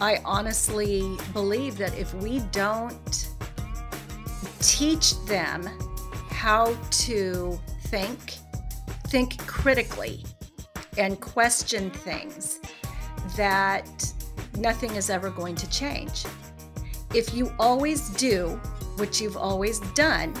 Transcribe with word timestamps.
I 0.00 0.20
honestly 0.24 1.16
believe 1.32 1.76
that 1.78 1.96
if 1.98 2.14
we 2.14 2.38
don't 2.52 3.28
teach 4.60 5.18
them 5.26 5.68
how 6.30 6.76
to 6.90 7.58
think, 7.86 8.34
think 9.08 9.38
critically, 9.46 10.24
and 10.98 11.20
question 11.20 11.90
things, 11.90 12.60
that 13.36 14.12
nothing 14.56 14.94
is 14.94 15.10
ever 15.10 15.30
going 15.30 15.54
to 15.56 15.68
change. 15.70 16.24
If 17.14 17.34
you 17.34 17.52
always 17.58 18.10
do 18.10 18.60
what 18.96 19.20
you've 19.20 19.36
always 19.36 19.80
done, 19.94 20.34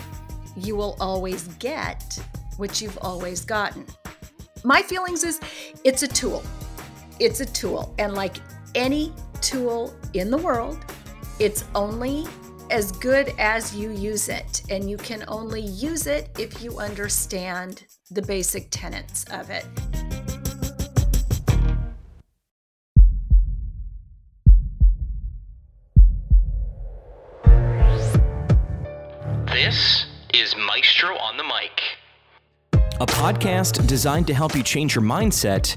you 0.56 0.76
will 0.76 0.96
always 1.00 1.48
get 1.58 2.18
what 2.56 2.80
you've 2.80 2.98
always 2.98 3.44
gotten. 3.44 3.86
My 4.64 4.82
feelings 4.82 5.24
is 5.24 5.40
it's 5.84 6.02
a 6.02 6.08
tool. 6.08 6.42
It's 7.20 7.40
a 7.40 7.46
tool. 7.46 7.94
And 7.98 8.14
like 8.14 8.36
any 8.74 9.12
tool 9.40 9.94
in 10.14 10.30
the 10.30 10.38
world, 10.38 10.78
it's 11.38 11.64
only 11.74 12.26
as 12.70 12.92
good 12.92 13.32
as 13.38 13.74
you 13.74 13.90
use 13.90 14.28
it. 14.28 14.62
And 14.70 14.88
you 14.88 14.96
can 14.96 15.24
only 15.28 15.62
use 15.62 16.06
it 16.06 16.28
if 16.38 16.62
you 16.62 16.78
understand 16.78 17.84
the 18.10 18.22
basic 18.22 18.68
tenets 18.70 19.24
of 19.30 19.50
it. 19.50 19.64
This 29.52 30.06
is 30.32 30.54
Maestro 30.56 31.16
on 31.16 31.36
the 31.36 31.42
Mic, 31.42 31.82
a 33.00 33.06
podcast 33.06 33.86
designed 33.86 34.26
to 34.28 34.34
help 34.34 34.54
you 34.54 34.62
change 34.62 34.94
your 34.94 35.04
mindset 35.04 35.76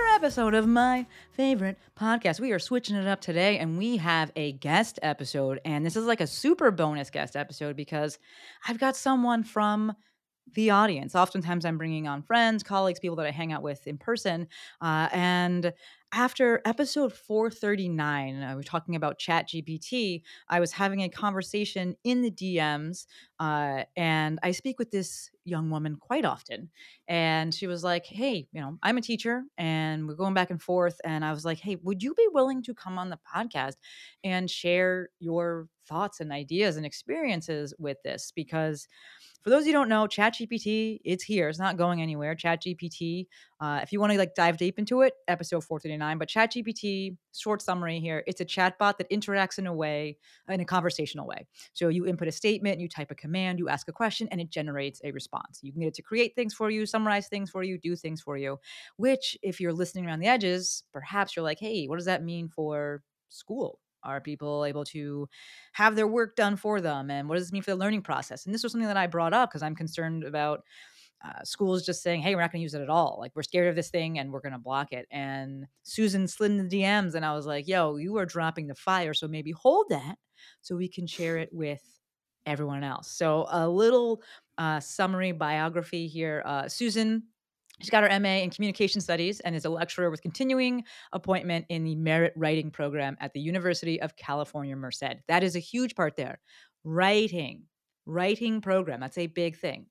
episode 0.21 0.53
of 0.53 0.67
my 0.67 1.03
favorite 1.31 1.79
podcast. 1.99 2.39
We 2.39 2.51
are 2.51 2.59
switching 2.59 2.95
it 2.95 3.07
up 3.07 3.21
today, 3.21 3.57
and 3.57 3.75
we 3.75 3.97
have 3.97 4.31
a 4.35 4.51
guest 4.51 4.99
episode. 5.01 5.59
And 5.65 5.83
this 5.83 5.95
is 5.95 6.05
like 6.05 6.21
a 6.21 6.27
super 6.27 6.69
bonus 6.69 7.09
guest 7.09 7.35
episode 7.35 7.75
because 7.75 8.19
I've 8.67 8.77
got 8.77 8.95
someone 8.95 9.43
from 9.43 9.95
the 10.53 10.69
audience. 10.69 11.15
Oftentimes, 11.15 11.65
I'm 11.65 11.79
bringing 11.79 12.07
on 12.07 12.21
friends, 12.21 12.61
colleagues, 12.61 12.99
people 12.99 13.15
that 13.15 13.25
I 13.25 13.31
hang 13.31 13.51
out 13.51 13.63
with 13.63 13.87
in 13.87 13.97
person. 13.97 14.47
Uh, 14.79 15.09
and 15.11 15.73
after 16.13 16.61
episode 16.65 17.13
439, 17.13 18.41
uh, 18.41 18.53
we're 18.55 18.63
talking 18.63 18.95
about 18.95 19.17
Chat 19.17 19.47
GPT. 19.47 20.21
I 20.49 20.59
was 20.59 20.71
having 20.71 21.01
a 21.03 21.09
conversation 21.09 21.95
in 22.03 22.21
the 22.21 22.31
DMs, 22.31 23.05
uh, 23.39 23.83
and 23.95 24.37
I 24.43 24.51
speak 24.51 24.77
with 24.77 24.91
this 24.91 25.29
young 25.45 25.69
woman 25.69 25.95
quite 25.95 26.25
often. 26.25 26.69
And 27.07 27.53
she 27.53 27.67
was 27.67 27.83
like, 27.83 28.05
Hey, 28.05 28.47
you 28.51 28.61
know, 28.61 28.77
I'm 28.83 28.97
a 28.97 29.01
teacher, 29.01 29.43
and 29.57 30.07
we're 30.07 30.15
going 30.15 30.33
back 30.33 30.49
and 30.49 30.61
forth. 30.61 30.99
And 31.05 31.23
I 31.23 31.31
was 31.31 31.45
like, 31.45 31.59
Hey, 31.59 31.77
would 31.81 32.03
you 32.03 32.13
be 32.13 32.27
willing 32.31 32.61
to 32.63 32.73
come 32.73 32.97
on 32.97 33.09
the 33.09 33.19
podcast 33.33 33.75
and 34.23 34.49
share 34.49 35.09
your 35.19 35.67
thoughts 35.91 36.21
and 36.21 36.31
ideas 36.31 36.77
and 36.77 36.85
experiences 36.85 37.73
with 37.77 37.97
this? 38.03 38.31
Because 38.33 38.87
for 39.43 39.49
those 39.49 39.65
who 39.65 39.71
don't 39.71 39.89
know, 39.89 40.05
ChatGPT, 40.05 40.99
it's 41.03 41.23
here. 41.23 41.49
It's 41.49 41.57
not 41.57 41.75
going 41.75 41.99
anywhere. 41.99 42.35
ChatGPT, 42.35 43.25
uh, 43.59 43.79
if 43.81 43.91
you 43.91 43.99
want 43.99 44.11
to 44.11 44.19
like 44.19 44.35
dive 44.35 44.57
deep 44.57 44.77
into 44.77 45.01
it, 45.01 45.13
episode 45.27 45.63
439. 45.63 46.19
But 46.19 46.29
ChatGPT, 46.29 47.17
short 47.35 47.61
summary 47.61 47.99
here, 47.99 48.23
it's 48.27 48.39
a 48.39 48.45
chatbot 48.45 48.99
that 48.99 49.09
interacts 49.09 49.57
in 49.57 49.65
a 49.65 49.73
way, 49.73 50.17
in 50.47 50.59
a 50.59 50.65
conversational 50.65 51.25
way. 51.25 51.47
So 51.73 51.87
you 51.87 52.05
input 52.05 52.27
a 52.27 52.31
statement, 52.31 52.79
you 52.79 52.87
type 52.87 53.09
a 53.09 53.15
command, 53.15 53.57
you 53.57 53.67
ask 53.67 53.87
a 53.87 53.91
question, 53.91 54.27
and 54.31 54.39
it 54.39 54.51
generates 54.51 55.01
a 55.03 55.11
response. 55.11 55.59
You 55.63 55.71
can 55.71 55.81
get 55.81 55.87
it 55.87 55.95
to 55.95 56.03
create 56.03 56.35
things 56.35 56.53
for 56.53 56.69
you, 56.69 56.85
summarize 56.85 57.27
things 57.27 57.49
for 57.49 57.63
you, 57.63 57.79
do 57.79 57.95
things 57.95 58.21
for 58.21 58.37
you. 58.37 58.59
Which, 58.97 59.37
if 59.41 59.59
you're 59.59 59.73
listening 59.73 60.05
around 60.05 60.19
the 60.19 60.27
edges, 60.27 60.83
perhaps 60.93 61.35
you're 61.35 61.43
like, 61.43 61.59
hey, 61.59 61.87
what 61.87 61.97
does 61.97 62.05
that 62.05 62.23
mean 62.23 62.47
for 62.47 63.01
school? 63.29 63.79
Are 64.03 64.21
people 64.21 64.65
able 64.65 64.85
to 64.85 65.27
have 65.73 65.95
their 65.95 66.07
work 66.07 66.35
done 66.35 66.55
for 66.55 66.81
them? 66.81 67.09
And 67.09 67.27
what 67.27 67.35
does 67.35 67.45
this 67.45 67.53
mean 67.53 67.61
for 67.61 67.71
the 67.71 67.77
learning 67.77 68.01
process? 68.01 68.45
And 68.45 68.53
this 68.53 68.63
was 68.63 68.71
something 68.71 68.87
that 68.87 68.97
I 68.97 69.07
brought 69.07 69.33
up 69.33 69.49
because 69.49 69.63
I'm 69.63 69.75
concerned 69.75 70.23
about 70.23 70.63
uh, 71.23 71.43
schools 71.43 71.85
just 71.85 72.01
saying, 72.01 72.21
hey, 72.21 72.33
we're 72.33 72.41
not 72.41 72.51
going 72.51 72.59
to 72.59 72.63
use 72.63 72.73
it 72.73 72.81
at 72.81 72.89
all. 72.89 73.17
Like, 73.19 73.31
we're 73.35 73.43
scared 73.43 73.67
of 73.67 73.75
this 73.75 73.89
thing 73.89 74.17
and 74.17 74.31
we're 74.31 74.41
going 74.41 74.53
to 74.53 74.59
block 74.59 74.91
it. 74.91 75.07
And 75.11 75.67
Susan 75.83 76.27
slid 76.27 76.51
in 76.51 76.67
the 76.67 76.81
DMs 76.81 77.15
and 77.15 77.25
I 77.25 77.33
was 77.33 77.45
like, 77.45 77.67
yo, 77.67 77.97
you 77.97 78.17
are 78.17 78.25
dropping 78.25 78.67
the 78.67 78.75
fire. 78.75 79.13
So 79.13 79.27
maybe 79.27 79.51
hold 79.51 79.87
that 79.89 80.15
so 80.61 80.75
we 80.75 80.87
can 80.87 81.05
share 81.05 81.37
it 81.37 81.49
with 81.51 81.81
everyone 82.45 82.83
else. 82.83 83.11
So, 83.11 83.45
a 83.49 83.67
little 83.69 84.21
uh, 84.57 84.79
summary 84.79 85.31
biography 85.31 86.07
here. 86.07 86.41
Uh, 86.45 86.67
Susan 86.67 87.23
She's 87.81 87.89
got 87.89 88.09
her 88.09 88.19
MA 88.19 88.37
in 88.43 88.51
Communication 88.51 89.01
Studies 89.01 89.39
and 89.39 89.55
is 89.55 89.65
a 89.65 89.69
lecturer 89.69 90.11
with 90.11 90.21
continuing 90.21 90.83
appointment 91.13 91.65
in 91.69 91.83
the 91.83 91.95
Merritt 91.95 92.33
Writing 92.35 92.69
Program 92.69 93.17
at 93.19 93.33
the 93.33 93.39
University 93.39 93.99
of 93.99 94.15
California, 94.15 94.75
Merced. 94.75 95.15
That 95.27 95.43
is 95.43 95.55
a 95.55 95.59
huge 95.59 95.95
part 95.95 96.15
there. 96.15 96.39
Writing, 96.83 97.63
writing 98.05 98.61
program. 98.61 98.99
That's 98.99 99.17
a 99.17 99.25
big 99.27 99.57
thing. 99.57 99.87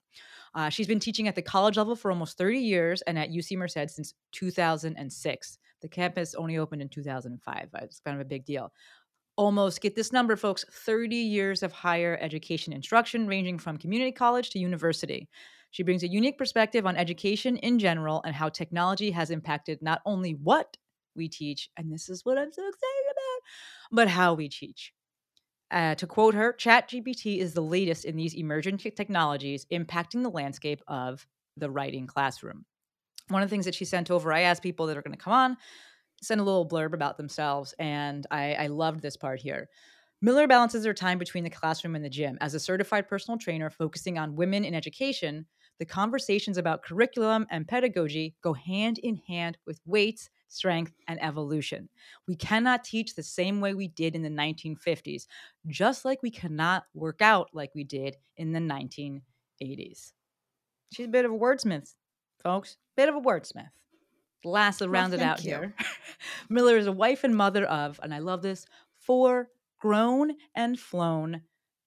Uh, 0.54 0.68
she's 0.68 0.86
been 0.86 1.00
teaching 1.00 1.26
at 1.26 1.34
the 1.34 1.42
college 1.42 1.76
level 1.76 1.96
for 1.96 2.12
almost 2.12 2.38
30 2.38 2.58
years 2.58 3.02
and 3.02 3.18
at 3.18 3.30
UC 3.30 3.56
Merced 3.56 3.94
since 3.94 4.14
2006. 4.32 5.58
The 5.82 5.88
campus 5.88 6.34
only 6.34 6.58
opened 6.58 6.82
in 6.82 6.88
2005. 6.88 7.68
It's 7.82 8.00
kind 8.00 8.14
of 8.14 8.20
a 8.20 8.28
big 8.28 8.44
deal. 8.44 8.72
Almost, 9.36 9.80
get 9.80 9.96
this 9.96 10.12
number, 10.12 10.36
folks 10.36 10.64
30 10.70 11.16
years 11.16 11.62
of 11.62 11.72
higher 11.72 12.18
education 12.20 12.72
instruction, 12.72 13.26
ranging 13.26 13.58
from 13.58 13.78
community 13.78 14.12
college 14.12 14.50
to 14.50 14.58
university. 14.58 15.28
She 15.70 15.82
brings 15.82 16.02
a 16.02 16.08
unique 16.08 16.38
perspective 16.38 16.86
on 16.86 16.96
education 16.96 17.56
in 17.56 17.78
general 17.78 18.22
and 18.24 18.34
how 18.34 18.48
technology 18.48 19.10
has 19.12 19.30
impacted 19.30 19.80
not 19.82 20.00
only 20.04 20.32
what 20.32 20.76
we 21.14 21.28
teach, 21.28 21.70
and 21.76 21.92
this 21.92 22.08
is 22.08 22.24
what 22.24 22.38
I'm 22.38 22.52
so 22.52 22.62
excited 22.62 23.04
about, 23.10 23.40
but 23.92 24.08
how 24.08 24.34
we 24.34 24.48
teach. 24.48 24.92
Uh, 25.70 25.94
to 25.94 26.06
quote 26.06 26.34
her, 26.34 26.52
ChatGPT 26.52 27.38
is 27.38 27.54
the 27.54 27.60
latest 27.60 28.04
in 28.04 28.16
these 28.16 28.34
emerging 28.34 28.78
technologies 28.78 29.66
impacting 29.72 30.22
the 30.22 30.30
landscape 30.30 30.82
of 30.88 31.26
the 31.56 31.70
writing 31.70 32.06
classroom. 32.06 32.64
One 33.28 33.42
of 33.42 33.48
the 33.48 33.54
things 33.54 33.66
that 33.66 33.74
she 33.76 33.84
sent 33.84 34.10
over, 34.10 34.32
I 34.32 34.40
asked 34.40 34.62
people 34.62 34.86
that 34.86 34.96
are 34.96 35.02
going 35.02 35.16
to 35.16 35.22
come 35.22 35.32
on, 35.32 35.56
send 36.22 36.40
a 36.40 36.44
little 36.44 36.68
blurb 36.68 36.92
about 36.92 37.16
themselves, 37.16 37.74
and 37.78 38.26
I, 38.32 38.54
I 38.54 38.66
loved 38.66 39.00
this 39.00 39.16
part 39.16 39.40
here. 39.40 39.68
Miller 40.22 40.46
balances 40.46 40.84
her 40.84 40.92
time 40.92 41.18
between 41.18 41.44
the 41.44 41.50
classroom 41.50 41.94
and 41.94 42.04
the 42.04 42.10
gym. 42.10 42.36
As 42.40 42.54
a 42.54 42.60
certified 42.60 43.08
personal 43.08 43.38
trainer 43.38 43.70
focusing 43.70 44.18
on 44.18 44.36
women 44.36 44.64
in 44.64 44.74
education, 44.74 45.46
the 45.80 45.86
conversations 45.86 46.58
about 46.58 46.82
curriculum 46.84 47.46
and 47.50 47.66
pedagogy 47.66 48.36
go 48.42 48.52
hand 48.52 48.98
in 48.98 49.16
hand 49.26 49.56
with 49.66 49.80
weights, 49.86 50.28
strength, 50.46 50.92
and 51.08 51.20
evolution. 51.22 51.88
We 52.28 52.36
cannot 52.36 52.84
teach 52.84 53.14
the 53.14 53.22
same 53.22 53.62
way 53.62 53.72
we 53.72 53.88
did 53.88 54.14
in 54.14 54.22
the 54.22 54.28
1950s, 54.28 55.26
just 55.66 56.04
like 56.04 56.22
we 56.22 56.30
cannot 56.30 56.84
work 56.92 57.22
out 57.22 57.48
like 57.54 57.74
we 57.74 57.82
did 57.82 58.16
in 58.36 58.52
the 58.52 58.60
1980s. 58.60 60.12
She's 60.92 61.06
a 61.06 61.08
bit 61.08 61.24
of 61.24 61.32
a 61.32 61.38
wordsmith, 61.38 61.94
folks. 62.42 62.76
Bit 62.94 63.08
of 63.08 63.14
a 63.14 63.20
wordsmith. 63.20 63.70
Last 64.44 64.80
Well, 64.80 64.90
rounded 64.90 65.20
out 65.20 65.42
you. 65.42 65.50
here. 65.50 65.74
Miller 66.50 66.76
is 66.76 66.88
a 66.88 66.92
wife 66.92 67.24
and 67.24 67.34
mother 67.34 67.64
of, 67.64 67.98
and 68.02 68.12
I 68.12 68.18
love 68.18 68.42
this, 68.42 68.66
four 68.98 69.48
grown 69.78 70.32
and 70.54 70.78
flown 70.78 71.40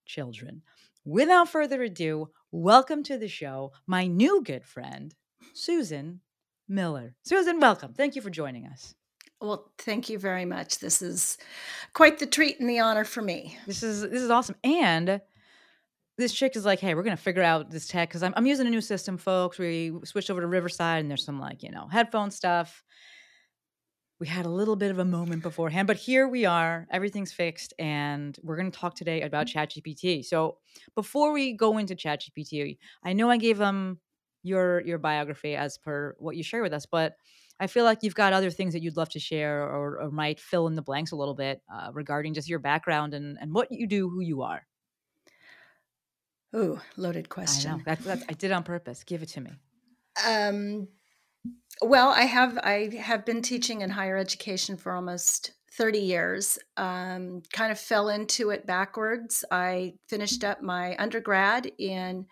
children. 0.07 0.63
Without 1.05 1.49
further 1.49 1.83
ado, 1.83 2.29
welcome 2.49 3.03
to 3.03 3.17
the 3.17 3.27
show, 3.27 3.73
my 3.85 4.07
new 4.07 4.41
good 4.41 4.63
friend, 4.63 5.13
Susan 5.53 6.21
Miller. 6.69 7.15
Susan, 7.23 7.59
welcome. 7.59 7.93
Thank 7.93 8.15
you 8.15 8.21
for 8.21 8.29
joining 8.29 8.67
us. 8.67 8.95
Well, 9.41 9.69
thank 9.77 10.09
you 10.09 10.17
very 10.17 10.45
much. 10.45 10.79
This 10.79 11.01
is 11.01 11.37
quite 11.91 12.19
the 12.19 12.25
treat 12.25 12.61
and 12.61 12.69
the 12.69 12.79
honor 12.79 13.03
for 13.03 13.21
me. 13.21 13.57
This 13.67 13.83
is 13.83 13.99
this 13.99 14.21
is 14.21 14.29
awesome. 14.29 14.55
And 14.63 15.19
this 16.17 16.31
chick 16.33 16.55
is 16.55 16.63
like, 16.63 16.79
hey, 16.79 16.95
we're 16.95 17.03
gonna 17.03 17.17
figure 17.17 17.43
out 17.43 17.69
this 17.69 17.85
tech 17.85 18.07
because 18.07 18.23
I'm 18.23 18.33
I'm 18.37 18.45
using 18.45 18.65
a 18.65 18.69
new 18.69 18.79
system, 18.79 19.17
folks. 19.17 19.59
We 19.59 19.91
switched 20.05 20.29
over 20.29 20.39
to 20.39 20.47
Riverside, 20.47 21.01
and 21.01 21.09
there's 21.09 21.25
some 21.25 21.37
like 21.37 21.63
you 21.63 21.71
know 21.71 21.87
headphone 21.87 22.31
stuff. 22.31 22.81
We 24.23 24.29
had 24.29 24.45
a 24.45 24.49
little 24.49 24.77
bit 24.77 24.89
of 24.89 24.99
a 24.99 25.03
moment 25.03 25.43
beforehand, 25.43 25.85
but 25.85 25.97
here 25.97 26.29
we 26.29 26.45
are. 26.45 26.87
Everything's 26.89 27.33
fixed, 27.33 27.73
and 27.77 28.39
we're 28.41 28.55
going 28.55 28.71
to 28.71 28.79
talk 28.79 28.95
today 28.95 29.21
about 29.21 29.47
ChatGPT. 29.47 30.23
So, 30.23 30.59
before 30.95 31.33
we 31.33 31.51
go 31.57 31.77
into 31.77 31.93
ChatGPT, 31.93 32.77
I 33.03 33.11
know 33.11 33.29
I 33.29 33.35
gave 33.35 33.57
them 33.57 33.99
your 34.41 34.79
your 34.85 34.97
biography 34.97 35.57
as 35.57 35.77
per 35.77 36.15
what 36.19 36.37
you 36.37 36.43
share 36.43 36.61
with 36.61 36.71
us, 36.71 36.85
but 36.85 37.17
I 37.59 37.67
feel 37.67 37.83
like 37.83 37.97
you've 38.01 38.15
got 38.15 38.31
other 38.31 38.49
things 38.49 38.71
that 38.71 38.81
you'd 38.81 38.95
love 38.95 39.09
to 39.09 39.19
share 39.19 39.63
or, 39.63 39.99
or 39.99 40.09
might 40.09 40.39
fill 40.39 40.67
in 40.67 40.75
the 40.75 40.81
blanks 40.81 41.11
a 41.11 41.17
little 41.17 41.35
bit 41.35 41.61
uh, 41.69 41.91
regarding 41.91 42.33
just 42.33 42.47
your 42.47 42.59
background 42.59 43.13
and, 43.13 43.37
and 43.41 43.53
what 43.53 43.73
you 43.73 43.87
do, 43.87 44.07
who 44.07 44.21
you 44.21 44.41
are. 44.43 44.65
Ooh, 46.55 46.79
loaded 46.95 47.25
I 47.25 47.27
question. 47.27 47.71
know. 47.71 47.81
That's, 47.85 48.05
that's, 48.05 48.23
I 48.29 48.33
did 48.35 48.53
on 48.53 48.63
purpose. 48.63 49.03
Give 49.03 49.21
it 49.21 49.27
to 49.31 49.41
me. 49.41 49.51
Um, 50.25 50.87
well, 51.81 52.09
I 52.09 52.23
have 52.23 52.57
I 52.59 52.89
have 52.99 53.25
been 53.25 53.41
teaching 53.41 53.81
in 53.81 53.89
higher 53.89 54.17
education 54.17 54.77
for 54.77 54.93
almost 54.93 55.53
30 55.77 55.99
years. 55.99 56.59
Um, 56.77 57.41
kind 57.51 57.71
of 57.71 57.79
fell 57.79 58.09
into 58.09 58.51
it 58.51 58.65
backwards. 58.65 59.43
I 59.51 59.95
finished 60.07 60.43
up 60.43 60.61
my 60.61 60.95
undergrad 60.97 61.71
in 61.77 62.27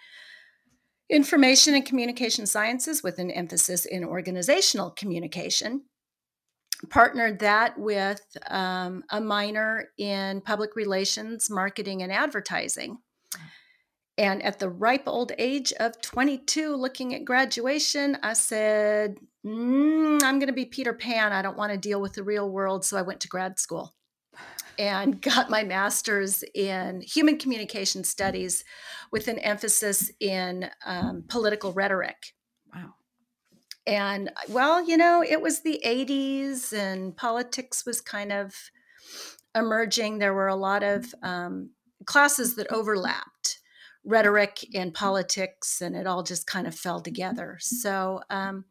information 1.09 1.73
and 1.73 1.85
communication 1.85 2.45
sciences 2.45 3.03
with 3.03 3.19
an 3.19 3.31
emphasis 3.31 3.85
in 3.85 4.05
organizational 4.05 4.91
communication. 4.91 5.83
Partnered 6.89 7.39
that 7.39 7.77
with 7.77 8.21
um, 8.47 9.03
a 9.09 9.19
minor 9.19 9.89
in 9.97 10.41
public 10.41 10.75
relations, 10.75 11.49
marketing, 11.49 12.01
and 12.01 12.11
advertising. 12.11 12.97
And 14.17 14.43
at 14.43 14.59
the 14.59 14.69
ripe 14.69 15.07
old 15.07 15.31
age 15.37 15.71
of 15.79 16.01
22, 16.01 16.75
looking 16.75 17.15
at 17.15 17.25
graduation, 17.25 18.17
I 18.21 18.33
said, 18.33 19.17
mm, 19.45 20.21
I'm 20.21 20.37
going 20.37 20.47
to 20.47 20.53
be 20.53 20.65
Peter 20.65 20.93
Pan. 20.93 21.31
I 21.31 21.41
don't 21.41 21.57
want 21.57 21.71
to 21.71 21.77
deal 21.77 22.01
with 22.01 22.13
the 22.13 22.23
real 22.23 22.49
world. 22.49 22.83
So 22.85 22.97
I 22.97 23.01
went 23.03 23.21
to 23.21 23.27
grad 23.27 23.57
school 23.57 23.95
and 24.77 25.21
got 25.21 25.49
my 25.49 25.63
master's 25.63 26.43
in 26.53 27.01
human 27.01 27.37
communication 27.37 28.03
studies 28.03 28.63
with 29.11 29.27
an 29.27 29.39
emphasis 29.39 30.11
in 30.19 30.69
um, 30.85 31.23
political 31.27 31.71
rhetoric. 31.71 32.33
Wow. 32.73 32.95
And 33.87 34.31
well, 34.49 34.85
you 34.85 34.97
know, 34.97 35.23
it 35.27 35.41
was 35.41 35.61
the 35.61 35.81
80s 35.85 36.73
and 36.73 37.15
politics 37.15 37.85
was 37.85 38.01
kind 38.01 38.31
of 38.31 38.53
emerging. 39.55 40.19
There 40.19 40.33
were 40.33 40.47
a 40.47 40.55
lot 40.55 40.83
of 40.83 41.13
um, 41.23 41.71
classes 42.05 42.55
that 42.55 42.71
overlapped 42.71 43.30
rhetoric 44.03 44.65
and 44.73 44.93
politics, 44.93 45.81
and 45.81 45.95
it 45.95 46.07
all 46.07 46.23
just 46.23 46.47
kind 46.47 46.65
of 46.65 46.73
fell 46.73 47.01
together. 47.01 47.57
So, 47.59 48.21
um, 48.29 48.65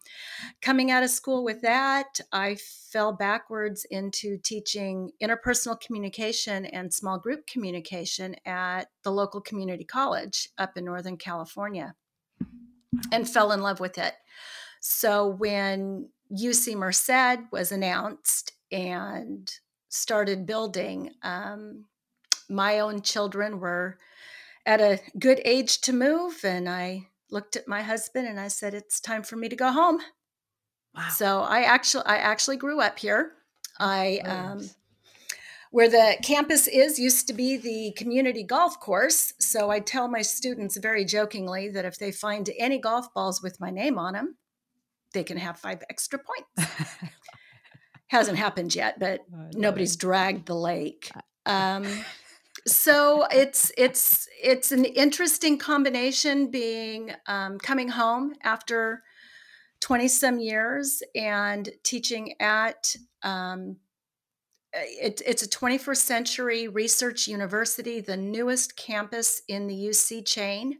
coming 0.61 0.91
out 0.91 1.05
of 1.05 1.11
school 1.11 1.45
with 1.45 1.61
that, 1.63 2.21
I 2.33 2.57
fell 2.91 3.13
backwards 3.13 3.87
into 3.91 4.39
teaching 4.39 5.13
interpersonal 5.23 5.81
communication 5.81 6.67
and 6.67 6.93
small 6.93 7.19
group 7.19 7.47
communication 7.47 8.35
at 8.45 8.89
the 9.05 9.13
local 9.13 9.41
community 9.41 9.85
college 9.85 10.49
up 10.59 10.77
in 10.77 10.85
Northern 10.85 11.17
California 11.17 11.95
and 13.13 13.29
fell 13.29 13.53
in 13.53 13.61
love 13.61 13.79
with 13.79 13.99
it. 13.99 14.15
So, 14.81 15.29
when 15.29 16.09
UC 16.33 16.75
Merced 16.75 17.41
was 17.53 17.71
announced 17.71 18.53
and 18.73 19.51
started 19.91 20.47
building, 20.47 21.11
um, 21.23 21.85
my 22.49 22.81
own 22.81 23.03
children 23.03 23.61
were 23.61 23.99
at 24.67 24.81
a 24.81 25.01
good 25.19 25.41
age 25.45 25.81
to 25.83 25.93
move 25.93 26.41
and 26.45 26.69
i 26.69 27.07
looked 27.31 27.57
at 27.57 27.69
my 27.69 27.83
husband 27.83 28.27
and 28.27 28.39
i 28.39 28.49
said 28.49 28.75
it's 28.75 29.01
time 29.01 29.23
for 29.23 29.37
me 29.37 29.49
to 29.49 29.57
go 29.57 29.71
home. 29.73 30.01
Wow. 30.95 31.09
so 31.11 31.41
i 31.41 31.63
actually 31.63 32.05
i 32.07 32.17
actually 32.17 32.57
grew 32.57 32.81
up 32.81 32.99
here. 32.99 33.33
I 33.79 34.19
um, 34.27 34.69
where 35.71 35.89
the 35.89 36.17
campus 36.23 36.67
is 36.67 36.99
used 36.99 37.29
to 37.29 37.33
be 37.33 37.57
the 37.57 37.93
community 37.97 38.43
golf 38.43 38.79
course 38.81 39.33
so 39.39 39.71
i 39.71 39.81
tell 39.81 40.09
my 40.09 40.21
students 40.23 40.77
very 40.77 41.05
jokingly 41.05 41.69
that 41.69 41.85
if 41.85 41.99
they 41.99 42.13
find 42.13 42.51
any 42.59 42.79
golf 42.79 43.13
balls 43.15 43.43
with 43.43 43.61
my 43.61 43.71
name 43.71 43.99
on 43.99 44.15
them 44.15 44.37
they 45.13 45.25
can 45.25 45.37
have 45.37 45.59
five 45.59 45.83
extra 45.91 46.19
points. 46.19 46.73
Hasn't 48.09 48.39
happened 48.39 48.75
yet 48.75 48.99
but 48.99 49.21
nobody's 49.55 49.97
dragged 49.97 50.47
the 50.47 50.55
lake. 50.57 51.11
Um, 51.47 51.87
so 52.67 53.27
it's 53.31 53.73
it's 53.77 54.29
it's 54.43 54.73
an 54.73 54.85
interesting 54.85 55.59
combination 55.59 56.51
being 56.51 57.13
um, 57.27 57.59
coming 57.59 57.89
home 57.89 58.35
after 58.43 59.03
20 59.81 60.09
some 60.09 60.39
years 60.41 61.03
and 61.15 61.71
teaching 61.83 62.35
at 62.41 62.95
um, 63.23 63.77
it, 64.73 65.21
it's 65.27 65.43
a 65.43 65.49
21st 65.49 65.97
century 65.97 66.69
research 66.69 67.27
university 67.27 68.01
the 68.01 68.17
newest 68.17 68.77
campus 68.77 69.43
in 69.49 69.67
the 69.67 69.87
uc 69.87 70.27
chain 70.27 70.79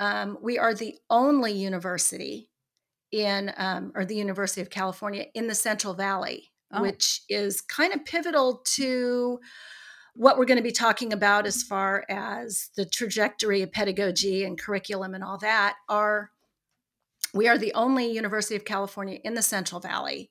um, 0.00 0.38
we 0.42 0.58
are 0.58 0.74
the 0.74 0.96
only 1.10 1.52
university 1.52 2.50
in 3.12 3.52
um, 3.56 3.92
or 3.94 4.04
the 4.04 4.16
university 4.16 4.60
of 4.60 4.70
california 4.70 5.26
in 5.34 5.46
the 5.46 5.54
central 5.54 5.94
valley 5.94 6.50
Oh. 6.74 6.82
which 6.82 7.22
is 7.28 7.60
kind 7.60 7.92
of 7.92 8.04
pivotal 8.04 8.62
to 8.74 9.38
what 10.16 10.38
we're 10.38 10.44
going 10.44 10.58
to 10.58 10.62
be 10.62 10.72
talking 10.72 11.12
about 11.12 11.46
as 11.46 11.62
far 11.62 12.04
as 12.08 12.70
the 12.76 12.84
trajectory 12.86 13.62
of 13.62 13.72
pedagogy 13.72 14.44
and 14.44 14.60
curriculum 14.60 15.14
and 15.14 15.24
all 15.24 15.38
that 15.38 15.76
are 15.88 16.30
we 17.32 17.48
are 17.48 17.58
the 17.58 17.74
only 17.74 18.10
university 18.10 18.54
of 18.54 18.64
california 18.64 19.18
in 19.24 19.34
the 19.34 19.42
central 19.42 19.80
valley 19.80 20.30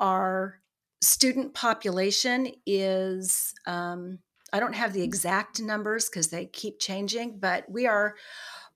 our 0.00 0.60
student 1.02 1.52
population 1.54 2.48
is 2.66 3.52
um, 3.66 4.18
i 4.52 4.58
don't 4.60 4.74
have 4.74 4.92
the 4.92 5.02
exact 5.02 5.60
numbers 5.60 6.08
because 6.08 6.28
they 6.28 6.46
keep 6.46 6.78
changing 6.80 7.38
but 7.38 7.64
we 7.70 7.86
are 7.86 8.14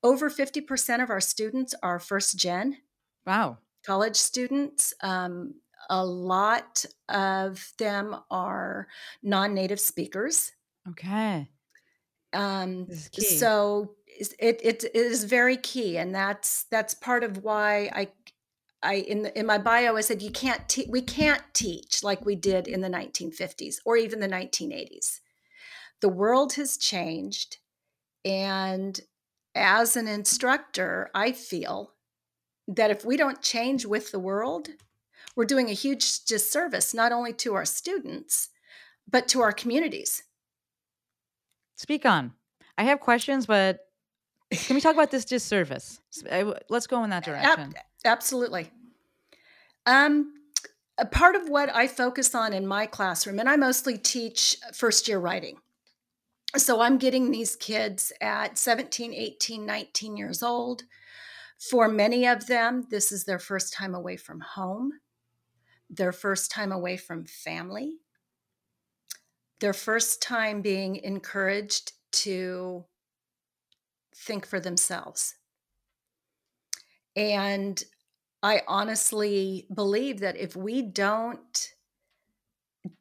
over 0.03 0.29
50% 0.31 1.03
of 1.03 1.11
our 1.11 1.21
students 1.21 1.75
are 1.83 1.99
first 1.99 2.39
gen 2.39 2.77
Wow. 3.27 3.59
college 3.85 4.17
students 4.17 4.93
um, 5.03 5.55
a 5.91 6.05
lot 6.05 6.85
of 7.09 7.73
them 7.79 8.17
are 8.31 8.89
non-native 9.23 9.81
speakers 9.81 10.53
Okay. 10.89 11.51
um, 12.33 12.87
This 12.87 13.05
is 13.05 13.09
key. 13.09 13.23
so 13.23 13.97
it, 14.07 14.35
it, 14.39 14.85
it 14.85 14.95
is 14.95 15.25
very 15.25 15.57
key 15.57 15.99
and 15.99 16.15
that's 16.15 16.65
that's 16.65 16.95
part 16.95 17.23
of 17.23 17.43
why 17.45 17.91
i 17.95 18.09
i 18.83 18.95
in 18.95 19.23
the, 19.23 19.39
in 19.39 19.45
my 19.47 19.59
bio 19.59 19.97
i 19.97 20.01
said 20.01 20.23
you 20.23 20.31
can't 20.31 20.69
te- 20.69 20.87
we 20.89 21.03
can't 21.03 21.43
teach 21.53 22.03
like 22.03 22.25
we 22.25 22.35
did 22.35 22.67
in 22.67 22.81
the 22.81 22.89
1950s 22.89 23.79
or 23.85 23.97
even 23.97 24.21
the 24.21 24.29
1980s 24.29 25.21
the 26.01 26.09
world 26.09 26.55
has 26.55 26.79
changed 26.79 27.59
and 28.25 29.01
as 29.55 29.97
an 29.97 30.09
instructor 30.09 31.11
i 31.15 31.33
feel 31.33 31.95
that 32.69 32.91
if 32.91 33.05
we 33.05 33.17
don't 33.17 33.43
change 33.43 33.87
with 33.87 34.13
the 34.13 34.19
world 34.21 34.69
we're 35.37 35.45
doing 35.45 35.69
a 35.69 35.75
huge 35.75 36.25
disservice 36.25 36.93
not 36.95 37.13
only 37.13 37.33
to 37.33 37.55
our 37.55 37.65
students 37.65 38.49
but 39.09 39.29
to 39.29 39.41
our 39.41 39.53
communities 39.53 40.23
Speak 41.79 42.07
on. 42.07 42.33
I 42.79 42.85
have 42.85 43.01
questions, 43.01 43.45
but 43.47 43.81
can 44.51 44.75
we 44.75 44.81
talk 44.81 44.95
about 44.95 45.11
this 45.11 45.27
disservice? 45.27 46.01
S- 46.15 46.23
I 46.31 46.39
w- 46.39 46.57
Let's 46.71 46.87
go 46.87 47.05
in 47.05 47.11
that 47.11 47.25
direction. 47.25 47.75
absolutely. 48.05 48.71
Um, 49.85 50.33
a 50.99 51.05
part 51.05 51.37
of 51.37 51.49
what 51.51 51.69
I 51.75 51.87
focus 51.87 52.35
on 52.35 52.53
in 52.55 52.67
my 52.67 52.87
classroom, 52.87 53.39
and 53.39 53.49
I 53.49 53.57
mostly 53.57 53.99
teach 53.99 54.57
first 54.73 55.07
year 55.07 55.19
writing. 55.19 55.59
So 56.57 56.81
I'm 56.81 56.97
getting 56.97 57.31
these 57.31 57.57
kids 57.57 58.11
at 58.23 58.57
17, 58.57 59.13
18, 59.13 59.67
19 59.67 60.17
years 60.17 60.43
old. 60.43 60.85
For 61.71 61.89
many 61.89 62.27
of 62.27 62.47
them, 62.47 62.87
this 62.91 63.13
is 63.13 63.25
their 63.25 63.39
first 63.39 63.75
time 63.75 63.95
away 63.95 64.17
from 64.17 64.41
home, 64.41 64.93
their 65.89 66.13
first 66.13 66.51
time 66.51 66.73
away 66.73 66.97
from 66.97 67.25
family, 67.25 67.99
their 69.61 69.73
first 69.73 70.21
time 70.21 70.63
being 70.63 70.97
encouraged 70.97 71.93
to 72.13 72.85
think 74.15 74.47
for 74.47 74.61
themselves. 74.61 75.37
And 77.15 77.83
I 78.43 78.63
honestly 78.69 79.67
believe 79.75 80.21
that 80.21 80.37
if 80.37 80.55
we 80.55 80.83
don't 80.83 81.75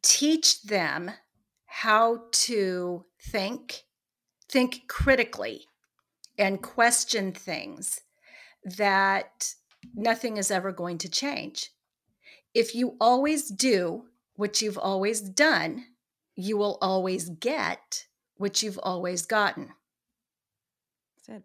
teach 0.02 0.64
them 0.64 1.12
how 1.66 2.24
to 2.32 3.06
think, 3.22 3.84
think 4.50 4.88
critically, 4.88 5.66
and 6.38 6.62
question 6.62 7.34
things, 7.34 8.02
that 8.64 9.54
nothing 9.94 10.38
is 10.38 10.52
ever 10.52 10.72
going 10.72 10.98
to 11.00 11.10
change. 11.10 11.72
If 12.56 12.74
you 12.74 12.96
always 13.02 13.50
do 13.50 14.06
what 14.38 14.62
you've 14.62 14.78
always 14.78 15.20
done, 15.20 15.86
you 16.38 16.58
will 16.58 16.78
always 16.82 17.30
get 17.30 18.06
what 18.38 18.64
you've 18.64 18.80
always 18.82 19.26
gotten. 19.26 19.74
That's 21.28 21.40
it. 21.40 21.44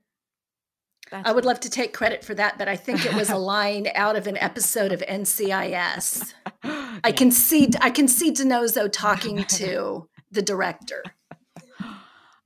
That's 1.10 1.28
I 1.28 1.32
would 1.32 1.44
it. 1.44 1.48
love 1.48 1.60
to 1.60 1.70
take 1.70 1.92
credit 1.92 2.24
for 2.24 2.34
that, 2.34 2.58
but 2.58 2.68
I 2.68 2.76
think 2.76 3.04
it 3.04 3.12
was 3.12 3.28
a 3.28 3.36
line 3.54 3.88
out 3.96 4.14
of 4.14 4.28
an 4.28 4.38
episode 4.38 4.92
of 4.92 5.00
NCIS. 5.00 6.32
I 6.62 7.12
can 7.16 7.32
see 7.32 7.70
I 7.80 7.90
can 7.90 8.06
see 8.06 8.30
DiNozzo 8.30 8.90
talking 8.90 9.44
to 9.48 10.08
the 10.30 10.42
director. 10.42 11.02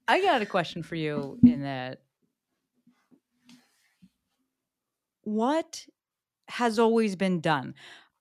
I 0.09 0.23
got 0.23 0.41
a 0.41 0.47
question 0.47 0.83
for 0.83 0.95
you 0.95 1.39
in 1.43 1.63
that. 1.63 2.01
What 5.23 5.87
has 6.49 6.79
always 6.79 7.17
been 7.17 7.41
done? 7.41 7.75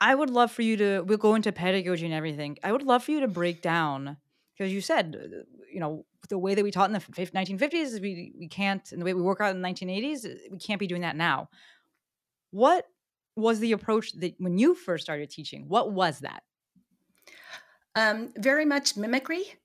I 0.04 0.14
would 0.14 0.30
love 0.30 0.52
for 0.52 0.64
you 0.64 0.76
to 0.76 1.02
we'll 1.04 1.18
go 1.18 1.34
into 1.34 1.54
pedagogy 1.54 2.04
and 2.04 2.14
everything. 2.14 2.58
I 2.62 2.74
would 2.74 2.84
love 2.84 3.06
for 3.06 3.12
you 3.12 3.22
to 3.22 3.28
break 3.30 3.62
down 3.62 4.18
because 4.58 4.74
you 4.74 4.82
said 4.82 5.16
uh, 5.18 5.44
you 5.72 5.80
know 5.80 6.06
the 6.28 6.38
way 6.38 6.56
that 6.56 6.64
we 6.64 6.72
taught 6.72 6.90
in 6.90 6.94
the 6.94 7.00
fif- 7.00 7.32
1950s 7.32 8.02
we 8.02 8.34
we 8.38 8.50
can't 8.50 8.92
and 8.92 9.00
the 9.00 9.06
way 9.06 9.14
we 9.14 9.22
work 9.22 9.40
out 9.40 9.56
in 9.56 9.62
the 9.62 9.68
1980s 9.68 10.26
uh, 10.26 10.36
we 10.52 10.58
can't 10.58 10.82
be 10.82 10.88
doing 10.88 11.04
that 11.04 11.16
now. 11.16 11.48
What 12.52 12.86
was 13.38 13.60
the 13.60 13.72
approach 13.72 14.12
that 14.20 14.36
when 14.40 14.58
you 14.58 14.76
first 14.76 15.06
started 15.06 15.30
teaching? 15.30 15.70
What 15.70 15.94
was 15.94 16.20
that? 16.20 16.44
Um, 17.96 18.34
very 18.36 18.66
much 18.66 18.98
mimicry. 18.98 19.56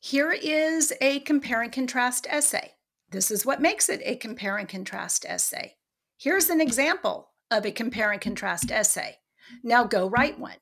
Here 0.00 0.32
is 0.32 0.92
a 1.00 1.20
compare 1.20 1.62
and 1.62 1.70
contrast 1.70 2.26
essay. 2.28 2.72
This 3.12 3.30
is 3.30 3.46
what 3.46 3.62
makes 3.62 3.88
it 3.88 4.02
a 4.04 4.16
compare 4.16 4.56
and 4.56 4.68
contrast 4.68 5.24
essay. 5.28 5.76
Here's 6.18 6.50
an 6.50 6.60
example 6.60 7.30
of 7.52 7.64
a 7.64 7.70
compare 7.70 8.10
and 8.10 8.20
contrast 8.20 8.72
essay. 8.72 9.19
Now 9.62 9.84
go 9.84 10.08
write 10.08 10.38
one, 10.38 10.56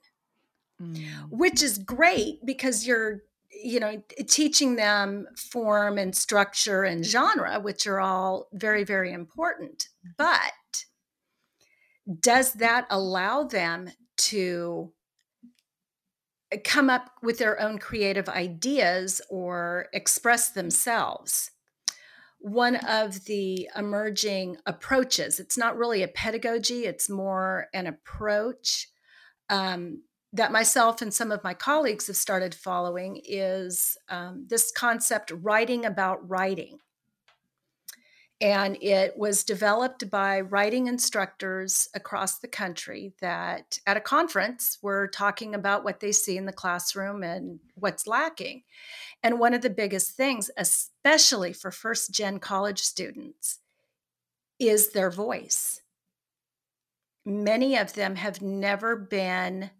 mm. 0.80 1.06
which 1.30 1.62
is 1.62 1.78
great 1.78 2.44
because 2.44 2.86
you're, 2.86 3.22
you 3.50 3.80
know, 3.80 4.02
teaching 4.26 4.76
them 4.76 5.26
form 5.36 5.98
and 5.98 6.14
structure 6.14 6.84
and 6.84 7.04
genre, 7.04 7.60
which 7.60 7.86
are 7.86 8.00
all 8.00 8.48
very, 8.52 8.84
very 8.84 9.12
important. 9.12 9.88
But 10.16 10.52
does 12.20 12.54
that 12.54 12.86
allow 12.90 13.44
them 13.44 13.90
to 14.16 14.92
come 16.64 16.88
up 16.88 17.10
with 17.22 17.38
their 17.38 17.60
own 17.60 17.78
creative 17.78 18.28
ideas 18.28 19.20
or 19.30 19.86
express 19.92 20.50
themselves? 20.50 21.50
One 22.38 22.76
of 22.76 23.24
the 23.24 23.68
emerging 23.76 24.56
approaches. 24.66 25.40
It's 25.40 25.58
not 25.58 25.76
really 25.76 26.02
a 26.02 26.08
pedagogy, 26.08 26.86
it's 26.86 27.10
more 27.10 27.66
an 27.74 27.86
approach 27.86 28.88
um, 29.50 30.02
that 30.32 30.52
myself 30.52 31.00
and 31.00 31.12
some 31.12 31.32
of 31.32 31.42
my 31.42 31.54
colleagues 31.54 32.06
have 32.06 32.16
started 32.16 32.54
following 32.54 33.20
is 33.24 33.96
um, 34.08 34.46
this 34.48 34.70
concept 34.70 35.32
writing 35.34 35.84
about 35.84 36.28
writing. 36.28 36.78
And 38.40 38.80
it 38.80 39.18
was 39.18 39.42
developed 39.42 40.08
by 40.10 40.40
writing 40.40 40.86
instructors 40.86 41.88
across 41.94 42.38
the 42.38 42.46
country 42.46 43.12
that 43.20 43.80
at 43.84 43.96
a 43.96 44.00
conference 44.00 44.78
were 44.80 45.08
talking 45.08 45.56
about 45.56 45.82
what 45.82 45.98
they 45.98 46.12
see 46.12 46.36
in 46.36 46.46
the 46.46 46.52
classroom 46.52 47.24
and 47.24 47.58
what's 47.74 48.06
lacking. 48.06 48.62
And 49.24 49.40
one 49.40 49.54
of 49.54 49.62
the 49.62 49.70
biggest 49.70 50.12
things, 50.12 50.52
especially 50.56 51.52
for 51.52 51.72
first 51.72 52.12
gen 52.12 52.38
college 52.38 52.80
students, 52.80 53.58
is 54.60 54.92
their 54.92 55.10
voice. 55.10 55.82
Many 57.26 57.76
of 57.76 57.94
them 57.94 58.14
have 58.14 58.40
never 58.40 58.94
been 58.94 59.70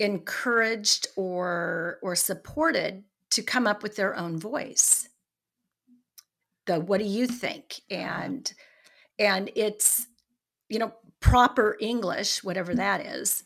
encouraged 0.00 1.06
or 1.14 2.00
or 2.02 2.16
supported 2.16 3.04
to 3.30 3.42
come 3.42 3.66
up 3.66 3.82
with 3.84 3.94
their 3.94 4.16
own 4.16 4.36
voice 4.36 5.08
the 6.66 6.80
what 6.80 6.98
do 6.98 7.06
you 7.06 7.26
think? 7.26 7.80
Uh-huh. 7.90 8.00
And 8.00 8.52
and 9.18 9.50
it's 9.54 10.06
you 10.68 10.78
know 10.78 10.92
proper 11.20 11.76
english 11.80 12.42
whatever 12.42 12.72
mm. 12.72 12.76
that 12.76 13.00
is 13.00 13.44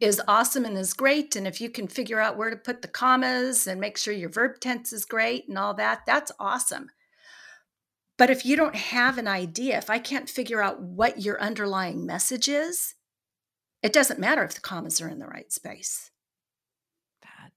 is 0.00 0.22
awesome 0.28 0.64
and 0.64 0.78
is 0.78 0.92
great 0.92 1.34
and 1.34 1.46
if 1.46 1.60
you 1.60 1.68
can 1.68 1.88
figure 1.88 2.20
out 2.20 2.36
where 2.36 2.50
to 2.50 2.56
put 2.56 2.82
the 2.82 2.88
commas 2.88 3.66
and 3.66 3.80
make 3.80 3.98
sure 3.98 4.14
your 4.14 4.30
verb 4.30 4.60
tense 4.60 4.92
is 4.92 5.04
great 5.04 5.48
and 5.48 5.58
all 5.58 5.74
that 5.74 6.06
that's 6.06 6.32
awesome. 6.38 6.90
But 8.16 8.30
if 8.30 8.44
you 8.44 8.56
don't 8.56 8.74
have 8.74 9.18
an 9.18 9.28
idea 9.28 9.78
if 9.78 9.90
i 9.90 9.98
can't 9.98 10.28
figure 10.28 10.62
out 10.62 10.80
what 10.80 11.20
your 11.22 11.40
underlying 11.40 12.06
message 12.06 12.48
is 12.48 12.94
it 13.82 13.92
doesn't 13.92 14.20
matter 14.20 14.42
if 14.44 14.54
the 14.54 14.60
commas 14.60 15.00
are 15.00 15.08
in 15.08 15.18
the 15.18 15.26
right 15.26 15.52
space. 15.52 16.10
Bad. 17.22 17.52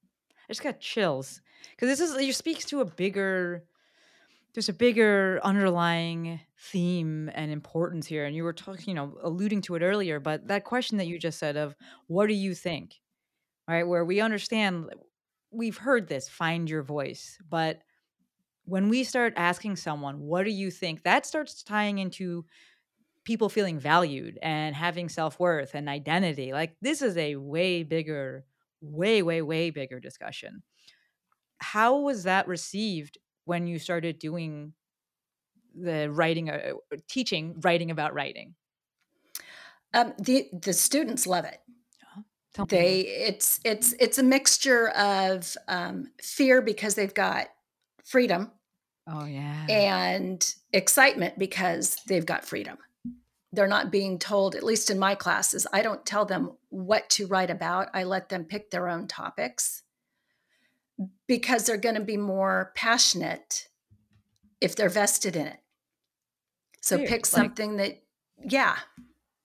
I 0.47 0.49
just 0.49 0.63
got 0.63 0.79
chills 0.79 1.41
because 1.71 1.89
this 1.89 1.99
is 1.99 2.15
it 2.15 2.35
speaks 2.35 2.65
to 2.65 2.81
a 2.81 2.85
bigger 2.85 3.65
there's 4.53 4.69
a 4.69 4.73
bigger 4.73 5.39
underlying 5.43 6.39
theme 6.57 7.29
and 7.33 7.51
importance 7.51 8.05
here 8.05 8.25
and 8.25 8.35
you 8.35 8.43
were 8.43 8.53
talking 8.53 8.85
you 8.89 8.93
know 8.93 9.17
alluding 9.23 9.61
to 9.61 9.75
it 9.75 9.81
earlier 9.81 10.19
but 10.19 10.47
that 10.47 10.63
question 10.63 10.97
that 10.97 11.07
you 11.07 11.17
just 11.19 11.39
said 11.39 11.57
of 11.57 11.75
what 12.07 12.27
do 12.27 12.33
you 12.33 12.53
think? 12.55 12.95
Right 13.67 13.87
where 13.87 14.05
we 14.05 14.21
understand 14.21 14.89
we've 15.51 15.77
heard 15.77 16.07
this 16.07 16.29
find 16.29 16.69
your 16.69 16.83
voice 16.83 17.37
but 17.49 17.81
when 18.65 18.89
we 18.89 19.03
start 19.03 19.33
asking 19.37 19.77
someone 19.77 20.19
what 20.21 20.45
do 20.45 20.51
you 20.51 20.71
think? 20.71 21.03
that 21.03 21.25
starts 21.25 21.63
tying 21.63 21.99
into 21.99 22.45
people 23.25 23.49
feeling 23.49 23.79
valued 23.79 24.39
and 24.41 24.75
having 24.75 25.09
self-worth 25.09 25.75
and 25.75 25.89
identity 25.89 26.53
like 26.53 26.75
this 26.81 27.01
is 27.01 27.17
a 27.17 27.35
way 27.37 27.83
bigger 27.83 28.45
way 28.81 29.21
way 29.23 29.41
way 29.41 29.69
bigger 29.69 29.99
discussion. 29.99 30.63
How 31.59 31.97
was 31.99 32.23
that 32.23 32.47
received 32.47 33.17
when 33.45 33.67
you 33.67 33.79
started 33.79 34.19
doing 34.19 34.73
the 35.75 36.09
writing 36.11 36.49
uh, 36.49 36.73
teaching 37.07 37.55
writing 37.61 37.91
about 37.91 38.13
writing? 38.13 38.55
Um, 39.93 40.13
the 40.19 40.49
the 40.53 40.73
students 40.73 41.27
love 41.27 41.45
it. 41.45 41.59
Tell 42.53 42.65
me 42.65 42.69
they 42.69 42.99
it's 43.01 43.59
it's 43.63 43.93
it's 43.99 44.17
a 44.17 44.23
mixture 44.23 44.89
of 44.89 45.55
um, 45.67 46.11
fear 46.21 46.61
because 46.61 46.95
they've 46.95 47.13
got 47.13 47.47
freedom 48.03 48.51
oh 49.07 49.25
yeah. 49.25 49.65
and 49.69 50.53
excitement 50.73 51.39
because 51.39 51.97
they've 52.07 52.25
got 52.25 52.43
freedom. 52.43 52.77
They're 53.53 53.67
not 53.67 53.91
being 53.91 54.19
told 54.19 54.55
at 54.55 54.63
least 54.63 54.89
in 54.89 54.97
my 54.97 55.13
classes 55.13 55.67
i 55.73 55.81
don't 55.81 56.05
tell 56.05 56.23
them 56.23 56.53
what 56.69 57.09
to 57.11 57.27
write 57.27 57.49
about. 57.49 57.89
I 57.93 58.03
let 58.03 58.29
them 58.29 58.45
pick 58.45 58.71
their 58.71 58.87
own 58.87 59.07
topics 59.07 59.83
because 61.27 61.65
they're 61.65 61.77
going 61.77 61.95
to 61.95 62.01
be 62.01 62.17
more 62.17 62.71
passionate 62.75 63.67
if 64.59 64.75
they're 64.75 64.89
vested 64.89 65.35
in 65.35 65.47
it 65.47 65.59
so 66.81 66.97
pick 66.97 67.25
something 67.25 67.77
that 67.77 68.01
yeah 68.43 68.75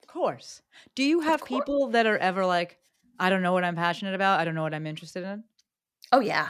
of 0.02 0.08
course 0.08 0.62
do 0.94 1.02
you 1.02 1.20
have 1.20 1.44
people 1.44 1.88
that 1.88 2.06
are 2.06 2.18
ever 2.18 2.46
like 2.46 2.78
i 3.18 3.30
don't 3.30 3.42
know 3.42 3.52
what 3.52 3.64
i'm 3.64 3.76
passionate 3.76 4.14
about 4.14 4.40
i 4.40 4.44
don't 4.44 4.54
know 4.54 4.62
what 4.62 4.74
i'm 4.74 4.86
interested 4.86 5.22
in 5.24 5.44
oh 6.12 6.20
yeah 6.20 6.48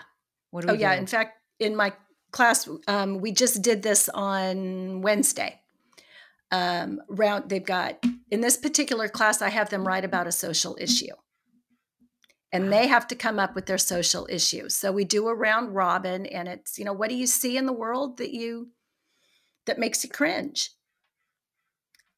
what 0.50 0.64
do 0.64 0.70
Oh 0.70 0.74
we 0.74 0.80
yeah. 0.80 0.94
do? 0.94 1.00
In 1.00 1.06
fact, 1.06 1.38
in 1.58 1.76
my 1.76 1.92
class, 2.30 2.66
um, 2.88 3.18
we 3.18 3.32
just 3.32 3.60
did 3.60 3.82
this 3.82 4.08
on 4.08 5.02
Wednesday. 5.02 5.60
Um, 6.50 7.02
round 7.08 7.50
they've 7.50 7.64
got 7.64 8.02
in 8.30 8.40
this 8.40 8.56
particular 8.56 9.08
class, 9.08 9.42
I 9.42 9.48
have 9.48 9.68
them 9.68 9.86
write 9.86 10.04
about 10.04 10.28
a 10.28 10.32
social 10.32 10.76
issue, 10.80 11.12
and 12.52 12.72
they 12.72 12.86
have 12.86 13.06
to 13.08 13.16
come 13.16 13.38
up 13.38 13.54
with 13.54 13.66
their 13.66 13.78
social 13.78 14.26
issue. 14.30 14.68
So 14.68 14.92
we 14.92 15.04
do 15.04 15.28
a 15.28 15.34
round 15.34 15.74
robin, 15.74 16.26
and 16.26 16.48
it's 16.48 16.78
you 16.78 16.84
know 16.84 16.92
what 16.92 17.10
do 17.10 17.16
you 17.16 17.26
see 17.26 17.56
in 17.56 17.66
the 17.66 17.72
world 17.72 18.18
that 18.18 18.32
you 18.32 18.72
that 19.66 19.78
makes 19.78 20.04
you 20.04 20.10
cringe, 20.10 20.70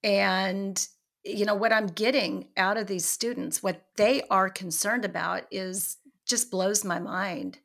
and 0.03 0.87
you 1.25 1.45
know 1.45 1.55
what 1.55 1.73
I'm 1.73 1.87
getting 1.87 2.51
out 2.57 2.77
of 2.77 2.87
these 2.87 3.05
students, 3.05 3.63
what 3.63 3.85
they 3.97 4.23
are 4.31 4.49
concerned 4.49 5.05
about 5.05 5.45
is 5.51 5.99
just 6.27 6.51
blows 6.51 6.85
my 6.85 6.99
mind 6.99 7.59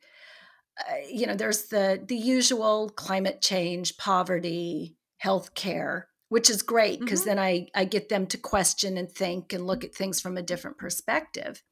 uh, 0.90 0.96
you 1.08 1.26
know 1.26 1.34
there's 1.36 1.68
the 1.68 2.02
the 2.06 2.16
usual 2.16 2.90
climate 2.90 3.42
change 3.42 3.96
poverty 3.98 4.96
health 5.18 5.54
care 5.54 6.08
which 6.28 6.50
is 6.50 6.62
great 6.62 7.00
because 7.00 7.22
Mhm. 7.22 7.26
then 7.26 7.38
i 7.38 7.68
i 7.74 7.84
get 7.84 8.08
them 8.08 8.26
to 8.26 8.38
question 8.38 8.98
and 8.98 9.10
think 9.10 9.52
and 9.52 9.66
look 9.66 9.84
at 9.84 9.94
things 9.94 10.20
from 10.20 10.36
a 10.36 10.42
different 10.42 10.78
perspective 10.78 11.62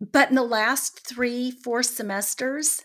but 0.00 0.30
in 0.30 0.34
the 0.34 0.42
last 0.42 1.06
three 1.06 1.50
four 1.50 1.82
semesters 1.82 2.82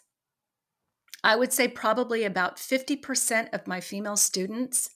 i 1.24 1.36
would 1.36 1.52
say 1.54 1.68
probably 1.68 2.24
about 2.24 2.58
50% 2.58 3.50
of 3.54 3.68
my 3.68 3.82
female 3.82 4.18
students 4.18 4.90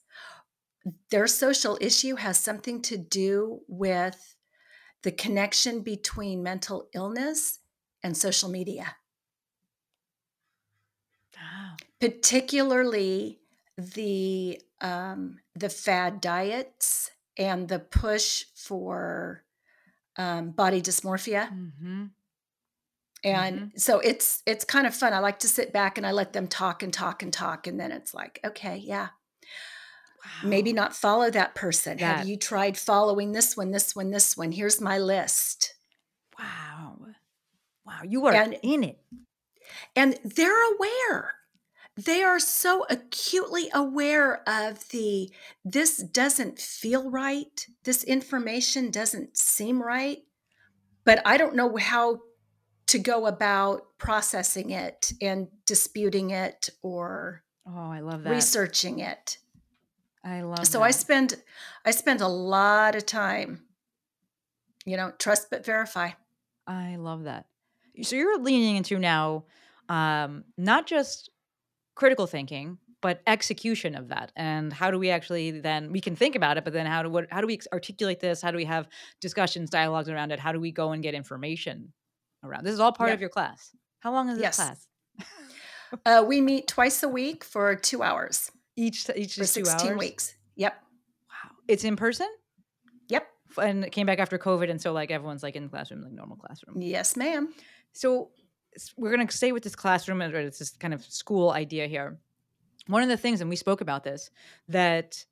their 1.12 1.28
social 1.28 1.78
issue 1.82 2.16
has 2.16 2.38
something 2.40 2.82
to 2.84 2.98
do 2.98 3.62
with 3.68 4.36
the 5.04 5.12
connection 5.12 5.82
between 5.82 6.44
mental 6.44 6.90
illness 6.94 7.60
and 8.04 8.18
social 8.18 8.50
media 8.50 8.98
Wow. 11.36 11.80
particularly 12.00 13.40
the 13.78 14.62
um, 14.82 15.40
the 15.56 15.70
fad 15.70 16.22
diets 16.22 17.12
and 17.38 17.68
the 17.68 17.80
push 17.80 18.46
for 18.56 19.44
um, 20.20 20.52
body 20.52 20.82
dysmorphia. 20.84 21.50
Mm-hmm. 21.52 22.04
and 23.24 23.72
so 23.76 24.00
it's 24.00 24.44
it's 24.46 24.64
kind 24.66 24.86
of 24.86 24.94
fun. 24.94 25.14
I 25.14 25.20
like 25.20 25.40
to 25.40 25.48
sit 25.48 25.74
back 25.74 25.98
and 25.98 26.06
i 26.08 26.12
let 26.12 26.34
them 26.34 26.48
talk 26.48 26.84
and 26.84 26.94
talk 26.94 27.24
and 27.24 27.34
talk 27.34 27.66
and 27.68 27.80
then 27.80 27.92
it's 27.92 28.14
like 28.14 28.40
okay 28.46 28.78
yeah. 28.78 29.08
Maybe 30.44 30.74
not 30.74 30.94
follow 30.96 31.30
that 31.32 31.56
person. 31.56 31.98
Have 32.00 32.28
you 32.28 32.36
tried 32.38 32.78
following 32.78 33.32
this 33.32 33.56
one 33.58 33.72
this 33.72 33.96
one 33.96 34.12
this 34.12 34.36
one? 34.38 34.52
Here's 34.52 34.82
my 34.82 34.98
list. 35.00 35.76
Wow. 36.38 36.98
Wow. 37.86 38.02
You 38.06 38.26
are 38.28 38.34
And- 38.34 38.58
in 38.62 38.84
it. 38.84 39.00
and 39.96 40.20
they're 40.24 40.74
aware 40.76 41.36
they 42.06 42.24
are 42.24 42.40
so 42.40 42.86
acutely 42.90 43.70
aware 43.74 44.48
of 44.48 44.88
the 44.90 45.30
this 45.66 45.98
doesn't 45.98 46.60
feel 46.60 47.10
right 47.10 47.68
this 47.84 48.04
information 48.04 48.92
doesn't 48.92 49.36
seem 49.38 49.82
right 49.82 50.20
but 51.06 51.22
i 51.26 51.38
don't 51.38 51.56
know 51.56 51.76
how 51.78 52.20
to 52.88 53.00
go 53.00 53.26
about 53.28 53.98
processing 53.98 54.70
it 54.72 55.14
and 55.22 55.48
disputing 55.66 56.32
it 56.32 56.70
or 56.82 57.44
Oh, 57.72 57.92
I 57.92 58.00
love 58.00 58.24
that. 58.24 58.32
researching 58.32 59.00
it 59.00 59.38
I 60.24 60.42
love 60.42 60.66
so 60.66 60.80
that. 60.80 60.86
i 60.86 60.92
spend 60.92 61.36
i 61.86 61.92
spend 61.92 62.22
a 62.22 62.28
lot 62.28 62.96
of 62.96 63.06
time 63.06 63.62
you 64.86 64.98
know 64.98 65.12
trust 65.20 65.50
but 65.50 65.66
verify 65.66 66.12
I 66.68 66.98
love 66.98 67.24
that. 67.24 67.48
So 68.04 68.16
you're 68.16 68.38
leaning 68.40 68.76
into 68.76 69.00
now 69.00 69.46
um, 69.90 70.44
not 70.56 70.86
just 70.86 71.32
critical 72.00 72.26
thinking, 72.28 72.78
but 73.02 73.22
execution 73.28 73.94
of 73.94 74.08
that. 74.08 74.32
And 74.38 74.72
how 74.72 74.90
do 74.90 74.98
we 74.98 75.10
actually 75.10 75.52
then 75.52 75.92
we 75.92 76.00
can 76.00 76.16
think 76.16 76.36
about 76.36 76.58
it, 76.58 76.64
but 76.64 76.72
then 76.74 76.86
how 76.86 77.04
do 77.04 77.10
what 77.10 77.28
how 77.30 77.42
do 77.42 77.48
we 77.48 77.60
articulate 77.74 78.20
this? 78.22 78.42
How 78.42 78.52
do 78.52 78.58
we 78.58 78.66
have 78.66 78.88
discussions, 79.20 79.70
dialogues 79.70 80.08
around 80.10 80.32
it? 80.32 80.40
How 80.40 80.52
do 80.54 80.60
we 80.62 80.72
go 80.72 80.92
and 80.94 81.04
get 81.04 81.14
information 81.14 81.92
around? 82.44 82.64
This 82.66 82.74
is 82.74 82.80
all 82.80 82.94
part 82.94 83.10
Yeah. 83.10 83.16
of 83.16 83.20
your 83.22 83.30
class. 83.30 83.76
How 84.00 84.12
long 84.14 84.30
is 84.30 84.38
this 84.38 84.44
Yes. 84.44 84.56
class? 84.56 84.88
uh, 86.06 86.24
we 86.26 86.40
meet 86.40 86.68
twice 86.68 87.04
a 87.04 87.10
week 87.10 87.44
for 87.44 87.76
two 87.76 88.02
hours 88.02 88.52
Each 88.78 89.10
each 89.16 89.36
for 89.36 89.42
is 89.44 89.54
two 89.54 89.66
16 89.66 89.92
hours. 89.92 90.00
weeks 90.00 90.36
yep 90.56 90.82
Wow. 91.30 91.52
It's 91.68 91.84
in 91.84 91.96
person? 91.98 92.30
yep 93.10 93.28
And 93.62 93.84
it 93.84 93.92
came 93.92 94.06
back 94.06 94.20
after 94.20 94.38
COVID, 94.38 94.70
and 94.72 94.80
so 94.82 94.94
like 94.94 95.12
everyone's 95.12 95.44
like 95.44 95.56
in 95.58 95.64
the 95.64 95.70
classroom, 95.70 96.02
like 96.04 96.14
normal 96.14 96.38
classroom. 96.38 96.82
yes 96.82 97.16
ma'am 97.18 97.54
So 97.92 98.32
we're 98.98 99.14
going 99.16 99.28
to 99.28 99.36
stay 99.36 99.52
with 99.52 99.64
this 99.64 99.76
classroom, 99.76 100.22
and 100.22 100.34
it's 100.34 100.60
this 100.60 100.72
kind 100.72 100.94
of 100.94 101.04
school 101.04 101.52
idea 101.52 101.88
here. 101.88 102.18
One 102.88 103.04
of 103.04 103.10
the 103.10 103.18
things, 103.18 103.42
and 103.42 103.50
we 103.50 103.56
spoke 103.56 103.82
about 103.82 104.04
this, 104.04 104.32
that 104.68 105.24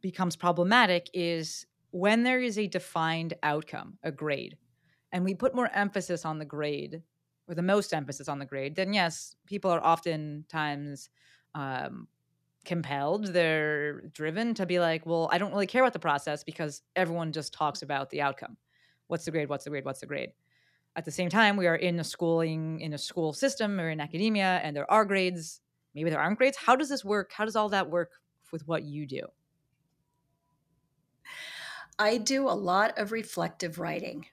becomes 0.00 0.36
problematic 0.36 1.08
is 1.12 1.66
when 1.90 2.22
there 2.22 2.40
is 2.40 2.58
a 2.58 2.66
defined 2.66 3.34
outcome, 3.42 3.98
a 4.02 4.12
grade, 4.12 4.56
and 5.12 5.24
we 5.24 5.34
put 5.34 5.54
more 5.54 5.70
emphasis 5.74 6.24
on 6.24 6.38
the 6.38 6.44
grade, 6.44 7.02
or 7.48 7.54
the 7.54 7.62
most 7.62 7.94
emphasis 7.94 8.28
on 8.28 8.38
the 8.38 8.44
grade, 8.44 8.76
then 8.76 8.92
yes, 8.92 9.34
people 9.46 9.70
are 9.70 9.84
oftentimes 9.84 11.08
um, 11.54 12.06
compelled, 12.64 13.26
they're 13.28 14.02
driven 14.08 14.52
to 14.54 14.66
be 14.66 14.78
like, 14.78 15.06
well, 15.06 15.28
I 15.32 15.38
don't 15.38 15.52
really 15.52 15.66
care 15.66 15.82
about 15.82 15.94
the 15.94 15.98
process 15.98 16.44
because 16.44 16.82
everyone 16.94 17.32
just 17.32 17.54
talks 17.54 17.82
about 17.82 18.10
the 18.10 18.20
outcome. 18.20 18.56
What's 19.06 19.24
the 19.24 19.30
grade? 19.30 19.48
What's 19.48 19.64
the 19.64 19.70
grade? 19.70 19.86
What's 19.86 20.00
the 20.00 20.06
grade? 20.06 20.32
At 20.96 21.04
the 21.04 21.10
same 21.10 21.28
time, 21.28 21.56
we 21.56 21.66
are 21.66 21.76
in 21.76 22.00
a 22.00 22.04
schooling, 22.04 22.80
in 22.80 22.92
a 22.92 22.98
school 22.98 23.32
system 23.32 23.78
or 23.78 23.90
in 23.90 24.00
academia, 24.00 24.60
and 24.62 24.74
there 24.74 24.90
are 24.90 25.04
grades. 25.04 25.60
Maybe 25.94 26.10
there 26.10 26.20
aren't 26.20 26.38
grades. 26.38 26.56
How 26.56 26.76
does 26.76 26.88
this 26.88 27.04
work? 27.04 27.30
How 27.32 27.44
does 27.44 27.56
all 27.56 27.68
that 27.68 27.88
work 27.88 28.10
with 28.52 28.66
what 28.66 28.82
you 28.82 29.06
do? 29.06 29.22
I 31.98 32.16
do 32.18 32.48
a 32.48 32.50
lot 32.50 32.96
of 32.98 33.12
reflective 33.12 33.78
writing. 33.78 34.26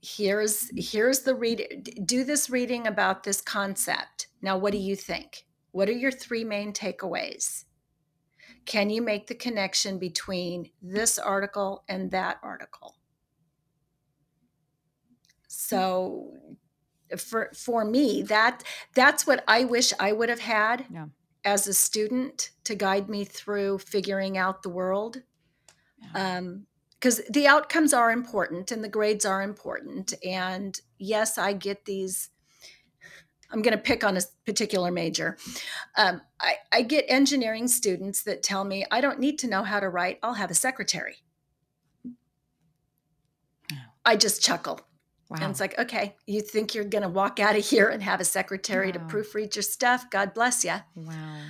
Here's 0.00 0.70
here's 0.76 1.20
the 1.20 1.34
read 1.34 2.02
do 2.04 2.24
this 2.24 2.50
reading 2.50 2.86
about 2.86 3.24
this 3.24 3.40
concept. 3.40 4.28
Now 4.42 4.58
what 4.58 4.72
do 4.72 4.78
you 4.78 4.96
think? 4.96 5.46
What 5.72 5.88
are 5.88 5.92
your 5.92 6.12
three 6.12 6.44
main 6.44 6.72
takeaways? 6.72 7.64
Can 8.66 8.90
you 8.90 9.02
make 9.02 9.26
the 9.26 9.34
connection 9.34 9.98
between 9.98 10.70
this 10.80 11.18
article 11.18 11.84
and 11.88 12.10
that 12.12 12.38
article? 12.42 12.96
So 15.56 16.32
for 17.18 17.50
for 17.54 17.84
me 17.84 18.22
that 18.22 18.62
that's 18.94 19.26
what 19.26 19.44
I 19.46 19.64
wish 19.64 19.92
I 20.00 20.12
would 20.12 20.28
have 20.28 20.40
had 20.40 20.86
Yeah. 20.90 21.06
as 21.44 21.68
a 21.68 21.74
student 21.74 22.50
to 22.64 22.74
guide 22.74 23.08
me 23.08 23.24
through 23.24 23.78
figuring 23.78 24.36
out 24.36 24.62
the 24.62 24.70
world 24.70 25.22
because 26.12 27.20
the 27.30 27.46
outcomes 27.46 27.92
are 27.92 28.10
important 28.10 28.70
and 28.72 28.82
the 28.82 28.88
grades 28.88 29.24
are 29.24 29.42
important. 29.42 30.14
And 30.24 30.78
yes, 30.98 31.38
I 31.38 31.52
get 31.52 31.84
these. 31.84 32.30
I'm 33.50 33.62
going 33.62 33.76
to 33.76 33.82
pick 33.82 34.02
on 34.02 34.16
a 34.16 34.20
particular 34.46 34.90
major. 34.90 35.36
Um, 35.96 36.22
I, 36.40 36.56
I 36.72 36.82
get 36.82 37.04
engineering 37.08 37.68
students 37.68 38.22
that 38.24 38.42
tell 38.42 38.64
me, 38.64 38.84
I 38.90 39.00
don't 39.00 39.20
need 39.20 39.38
to 39.40 39.46
know 39.46 39.62
how 39.62 39.80
to 39.80 39.88
write, 39.88 40.18
I'll 40.22 40.34
have 40.34 40.50
a 40.50 40.54
secretary. 40.54 41.18
I 44.04 44.16
just 44.16 44.42
chuckle. 44.42 44.80
Wow. 45.30 45.38
And 45.40 45.50
it's 45.50 45.60
like, 45.60 45.78
okay, 45.78 46.16
you 46.26 46.40
think 46.42 46.74
you're 46.74 46.84
going 46.84 47.02
to 47.02 47.08
walk 47.08 47.40
out 47.40 47.56
of 47.56 47.64
here 47.66 47.88
and 47.88 48.02
have 48.02 48.20
a 48.20 48.24
secretary 48.24 48.92
to 48.92 48.98
proofread 48.98 49.56
your 49.56 49.62
stuff? 49.62 50.10
God 50.10 50.34
bless 50.34 50.64
you. 50.64 50.74
wow. 50.94 51.40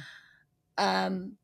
Um, 0.78 1.36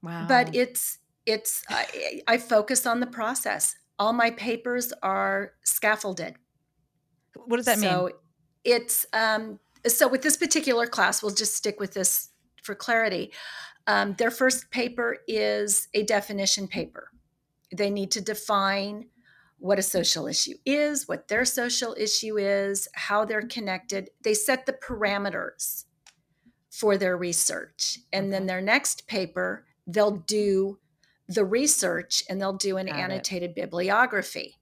Wow. 0.00 0.26
but 0.28 0.54
it's 0.54 0.98
it's 1.26 1.64
I, 1.68 2.22
I 2.28 2.38
focus 2.38 2.86
on 2.86 3.00
the 3.00 3.06
process 3.08 3.74
all 3.98 4.12
my 4.12 4.30
papers 4.30 4.92
are 5.02 5.54
scaffolded 5.64 6.36
what 7.34 7.56
does 7.56 7.66
that 7.66 7.78
so 7.80 8.04
mean? 8.04 8.12
it's 8.64 9.06
um 9.12 9.58
so 9.88 10.06
with 10.06 10.22
this 10.22 10.36
particular 10.36 10.86
class 10.86 11.20
we'll 11.20 11.34
just 11.34 11.56
stick 11.56 11.80
with 11.80 11.94
this 11.94 12.28
for 12.62 12.76
clarity 12.76 13.32
um, 13.88 14.14
their 14.18 14.30
first 14.30 14.70
paper 14.70 15.18
is 15.26 15.88
a 15.94 16.04
definition 16.04 16.68
paper 16.68 17.10
they 17.74 17.90
need 17.90 18.12
to 18.12 18.20
define 18.20 19.06
what 19.58 19.78
a 19.78 19.82
social 19.82 20.26
issue 20.26 20.54
is 20.64 21.08
what 21.08 21.28
their 21.28 21.44
social 21.44 21.94
issue 21.98 22.36
is 22.38 22.88
how 22.94 23.24
they're 23.24 23.42
connected 23.42 24.08
they 24.22 24.34
set 24.34 24.66
the 24.66 24.72
parameters 24.72 25.84
for 26.70 26.96
their 26.96 27.16
research 27.16 27.98
and 28.12 28.32
then 28.32 28.46
their 28.46 28.60
next 28.60 29.06
paper 29.08 29.66
they'll 29.86 30.16
do 30.26 30.78
the 31.28 31.44
research 31.44 32.22
and 32.28 32.40
they'll 32.40 32.52
do 32.52 32.76
an 32.76 32.86
Got 32.86 32.96
it. 32.96 33.00
annotated 33.02 33.54
bibliography 33.54 34.58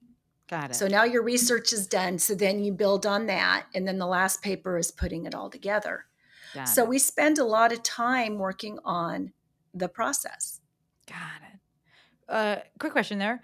Got 0.49 0.71
it. 0.71 0.75
so 0.75 0.87
now 0.87 1.03
your 1.03 1.23
research 1.23 1.73
is 1.73 1.87
done. 1.87 2.17
So 2.19 2.33
then 2.33 2.63
you 2.63 2.71
build 2.71 3.05
on 3.05 3.25
that. 3.27 3.65
And 3.75 3.85
then 3.87 3.97
the 3.97 4.07
last 4.07 4.41
paper 4.41 4.77
is 4.77 4.91
putting 4.91 5.25
it 5.25 5.35
all 5.35 5.49
together. 5.49 6.05
Got 6.53 6.69
so 6.69 6.83
it. 6.83 6.89
we 6.89 6.99
spend 6.99 7.37
a 7.37 7.43
lot 7.43 7.73
of 7.73 7.83
time 7.83 8.37
working 8.37 8.79
on 8.85 9.33
the 9.73 9.89
process. 9.89 10.61
Got 11.05 11.17
it. 11.53 11.59
Uh, 12.29 12.61
quick 12.79 12.93
question 12.93 13.19
there. 13.19 13.43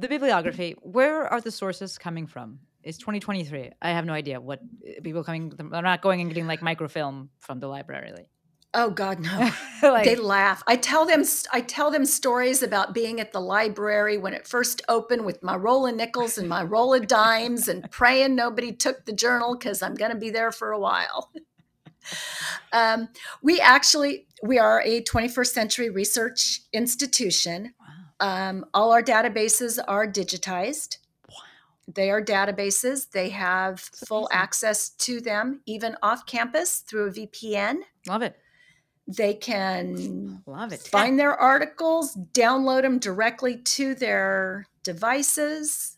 The 0.00 0.08
bibliography, 0.08 0.76
where 0.80 1.28
are 1.28 1.42
the 1.42 1.50
sources 1.50 1.98
coming 1.98 2.26
from? 2.26 2.60
It's 2.82 2.96
2023. 2.96 3.72
I 3.82 3.90
have 3.90 4.06
no 4.06 4.14
idea 4.14 4.40
what 4.40 4.60
uh, 4.60 5.02
people 5.02 5.22
coming. 5.22 5.52
I'm 5.58 5.84
not 5.84 6.00
going 6.00 6.22
and 6.22 6.30
getting 6.30 6.46
like 6.46 6.62
microfilm 6.62 7.28
from 7.38 7.60
the 7.60 7.68
library. 7.68 8.12
Like, 8.12 8.30
Oh 8.72 8.88
God, 8.88 9.18
no. 9.20 9.50
like 9.82 10.04
they 10.04 10.16
laugh. 10.16 10.62
I 10.66 10.76
tell 10.76 11.04
them 11.04 11.22
I 11.52 11.60
tell 11.60 11.90
them 11.90 12.06
stories 12.06 12.62
about 12.62 12.94
being 12.94 13.20
at 13.20 13.32
the 13.32 13.40
library 13.40 14.16
when 14.16 14.32
it 14.32 14.46
first 14.46 14.80
opened 14.88 15.26
with 15.26 15.42
my 15.42 15.54
roll 15.56 15.86
of 15.86 15.94
nickels 15.96 16.38
and 16.38 16.48
my 16.48 16.62
roll 16.62 16.94
of 16.94 17.06
dimes 17.06 17.68
and 17.68 17.84
praying 17.90 18.34
nobody 18.34 18.72
took 18.72 19.04
the 19.04 19.12
journal 19.12 19.54
because 19.54 19.82
I'm 19.82 19.94
going 19.94 20.12
to 20.12 20.16
be 20.16 20.30
there 20.30 20.50
for 20.50 20.72
a 20.72 20.78
while. 20.78 21.30
um, 22.72 23.08
we 23.42 23.60
actually 23.60 24.28
we 24.42 24.58
are 24.58 24.80
a 24.82 25.02
21st 25.02 25.52
century 25.52 25.90
research 25.90 26.60
institution. 26.72 27.74
Um, 28.20 28.64
all 28.74 28.92
our 28.92 29.02
databases 29.02 29.78
are 29.88 30.06
digitized. 30.06 30.98
They 31.92 32.10
are 32.10 32.22
databases. 32.22 33.10
They 33.10 33.30
have 33.30 33.80
full 33.80 34.26
amazing. 34.28 34.40
access 34.42 34.90
to 34.90 35.20
them, 35.20 35.60
even 35.66 35.96
off 36.02 36.24
campus 36.26 36.78
through 36.78 37.08
a 37.08 37.10
VPN. 37.10 37.78
love 38.06 38.22
it. 38.22 38.36
They 39.08 39.34
can 39.34 40.40
Love 40.46 40.72
it. 40.72 40.80
find 40.82 41.18
their 41.18 41.34
articles, 41.34 42.16
download 42.32 42.82
them 42.82 43.00
directly 43.00 43.56
to 43.56 43.96
their 43.96 44.66
devices. 44.84 45.96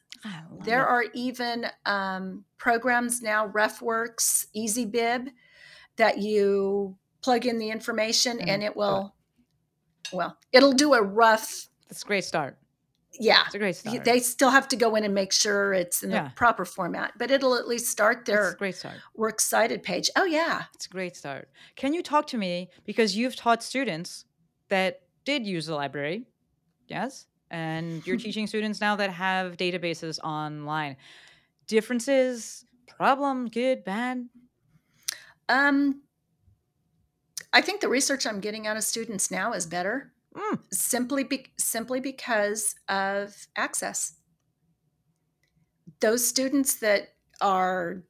There 0.64 0.80
it. 0.80 0.88
are 0.88 1.04
even 1.12 1.66
um, 1.84 2.44
programs 2.56 3.20
now, 3.20 3.48
RefWorks, 3.48 4.46
EasyBib, 4.56 5.28
that 5.96 6.18
you 6.18 6.96
plug 7.22 7.44
in 7.44 7.58
the 7.58 7.68
information 7.68 8.40
And 8.40 8.48
and 8.48 8.62
it. 8.62 8.74
will, 8.76 9.14
well, 10.12 10.38
it'll 10.52 10.72
do 10.72 10.94
a 10.94 11.02
rough, 11.02 11.68
It's 11.92 12.02
a 12.02 12.06
great 12.06 12.24
start. 12.24 12.56
yeah. 13.20 13.42
It's 13.44 13.54
a 13.54 13.58
great 13.58 13.76
start. 13.76 14.02
They 14.04 14.18
still 14.20 14.48
have 14.48 14.66
to 14.68 14.76
go 14.76 14.94
in 14.96 15.04
and 15.04 15.14
make 15.14 15.30
sure 15.32 15.74
it's 15.74 16.02
in 16.02 16.10
Yeah. 16.10 16.28
the 16.28 16.34
proper 16.34 16.64
format, 16.64 17.12
but 17.18 17.30
it'll 17.30 17.54
at 17.54 17.68
least 17.68 17.88
start 17.90 18.24
their 18.24 18.54
great 18.54 18.74
start. 18.76 18.96
works 19.14 19.44
cited 19.44 19.82
page. 19.82 20.08
Oh, 20.16 20.24
yeah. 20.24 20.62
It's 20.74 20.86
a 20.86 20.88
great 20.88 21.14
start. 21.16 21.50
Can 21.76 21.92
you 21.92 22.02
talk 22.02 22.26
to 22.28 22.38
me 22.38 22.70
because 22.86 23.14
you've 23.14 23.36
taught 23.36 23.62
students 23.62 24.24
that 24.68 25.02
did 25.26 25.46
use 25.46 25.66
the 25.66 25.74
library, 25.74 26.24
yes, 26.88 27.26
and 27.50 28.04
you're 28.06 28.16
teaching 28.26 28.46
students 28.46 28.80
now 28.80 28.96
that 28.96 29.10
have 29.10 29.58
databases 29.58 30.18
online. 30.20 30.96
Differences, 31.66 32.64
problem, 32.88 33.48
good, 33.48 33.84
bad. 33.84 34.26
Um, 35.50 36.00
I 37.52 37.60
think 37.60 37.82
the 37.82 37.88
research 37.88 38.26
I'm 38.26 38.40
getting 38.40 38.66
out 38.66 38.78
of 38.78 38.84
students 38.84 39.30
now 39.30 39.52
is 39.52 39.66
better, 39.66 40.11
Mm. 40.34 40.60
simply 40.72 41.24
be, 41.24 41.46
simply 41.58 42.00
because 42.00 42.74
of 42.88 43.34
access. 43.56 44.14
Those 46.00 46.26
students 46.26 46.76
that 46.76 47.08
are 47.40 48.02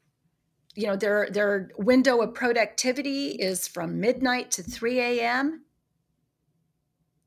you 0.75 0.87
know 0.87 0.97
their 0.97 1.29
their 1.31 1.69
window 1.79 2.21
of 2.23 2.33
productivity 2.35 3.29
is 3.31 3.67
from 3.69 4.01
midnight 4.01 4.51
to 4.53 4.63
3 4.63 5.01
a.m 5.01 5.65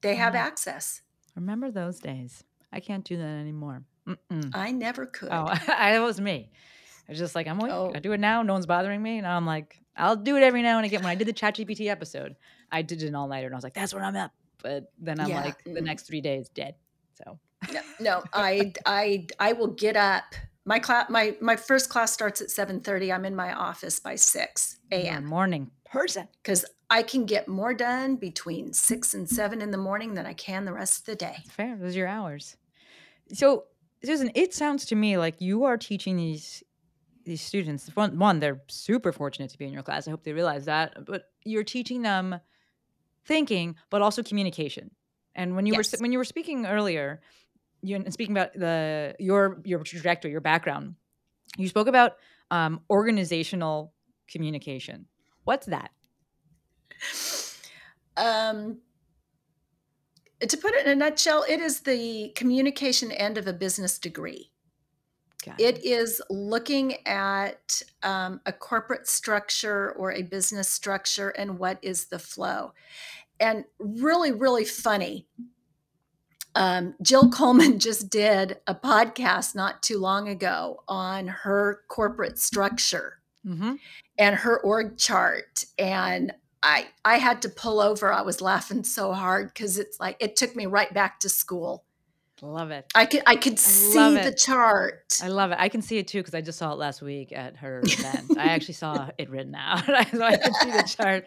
they 0.01 0.15
have 0.15 0.33
Mhm. 0.33 0.37
access 0.39 1.01
Remember 1.35 1.69
those 1.69 1.99
days? 1.99 2.43
I 2.71 2.79
can't 2.79 3.03
do 3.03 3.17
that 3.17 3.23
anymore. 3.23 3.83
Mm-mm. 4.07 4.49
i 4.55 4.71
never 4.71 5.05
could 5.05 5.29
Oh, 5.31 5.45
that 5.67 5.99
was 5.99 6.19
me. 6.21 6.49
I 7.07 7.11
was 7.11 7.19
just 7.19 7.35
like, 7.35 7.47
I'm 7.47 7.59
like, 7.59 7.71
Oh. 7.71 7.91
I 7.93 7.99
do 7.99 8.13
it 8.13 8.19
now. 8.19 8.41
No 8.41 8.53
one's 8.53 8.65
bothering 8.65 9.01
me. 9.03 9.17
and 9.19 9.27
I'm 9.27 9.45
like, 9.45 9.79
I'll 9.97 10.15
do 10.15 10.37
it 10.37 10.43
every 10.43 10.61
now 10.63 10.77
and 10.77 10.85
again. 10.85 11.01
When 11.03 11.09
I 11.11 11.15
did 11.15 11.27
the 11.27 11.33
ChatGPT 11.33 11.87
episode, 11.87 12.35
I 12.71 12.81
did 12.81 13.03
an 13.03 13.13
all 13.15 13.27
nighter, 13.27 13.45
and 13.47 13.53
I 13.53 13.57
was 13.57 13.63
like, 13.63 13.73
that's 13.75 13.93
when 13.93 14.03
I'm 14.03 14.15
up. 14.15 14.31
But 14.65 14.91
then 14.97 15.19
I'm 15.19 15.29
Yeah, 15.29 15.43
like, 15.43 15.63
the 15.63 15.79
mm. 15.79 15.83
next 15.83 16.07
three 16.07 16.21
days 16.21 16.49
dead. 16.49 16.73
So 17.13 17.39
no, 17.71 17.79
no 17.99 18.23
i 18.33 18.73
i 18.85 19.25
i 19.39 19.53
will 19.53 19.67
get 19.67 19.95
up 19.95 20.23
my 20.65 20.79
class 20.79 21.09
my 21.09 21.35
my 21.41 21.55
first 21.55 21.89
class 21.89 22.11
starts 22.11 22.41
at 22.41 22.47
7:30 22.49 23.13
i'm 23.13 23.25
in 23.25 23.35
my 23.35 23.53
office 23.53 23.99
by 23.99 24.15
6 24.15 24.77
a.m 24.91 25.25
morning 25.25 25.71
person. 25.85 26.27
because 26.43 26.65
i 26.89 27.01
can 27.01 27.25
get 27.25 27.47
more 27.47 27.73
done 27.73 28.17
between 28.17 28.73
6 28.73 29.13
and 29.13 29.29
7 29.29 29.61
in 29.61 29.71
the 29.71 29.77
morning 29.77 30.13
than 30.15 30.25
i 30.25 30.33
can 30.33 30.65
the 30.65 30.73
rest 30.73 30.99
of 30.99 31.05
the 31.05 31.15
day 31.15 31.37
Fair. 31.49 31.77
Those 31.77 31.95
are 31.95 31.99
your 31.99 32.07
hours. 32.07 32.57
So 33.33 33.65
Susan, 34.03 34.29
it 34.35 34.53
sounds 34.53 34.85
to 34.87 34.95
me 34.95 35.17
like 35.17 35.41
you 35.41 35.63
are 35.63 35.77
teaching 35.77 36.15
these 36.17 36.63
these 37.23 37.41
students. 37.41 37.89
One, 37.95 38.19
one, 38.19 38.39
they're 38.39 38.61
super 38.67 39.11
fortunate 39.11 39.49
to 39.49 39.57
be 39.57 39.65
in 39.65 39.73
your 39.73 39.81
class. 39.81 40.07
I 40.07 40.11
hope 40.11 40.23
they 40.23 40.33
realize 40.33 40.65
that. 40.65 41.05
But 41.05 41.23
you're 41.43 41.63
teaching 41.63 42.03
them 42.03 42.39
thinking, 43.25 43.75
but 43.89 44.01
also 44.01 44.23
communication. 44.23 44.91
And 45.35 45.55
when 45.55 45.65
you 45.65 45.73
were 45.75 45.81
Yes. 45.81 45.93
s- 45.95 46.01
when 46.01 46.11
you 46.11 46.17
were 46.17 46.23
speaking 46.25 46.65
earlier, 46.65 47.21
you 47.81 47.95
and 47.95 48.11
speaking 48.13 48.35
about 48.35 48.53
the 48.53 49.15
your 49.19 49.61
your 49.65 49.83
trajectory, 49.83 50.31
your 50.31 50.41
background, 50.41 50.95
you 51.57 51.67
spoke 51.67 51.87
about 51.87 52.13
um, 52.51 52.81
organizational 52.89 53.93
communication. 54.29 55.07
What's 55.43 55.67
that? 55.67 55.91
um 58.17 58.79
to 60.39 60.57
put 60.57 60.73
it 60.73 60.85
in 60.85 60.91
a 60.91 60.95
nutshell 60.95 61.45
it 61.47 61.59
is 61.59 61.81
the 61.81 62.29
communication 62.35 63.11
end 63.11 63.37
of 63.37 63.47
a 63.47 63.53
business 63.53 63.99
degree 63.99 64.51
Got 65.45 65.59
It 65.61 65.83
is 65.85 66.21
looking 66.29 67.05
at 67.05 67.81
um, 68.03 68.41
a 68.45 68.51
corporate 68.51 69.07
structure 69.07 69.91
or 69.91 70.11
a 70.11 70.23
business 70.23 70.69
structure 70.69 71.29
and 71.29 71.59
what 71.59 71.77
is 71.81 72.05
the 72.05 72.19
flow. 72.19 72.73
And 73.39 73.65
really, 73.79 74.31
really 74.31 74.65
funny. 74.65 75.27
Um, 76.55 76.95
Jill 77.01 77.29
Coleman 77.29 77.79
just 77.87 78.09
did 78.09 78.57
a 78.65 78.73
podcast 78.75 79.55
not 79.55 79.83
too 79.83 79.99
long 79.99 80.29
ago 80.29 80.83
on 80.87 81.27
her 81.27 81.81
corporate 81.89 82.39
structure 82.39 83.19
Mm-hmm. 83.45 83.73
and 84.17 84.35
her 84.37 84.59
org 84.61 84.97
chart. 84.97 85.65
And 85.77 86.33
I, 86.63 86.87
I 87.05 87.19
had 87.19 87.43
to 87.43 87.49
pull 87.49 87.79
over. 87.79 88.11
I 88.11 88.23
was 88.23 88.41
laughing 88.41 88.83
so 88.83 89.13
hard 89.13 89.53
because 89.53 89.77
it's 89.77 89.99
like 89.99 90.17
it 90.19 90.35
took 90.35 90.55
me 90.55 90.65
right 90.65 90.91
back 90.91 91.19
to 91.19 91.29
school. 91.29 91.84
Love 92.41 92.71
it. 92.71 92.85
I 92.93 93.05
could 93.05 93.23
I 93.25 93.37
could 93.37 93.53
love 93.53 93.59
see 93.59 94.17
the 94.17 94.33
chart. 94.37 95.19
I 95.23 95.29
love 95.29 95.51
it. 95.51 95.57
I 95.59 95.69
can 95.69 95.81
see 95.81 95.97
it 95.97 96.07
too 96.07 96.19
because 96.19 96.33
I 96.35 96.41
just 96.41 96.57
saw 96.59 96.73
it 96.73 96.77
last 96.77 97.01
week 97.01 97.31
at 97.31 97.55
her 97.57 97.79
event. 97.83 98.37
I 98.37 98.45
actually 98.47 98.73
saw 98.73 99.09
it 99.17 99.29
written 99.29 99.55
out, 99.55 99.85
so 100.11 100.21
I 100.23 100.35
can 100.37 100.53
see 100.53 100.71
the 100.71 100.83
chart. 100.83 101.25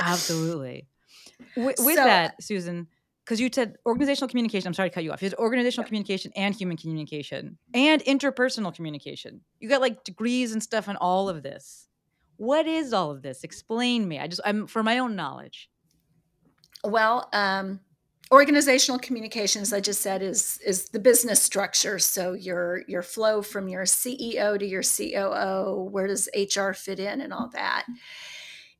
Absolutely. 0.00 0.88
With, 1.56 1.76
with 1.84 1.96
So- 1.96 2.04
that, 2.04 2.42
Susan, 2.42 2.86
because 3.24 3.38
you 3.40 3.50
said 3.52 3.76
organizational 3.84 4.28
communication. 4.28 4.66
I'm 4.68 4.74
sorry 4.74 4.88
to 4.88 4.94
cut 4.94 5.04
you 5.04 5.12
off. 5.12 5.20
You 5.22 5.28
said 5.28 5.38
organizational 5.38 5.86
communication 5.86 6.32
and 6.36 6.54
human 6.54 6.76
communication 6.78 7.58
and 7.74 8.02
interpersonal 8.04 8.74
communication. 8.74 9.42
You 9.60 9.68
got 9.68 9.82
like 9.82 10.04
degrees 10.04 10.52
and 10.52 10.62
stuff 10.62 10.88
on 10.88 10.96
all 10.96 11.28
of 11.28 11.42
this. 11.42 11.88
What 12.38 12.66
is 12.66 12.92
all 12.94 13.10
of 13.10 13.20
this? 13.22 13.44
Explain 13.44 14.08
me. 14.08 14.18
I 14.18 14.26
just 14.26 14.40
I'm 14.44 14.66
for 14.66 14.82
my 14.82 14.98
own 14.98 15.16
knowledge. 15.16 15.68
Well, 16.84 17.28
um, 17.32 17.80
organizational 18.32 18.98
communications, 18.98 19.72
I 19.72 19.80
just 19.80 20.02
said, 20.02 20.22
is 20.22 20.58
is 20.64 20.88
the 20.88 20.98
business 20.98 21.42
structure. 21.42 21.98
So 21.98 22.32
your 22.32 22.82
your 22.88 23.02
flow 23.02 23.42
from 23.42 23.68
your 23.68 23.84
CEO 23.84 24.58
to 24.58 24.66
your 24.66 24.82
COO, 24.82 25.88
where 25.90 26.06
does 26.06 26.28
HR 26.34 26.72
fit 26.72 26.98
in, 26.98 27.20
and 27.20 27.32
all 27.32 27.50
that. 27.52 27.86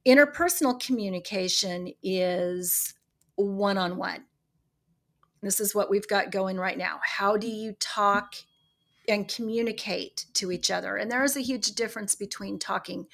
Interpersonal 0.06 0.80
communication 0.80 1.92
is 2.02 2.94
one 3.37 3.78
on 3.78 3.96
one. 3.96 4.24
This 5.42 5.61
is 5.61 5.74
what 5.74 5.90
we've 5.90 6.09
got 6.09 6.30
going 6.30 6.56
right 6.56 6.78
now. 6.78 6.98
How 7.02 7.37
do 7.37 7.48
you 7.48 7.72
talk 7.78 8.35
and 9.09 9.28
communicate 9.28 10.26
to 10.35 10.50
each 10.50 10.70
other? 10.70 10.96
And 10.96 11.11
there 11.11 11.24
is 11.24 11.37
a 11.37 11.40
huge 11.40 11.72
difference 11.72 12.14
between 12.14 12.59
talking 12.59 13.06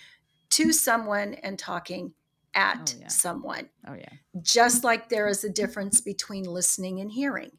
to 0.50 0.72
someone 0.72 1.34
and 1.34 1.58
talking 1.58 2.12
at 2.54 2.94
Oh, 2.96 3.00
yeah. 3.00 3.08
someone 3.08 3.68
Oh 3.86 3.94
yeah. 3.94 4.12
just 4.42 4.84
like 4.84 5.08
there 5.08 5.28
is 5.28 5.44
a 5.44 5.50
difference 5.50 6.00
between 6.00 6.44
listening 6.44 7.00
and 7.00 7.10
hearing. 7.12 7.52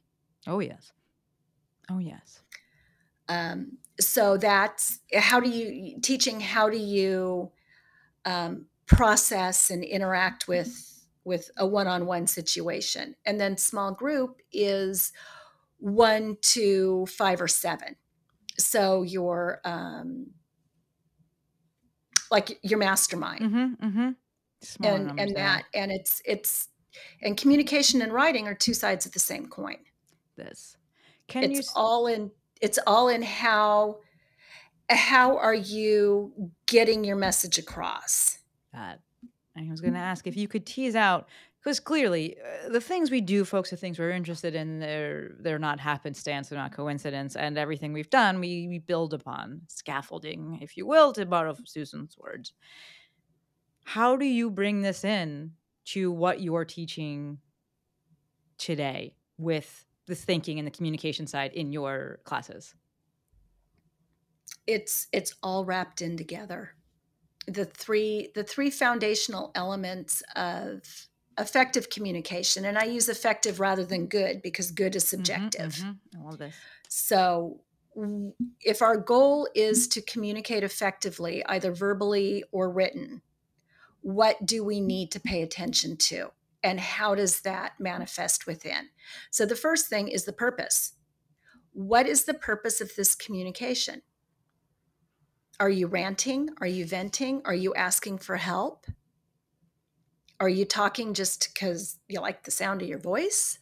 Oh 0.47 0.59
yes. 0.59 0.91
Oh 1.89 1.99
yes. 1.99 2.41
Um, 3.27 3.77
so 3.99 4.37
that's 4.37 4.99
how 5.15 5.39
do 5.39 5.49
you 5.49 5.99
teaching 6.01 6.39
how 6.39 6.69
do 6.69 6.77
you 6.77 7.51
um, 8.25 8.65
process 8.85 9.69
and 9.69 9.83
interact 9.83 10.47
with 10.47 10.89
with 11.25 11.49
a 11.55 11.65
one-on-one 11.65 12.27
situation, 12.27 13.15
and 13.25 13.39
then 13.39 13.55
small 13.55 13.93
group 13.93 14.41
is 14.51 15.13
one 15.77 16.37
to 16.41 17.05
five 17.05 17.41
or 17.41 17.47
seven. 17.47 17.95
So 18.57 19.03
your 19.03 19.61
um, 19.63 20.27
like 22.29 22.59
your 22.61 22.79
mastermind. 22.79 23.41
Mm-hmm. 23.41 23.85
Mm-hmm. 23.87 24.09
Smaller 24.63 24.95
and 24.95 25.19
and 25.19 25.35
that 25.35 25.65
and 25.73 25.91
it's 25.91 26.21
it's 26.25 26.69
and 27.21 27.37
communication 27.37 28.01
and 28.01 28.13
writing 28.13 28.47
are 28.47 28.53
two 28.55 28.73
sides 28.73 29.05
of 29.05 29.11
the 29.11 29.19
same 29.19 29.47
coin 29.47 29.77
this. 30.35 30.77
Can 31.27 31.43
it's 31.43 31.59
you 31.59 31.63
all 31.75 32.07
in 32.07 32.31
it's 32.61 32.79
all 32.87 33.09
in 33.09 33.21
how 33.21 33.97
how 34.89 35.37
are 35.37 35.53
you 35.53 36.33
getting 36.65 37.03
your 37.03 37.15
message 37.15 37.57
across 37.57 38.39
that. 38.73 38.99
I 39.55 39.67
was 39.69 39.81
going 39.81 39.93
to 39.93 39.99
ask 39.99 40.25
if 40.25 40.35
you 40.35 40.47
could 40.47 40.65
tease 40.65 40.95
out 40.95 41.27
because 41.63 41.79
clearly 41.79 42.35
uh, 42.37 42.69
the 42.69 42.81
things 42.81 43.11
we 43.11 43.21
do, 43.21 43.45
folks, 43.45 43.71
are 43.71 43.75
things 43.75 43.99
we're 43.99 44.11
interested 44.11 44.55
in. 44.55 44.79
They're 44.79 45.35
they're 45.39 45.59
not 45.59 45.79
happenstance, 45.79 46.49
they're 46.49 46.59
not 46.59 46.73
coincidence, 46.73 47.35
and 47.35 47.57
everything 47.57 47.93
we've 47.93 48.09
done, 48.09 48.39
we 48.39 48.67
we 48.67 48.79
build 48.79 49.13
upon 49.13 49.61
scaffolding, 49.67 50.59
if 50.61 50.75
you 50.75 50.85
will, 50.85 51.13
to 51.13 51.25
borrow 51.25 51.55
Susan's 51.65 52.17
words. 52.17 52.53
How 53.83 54.15
do 54.15 54.25
you 54.25 54.49
bring 54.49 54.81
this 54.81 55.03
in 55.03 55.55
to 55.85 56.11
what 56.11 56.41
you're 56.41 56.65
teaching 56.65 57.39
today 58.57 59.15
with 59.37 59.85
the 60.05 60.15
thinking 60.15 60.59
and 60.59 60.67
the 60.67 60.71
communication 60.71 61.27
side 61.27 61.53
in 61.53 61.71
your 61.71 62.19
classes? 62.23 62.75
it's 64.67 65.07
it's 65.11 65.33
all 65.43 65.65
wrapped 65.65 66.01
in 66.01 66.17
together 66.17 66.75
the 67.47 67.65
three 67.65 68.31
the 68.35 68.43
three 68.43 68.71
foundational 68.71 69.51
elements 69.55 70.23
of 70.35 71.09
effective 71.39 71.89
communication 71.89 72.65
and 72.65 72.77
i 72.77 72.85
use 72.85 73.09
effective 73.09 73.59
rather 73.59 73.85
than 73.85 74.07
good 74.07 74.41
because 74.41 74.71
good 74.71 74.95
is 74.95 75.05
Mhm, 75.17 75.53
subjective 75.55 75.57
mhm. 75.57 75.99
I 76.15 76.19
love 76.21 76.37
this. 76.37 76.67
So, 76.89 77.63
if 78.61 78.81
our 78.81 78.97
goal 78.97 79.47
is 79.55 79.87
to 79.89 80.01
communicate 80.01 80.63
effectively, 80.63 81.43
either 81.45 81.71
verbally 81.71 82.43
or 82.51 82.69
written, 82.69 83.21
what 84.03 84.45
do 84.45 84.63
we 84.63 84.79
need 84.79 85.11
to 85.11 85.19
pay 85.19 85.41
attention 85.41 85.97
to? 85.97 86.29
And 86.61 86.79
how 86.79 87.15
does 87.15 87.41
that 87.41 87.73
manifest 87.79 88.45
within? 88.45 88.89
So, 89.31 89.45
the 89.45 89.55
first 89.55 89.87
thing 89.87 90.07
is 90.07 90.25
the 90.25 90.33
purpose. 90.33 90.93
What 91.73 92.07
is 92.07 92.25
the 92.25 92.33
purpose 92.33 92.79
of 92.79 92.95
this 92.95 93.15
communication? 93.15 94.01
Are 95.59 95.69
you 95.69 95.87
ranting? 95.87 96.49
Are 96.61 96.67
you 96.67 96.85
venting? 96.85 97.41
Are 97.45 97.55
you 97.55 97.73
asking 97.73 98.19
for 98.19 98.35
help? 98.37 98.85
Are 100.39 100.49
you 100.49 100.65
talking 100.65 101.13
just 101.13 101.53
because 101.53 101.99
you 102.07 102.19
like 102.19 102.43
the 102.43 102.51
sound 102.51 102.81
of 102.81 102.87
your 102.87 102.99
voice? 102.99 103.59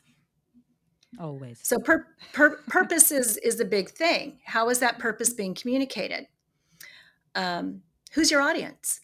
Always. 1.19 1.59
So 1.61 1.77
pur- 1.79 2.07
pur- 2.33 2.61
purpose 2.67 3.11
is 3.11 3.37
is 3.37 3.59
a 3.59 3.65
big 3.65 3.89
thing. 3.89 4.39
How 4.45 4.69
is 4.69 4.79
that 4.79 4.97
purpose 4.97 5.33
being 5.33 5.53
communicated? 5.53 6.27
Um, 7.35 7.81
who's 8.13 8.31
your 8.31 8.41
audience? 8.41 9.01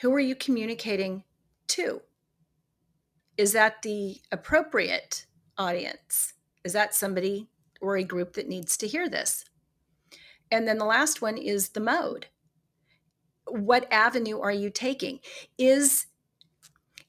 Who 0.00 0.12
are 0.14 0.20
you 0.20 0.34
communicating 0.34 1.24
to? 1.68 2.02
Is 3.36 3.52
that 3.52 3.82
the 3.82 4.16
appropriate 4.32 5.26
audience? 5.58 6.34
Is 6.64 6.72
that 6.72 6.94
somebody 6.94 7.48
or 7.80 7.96
a 7.96 8.04
group 8.04 8.34
that 8.34 8.48
needs 8.48 8.76
to 8.78 8.86
hear 8.86 9.08
this? 9.08 9.44
And 10.50 10.66
then 10.66 10.78
the 10.78 10.84
last 10.84 11.22
one 11.22 11.36
is 11.38 11.70
the 11.70 11.80
mode. 11.80 12.26
What 13.46 13.90
avenue 13.92 14.40
are 14.40 14.52
you 14.52 14.70
taking? 14.70 15.20
Is 15.58 16.06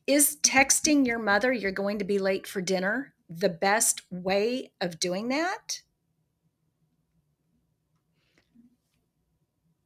is 0.08 0.38
texting 0.42 1.06
your 1.06 1.20
mother 1.20 1.54
you're 1.54 1.72
going 1.72 2.00
to 2.00 2.06
be 2.06 2.18
late 2.18 2.48
for 2.48 2.60
dinner 2.60 3.14
the 3.30 3.50
best 3.50 4.02
way 4.10 4.72
of 4.82 5.00
doing 5.00 5.30
that? 5.30 5.82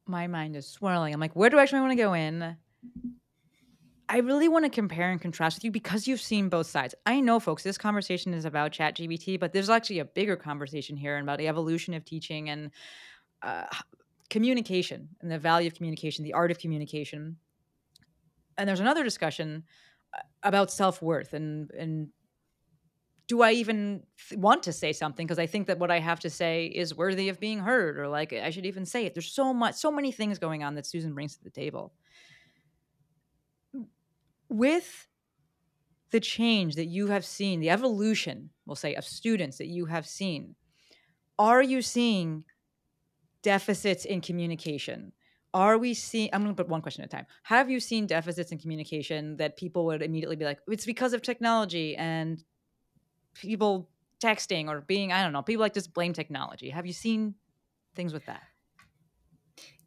my 0.06 0.26
mind 0.26 0.56
is 0.56 0.68
swirling. 0.68 1.12
I'm 1.12 1.20
like, 1.20 1.34
where 1.34 1.50
do 1.50 1.58
I 1.58 1.62
actually 1.62 1.80
want 1.80 1.92
to 1.92 1.96
go 1.96 2.14
in? 2.14 2.56
I 4.08 4.18
really 4.18 4.48
want 4.48 4.64
to 4.64 4.70
compare 4.70 5.10
and 5.10 5.20
contrast 5.20 5.56
with 5.56 5.64
you 5.64 5.70
because 5.72 6.06
you've 6.06 6.20
seen 6.20 6.48
both 6.48 6.68
sides. 6.68 6.94
I 7.06 7.20
know, 7.20 7.40
folks, 7.40 7.64
this 7.64 7.76
conversation 7.76 8.34
is 8.34 8.44
about 8.44 8.72
ChatGPT, 8.72 9.38
but 9.38 9.52
there's 9.52 9.68
actually 9.68 9.98
a 9.98 10.04
bigger 10.04 10.36
conversation 10.36 10.96
here 10.96 11.18
about 11.18 11.38
the 11.38 11.48
evolution 11.48 11.92
of 11.92 12.04
teaching 12.04 12.48
and 12.50 12.70
uh, 13.42 13.64
communication 14.30 15.08
and 15.20 15.30
the 15.30 15.38
value 15.38 15.66
of 15.66 15.74
communication, 15.74 16.24
the 16.24 16.34
art 16.34 16.52
of 16.52 16.58
communication. 16.58 17.36
And 18.56 18.68
there's 18.68 18.80
another 18.80 19.02
discussion 19.02 19.64
uh, 20.14 20.20
about 20.44 20.70
self 20.70 21.02
worth 21.02 21.34
and 21.34 21.70
and 21.72 22.08
do 23.28 23.42
I 23.42 23.52
even 23.52 24.04
th- 24.28 24.38
want 24.38 24.62
to 24.64 24.72
say 24.72 24.92
something 24.92 25.26
because 25.26 25.38
I 25.38 25.46
think 25.46 25.66
that 25.66 25.78
what 25.78 25.90
I 25.90 25.98
have 25.98 26.20
to 26.20 26.30
say 26.30 26.66
is 26.66 26.96
worthy 26.96 27.28
of 27.28 27.40
being 27.40 27.58
heard 27.58 27.98
or 27.98 28.08
like 28.08 28.32
I 28.32 28.50
should 28.50 28.66
even 28.66 28.86
say 28.86 29.04
it. 29.04 29.14
There's 29.14 29.32
so 29.32 29.52
much, 29.52 29.74
so 29.74 29.90
many 29.90 30.12
things 30.12 30.38
going 30.38 30.62
on 30.62 30.76
that 30.76 30.86
Susan 30.86 31.12
brings 31.12 31.36
to 31.36 31.42
the 31.42 31.50
table. 31.50 31.92
With 34.48 35.08
the 36.10 36.20
change 36.20 36.76
that 36.76 36.86
you 36.86 37.08
have 37.08 37.24
seen, 37.24 37.60
the 37.60 37.70
evolution, 37.70 38.50
we'll 38.64 38.76
say, 38.76 38.94
of 38.94 39.04
students 39.04 39.58
that 39.58 39.66
you 39.66 39.86
have 39.86 40.06
seen, 40.06 40.54
are 41.38 41.62
you 41.62 41.82
seeing 41.82 42.44
deficits 43.42 44.04
in 44.04 44.20
communication? 44.20 45.12
Are 45.52 45.78
we 45.78 45.94
seeing? 45.94 46.30
I'm 46.32 46.42
going 46.42 46.54
to 46.54 46.62
put 46.62 46.68
one 46.68 46.82
question 46.82 47.02
at 47.02 47.12
a 47.12 47.16
time. 47.16 47.26
Have 47.42 47.70
you 47.70 47.80
seen 47.80 48.06
deficits 48.06 48.52
in 48.52 48.58
communication 48.58 49.36
that 49.38 49.56
people 49.56 49.86
would 49.86 50.02
immediately 50.02 50.36
be 50.36 50.44
like, 50.44 50.60
it's 50.68 50.86
because 50.86 51.12
of 51.12 51.22
technology 51.22 51.96
and 51.96 52.42
people 53.34 53.88
texting 54.22 54.68
or 54.68 54.80
being, 54.82 55.12
I 55.12 55.22
don't 55.22 55.32
know, 55.32 55.42
people 55.42 55.62
like 55.62 55.74
just 55.74 55.92
blame 55.92 56.12
technology. 56.12 56.70
Have 56.70 56.86
you 56.86 56.92
seen 56.92 57.34
things 57.94 58.12
with 58.12 58.26
that? 58.26 58.42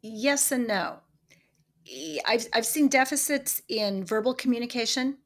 Yes 0.02 0.52
and 0.52 0.66
no. 0.66 0.98
I've, 2.26 2.46
I've 2.52 2.66
seen 2.66 2.88
deficits 2.88 3.62
in 3.68 4.04
verbal 4.04 4.34
communication. 4.34 5.18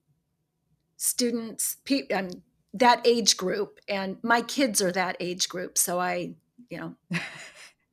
Students, 0.96 1.76
pe- 1.84 2.08
um, 2.08 2.30
that 2.72 3.06
age 3.06 3.36
group, 3.36 3.78
and 3.88 4.18
my 4.22 4.42
kids 4.42 4.80
are 4.80 4.92
that 4.92 5.16
age 5.20 5.48
group. 5.48 5.76
So 5.76 6.00
I, 6.00 6.34
you 6.70 6.78
know, 6.78 6.94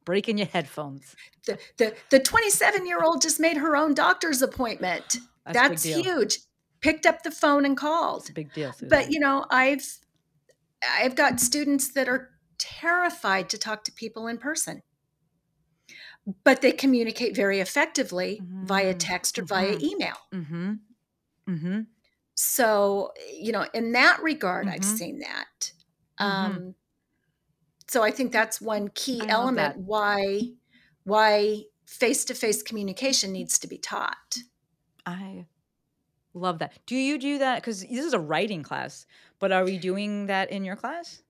Breaking 0.06 0.38
your 0.40 0.48
headphones. 0.48 1.16
the 1.46 1.60
the 1.78 1.96
the 2.10 2.20
27 2.20 2.88
year 2.88 3.04
old 3.04 3.22
just 3.22 3.40
made 3.40 3.58
her 3.58 3.76
own 3.76 3.94
doctor's 3.94 4.42
appointment. 4.42 5.18
That's 5.46 5.58
That's 5.58 5.84
huge. 5.84 6.40
Picked 6.82 7.06
up 7.06 7.22
the 7.22 7.30
phone 7.30 7.66
and 7.66 7.78
called. 7.78 8.30
A 8.30 8.34
big 8.34 8.52
deal. 8.54 8.74
Susan. 8.74 8.90
But 8.90 9.12
you 9.12 9.20
know, 9.20 9.46
I've 9.52 10.00
I've 11.00 11.16
got 11.16 11.40
students 11.40 11.94
that 11.94 12.10
are 12.10 12.32
terrified 12.58 13.50
to 13.50 13.58
talk 13.60 13.84
to 13.84 13.92
people 13.92 14.28
in 14.28 14.40
person. 14.40 14.82
But 16.44 16.62
they 16.62 16.72
communicate 16.72 17.36
very 17.36 17.60
effectively 17.60 18.46
via 18.62 18.94
Mhm. 18.94 18.96
text 18.96 19.40
or 19.40 19.44
via 19.46 19.76
Mhm. 19.76 19.82
email. 19.82 20.18
mm-hmm. 20.34 20.74
Mm-hmm. 21.48 21.82
So, 22.36 23.14
you 23.32 23.52
know, 23.52 23.68
in 23.74 23.92
that 23.94 24.22
regard, 24.22 24.68
I've 24.68 24.84
Mhm. 24.84 24.98
seen 24.98 25.20
that. 25.20 25.72
Um, 26.18 26.76
so 27.88 28.04
I 28.04 28.12
think 28.12 28.32
that's 28.32 28.62
one 28.62 28.90
key 28.90 29.28
I 29.28 29.28
element 29.30 29.78
why 29.78 30.42
why 31.04 31.64
face-to-face 31.88 32.62
communication 32.64 33.32
needs 33.34 33.58
to 33.60 33.68
be 33.68 33.78
taught. 33.78 34.38
I 35.06 35.48
love 36.34 36.60
that. 36.60 36.80
Do 36.88 36.96
you 36.98 37.18
do 37.20 37.40
that? 37.40 37.58
Because 37.62 37.82
this 37.82 38.06
is 38.06 38.14
a 38.14 38.20
writing 38.20 38.64
class, 38.64 39.08
but 39.40 39.52
are 39.54 39.66
we 39.66 39.78
doing 39.80 40.28
that 40.28 40.52
in 40.52 40.66
your 40.66 40.76
class? 40.78 41.24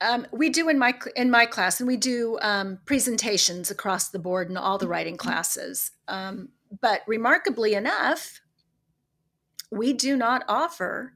Um, 0.00 0.26
we 0.32 0.48
do 0.48 0.68
in 0.68 0.78
my 0.78 0.94
in 1.14 1.30
my 1.30 1.44
class, 1.46 1.80
and 1.80 1.86
we 1.86 1.96
do 1.96 2.38
um, 2.40 2.78
presentations 2.86 3.70
across 3.70 4.08
the 4.08 4.18
board 4.18 4.48
in 4.48 4.56
all 4.56 4.78
the 4.78 4.88
writing 4.88 5.16
classes. 5.16 5.90
Um, 6.08 6.50
but 6.80 7.02
remarkably 7.06 7.74
enough, 7.74 8.40
we 9.70 9.92
do 9.92 10.16
not 10.16 10.44
offer 10.48 11.14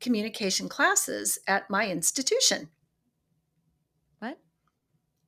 communication 0.00 0.68
classes 0.68 1.38
at 1.48 1.70
my 1.70 1.88
institution. 1.88 2.68
What? 4.18 4.38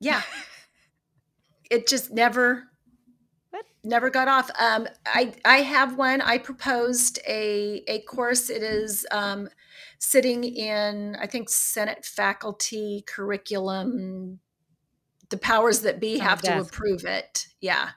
Yeah, 0.01 0.23
it 1.71 1.87
just 1.87 2.11
never 2.13 2.65
What? 3.51 3.65
never 3.85 4.11
got 4.11 4.29
off. 4.29 4.51
Um, 4.61 4.87
I 5.07 5.33
I 5.45 5.59
have 5.59 5.97
one. 5.97 6.21
I 6.21 6.39
proposed 6.39 7.21
a 7.27 7.83
a 7.89 8.01
course. 8.01 8.51
It 8.51 8.63
is 8.63 9.07
um, 9.11 9.49
sitting 9.99 10.45
in 10.45 11.17
I 11.21 11.27
think 11.27 11.49
Senate 11.49 12.05
faculty 12.05 13.05
curriculum. 13.07 14.41
The 15.31 15.39
powers 15.39 15.81
that 15.81 16.01
be 16.01 16.19
have 16.19 16.41
to 16.41 16.49
desk. 16.49 16.73
approve 16.73 17.05
it. 17.05 17.49
Yeah, 17.61 17.91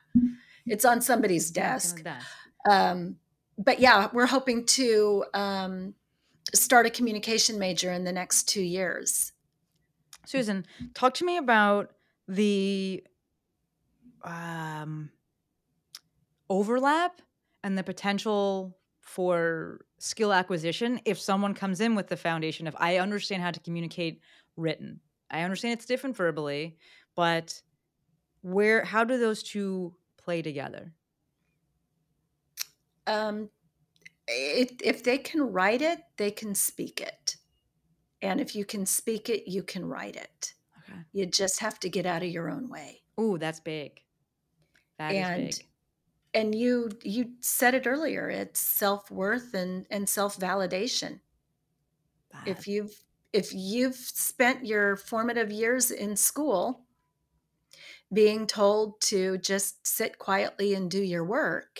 it's 0.66 0.84
on 0.84 1.02
somebody's 1.02 1.50
on 1.52 1.54
desk. 1.54 2.04
desk. 2.04 2.28
Um, 2.70 3.16
but 3.58 3.80
yeah, 3.80 4.10
we're 4.12 4.26
hoping 4.26 4.66
to 4.66 5.26
um, 5.34 5.94
start 6.54 6.86
a 6.86 6.90
communication 6.90 7.58
major 7.58 7.92
in 7.92 8.04
the 8.04 8.12
next 8.12 8.50
two 8.50 8.62
years. 8.62 9.32
Susan, 10.26 10.66
talk 10.94 11.14
to 11.16 11.26
me 11.26 11.38
about 11.38 11.92
the 12.28 13.04
um, 14.24 15.10
overlap 16.50 17.22
and 17.64 17.78
the 17.78 17.84
potential 17.84 18.78
for 19.12 19.82
skill 20.00 20.34
acquisition 20.34 21.00
if 21.06 21.20
someone 21.20 21.54
comes 21.54 21.82
in 21.82 21.96
with 21.96 22.08
the 22.08 22.18
foundation 22.18 22.68
of 22.68 22.76
I 22.80 22.98
understand 22.98 23.44
how 23.44 23.52
to 23.52 23.60
communicate 23.60 24.22
written. 24.58 25.00
I 25.30 25.42
understand 25.42 25.74
it's 25.74 25.86
different 25.86 26.16
verbally, 26.16 26.78
but 27.16 27.62
where 28.42 28.84
how 28.84 29.04
do 29.04 29.18
those 29.18 29.44
two 29.44 29.94
play 30.18 30.42
together? 30.42 30.94
um, 33.08 33.50
it, 34.28 34.82
if 34.84 35.04
they 35.04 35.18
can 35.18 35.42
write 35.42 35.82
it, 35.82 36.00
they 36.18 36.32
can 36.32 36.56
speak 36.56 37.02
it. 37.02 37.36
And 38.22 38.40
if 38.40 38.56
you 38.56 38.66
can 38.66 38.86
speak 38.86 39.30
it, 39.30 39.50
you 39.50 39.64
can 39.64 39.86
write 39.86 40.16
it. 40.16 40.54
Okay. 40.80 41.00
You 41.12 41.26
just 41.26 41.60
have 41.60 41.80
to 41.80 41.90
get 41.90 42.06
out 42.06 42.24
of 42.24 42.30
your 42.30 42.50
own 42.50 42.70
way. 42.70 43.02
Ooh, 43.20 43.38
that's 43.38 43.60
big. 43.60 44.00
That 45.00 45.14
is 45.14 45.28
and 45.28 45.46
big. 45.48 45.66
And 46.34 46.56
you 46.56 46.90
you 47.04 47.34
said 47.42 47.74
it 47.74 47.88
earlier. 47.88 48.30
It's 48.30 48.60
self 48.60 49.12
worth 49.12 49.54
and 49.54 49.86
and 49.90 50.08
self 50.08 50.38
validation. 50.38 51.20
If 52.46 52.68
you've 52.68 53.04
if 53.34 53.54
you've 53.54 53.96
spent 53.96 54.66
your 54.66 54.96
formative 54.96 55.52
years 55.52 55.92
in 55.92 56.16
school 56.16 56.86
being 58.14 58.46
told 58.46 59.00
to 59.02 59.38
just 59.38 59.86
sit 59.88 60.20
quietly 60.20 60.74
and 60.74 60.92
do 60.92 61.02
your 61.02 61.24
work, 61.24 61.80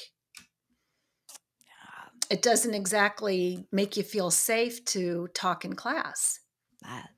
it 2.30 2.42
doesn't 2.42 2.74
exactly 2.74 3.68
make 3.72 3.98
you 3.98 4.04
feel 4.04 4.32
safe 4.32 4.84
to 4.86 5.28
talk 5.34 5.66
in 5.66 5.76
class. 5.76 6.40
that. 6.82 7.10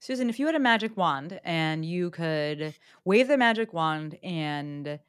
Susan, 0.00 0.30
if 0.30 0.38
you 0.38 0.46
had 0.46 0.54
a 0.54 0.60
magic 0.60 0.96
wand 0.96 1.40
and 1.44 1.84
you 1.84 2.10
could 2.10 2.74
wave 3.04 3.28
the 3.28 3.36
magic 3.36 3.72
wand 3.72 4.18
and 4.22 5.00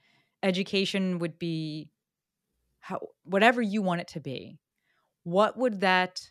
education 0.44 1.20
would 1.20 1.40
be 1.40 1.90
how 2.80 3.00
whatever 3.24 3.62
you 3.62 3.82
want 3.82 4.02
it 4.02 4.08
to 4.10 4.20
be, 4.20 4.60
what 5.24 5.58
would 5.58 5.82
that 5.82 6.22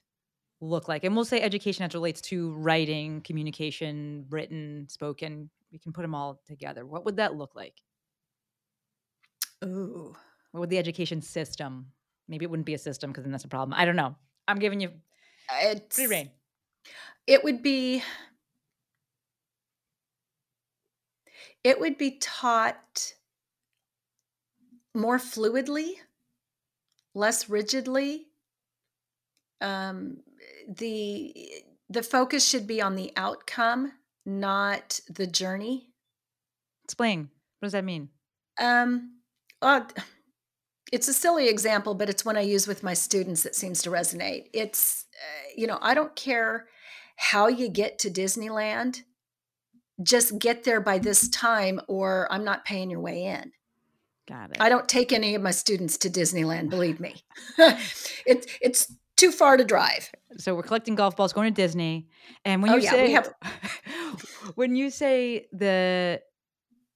look 0.61 0.89
like? 0.89 1.05
And 1.05 1.15
we'll 1.15 1.25
say 1.25 1.41
education 1.41 1.85
as 1.85 1.95
it 1.95 1.95
relates 1.95 2.21
to 2.23 2.53
writing, 2.55 3.21
communication, 3.21 4.27
written, 4.31 4.89
spoken. 4.89 5.51
We 5.71 5.79
can 5.79 5.93
put 5.93 6.03
them 6.03 6.15
all 6.15 6.41
together. 6.47 6.87
What 6.87 7.05
would 7.05 7.17
that 7.17 7.35
look 7.35 7.55
like? 7.55 7.75
Ooh. 9.65 10.15
What 10.53 10.61
would 10.61 10.71
the 10.71 10.79
education 10.79 11.21
system? 11.21 11.93
Maybe 12.29 12.45
it 12.45 12.51
wouldn't 12.51 12.67
be 12.67 12.75
a 12.75 12.79
system 12.79 13.11
because 13.11 13.25
then 13.25 13.33
that's 13.33 13.45
a 13.45 13.49
problem. 13.49 13.79
I 13.79 13.85
don't 13.85 13.97
know. 13.97 14.17
I'm 14.47 14.59
giving 14.59 14.81
you 14.81 14.91
It's, 15.63 15.97
free 15.97 16.07
reign. 16.07 16.31
It 17.27 17.45
would 17.45 17.63
be 17.63 18.03
it 21.65 21.79
would 21.79 21.99
be 21.99 22.19
taught 22.19 23.13
more 24.99 25.19
fluidly, 25.19 25.95
less 27.15 27.49
rigidly. 27.49 28.27
Um, 29.61 30.19
the 30.69 31.35
the 31.89 32.03
focus 32.03 32.47
should 32.47 32.67
be 32.67 32.83
on 32.83 32.97
the 32.97 33.13
outcome, 33.17 33.93
not 34.27 35.01
the 35.09 35.27
journey. 35.27 35.89
Explain. 36.85 37.31
What 37.61 37.67
does 37.67 37.73
that 37.73 37.85
mean? 37.85 38.11
Um, 38.61 39.21
uh, 39.63 39.83
it's 40.93 41.09
a 41.09 41.15
silly 41.15 41.49
example, 41.49 41.95
but 41.95 42.09
it's 42.09 42.25
one 42.25 42.37
I 42.37 42.43
use 42.43 42.67
with 42.67 42.83
my 42.83 42.95
students 42.95 43.43
that 43.43 43.55
seems 43.55 43.83
to 43.83 43.91
resonate. 43.91 44.47
It's, 44.53 45.07
uh, 45.15 45.51
you 45.57 45.67
know, 45.67 45.79
I 45.81 45.95
don't 45.95 46.15
care 46.15 46.67
how 47.17 47.49
you 47.49 47.69
get 47.69 47.99
to 48.01 48.11
Disneyland, 48.11 49.03
just 50.03 50.39
get 50.39 50.65
there 50.65 50.81
by 50.81 50.99
this 50.99 51.29
time, 51.29 51.81
or 51.89 52.29
I'm 52.31 52.45
not 52.45 52.65
paying 52.65 52.91
your 52.91 53.01
way 53.01 53.25
in. 53.25 53.53
Got 54.29 54.51
it. 54.51 54.57
I 54.61 54.69
don't 54.69 54.89
take 54.89 55.13
any 55.13 55.35
of 55.35 55.43
my 55.43 55.51
students 55.53 55.97
to 55.99 56.11
Disneyland, 56.11 56.69
believe 56.71 57.01
me. 57.01 57.17
it, 57.59 58.47
it's 58.61 58.93
too 59.17 59.33
far 59.33 59.57
to 59.57 59.65
drive. 59.65 60.11
so 60.37 60.55
we're 60.55 60.63
collecting 60.63 60.95
golf 60.95 61.17
balls, 61.17 61.33
going 61.33 61.53
to 61.53 61.63
Disney, 61.63 62.09
and 62.45 62.63
when 62.63 62.71
Oh, 62.73 62.77
you 62.77 62.83
yeah, 62.83 62.91
say 62.91 63.07
we 63.07 63.13
have- 63.13 63.33
when 64.55 64.77
you 64.77 64.91
say 64.91 65.47
the 65.53 66.21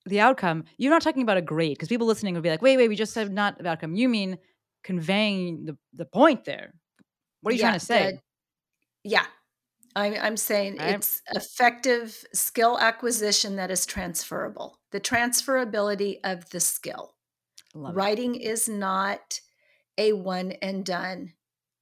the 0.06 0.20
outcome, 0.20 0.64
you're 0.78 0.90
not 0.92 1.00
talking 1.02 1.22
about 1.22 1.36
a 1.36 1.42
grade 1.42 1.76
because 1.76 1.88
people 1.88 2.06
listening 2.08 2.34
would 2.34 2.42
be 2.42 2.50
like, 2.50 2.60
wait, 2.60 2.76
wait, 2.76 2.88
we 2.88 2.96
just 2.96 3.12
said 3.14 3.32
not 3.32 3.56
the 3.62 3.68
outcome. 3.68 3.94
You 3.94 4.08
mean 4.08 4.36
conveying 4.82 5.64
the, 5.64 5.76
the 5.94 6.04
point 6.04 6.44
there. 6.44 6.74
What 7.40 7.52
are 7.52 7.54
you 7.54 7.60
Yeah, 7.60 7.68
trying 7.68 7.78
to 7.78 7.86
say? 7.86 8.10
the- 8.12 8.18
yeah. 9.10 9.26
I'm, 9.94 10.14
I'm 10.20 10.36
saying 10.36 10.78
Right. 10.78 10.94
it's 10.96 11.20
effective 11.34 12.24
skill 12.34 12.78
acquisition 12.80 13.56
that 13.56 13.70
is 13.70 13.84
transferable. 13.86 14.78
The 14.90 15.00
transferability 15.00 16.16
of 16.24 16.48
the 16.50 16.60
skill. 16.60 17.14
Love. 17.74 17.96
Writing 17.96 18.34
is 18.34 18.68
not 18.68 19.40
a 19.98 20.12
one 20.12 20.52
and 20.62 20.84
done 20.84 21.32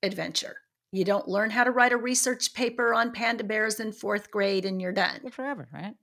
adventure. 0.03 0.57
You 0.92 1.05
don't 1.05 1.29
learn 1.29 1.50
how 1.50 1.64
to 1.64 1.70
write 1.70 1.92
a 1.92 1.96
research 1.96 2.53
paper 2.53 2.94
on 2.94 3.12
panda 3.12 3.44
bears 3.44 3.79
in 3.81 3.92
fourth 3.92 4.31
grade 4.31 4.64
and 4.64 4.81
you're 4.81 4.92
done. 4.92 5.20
Good 5.22 5.35
forever, 5.35 5.68
right? 5.72 5.94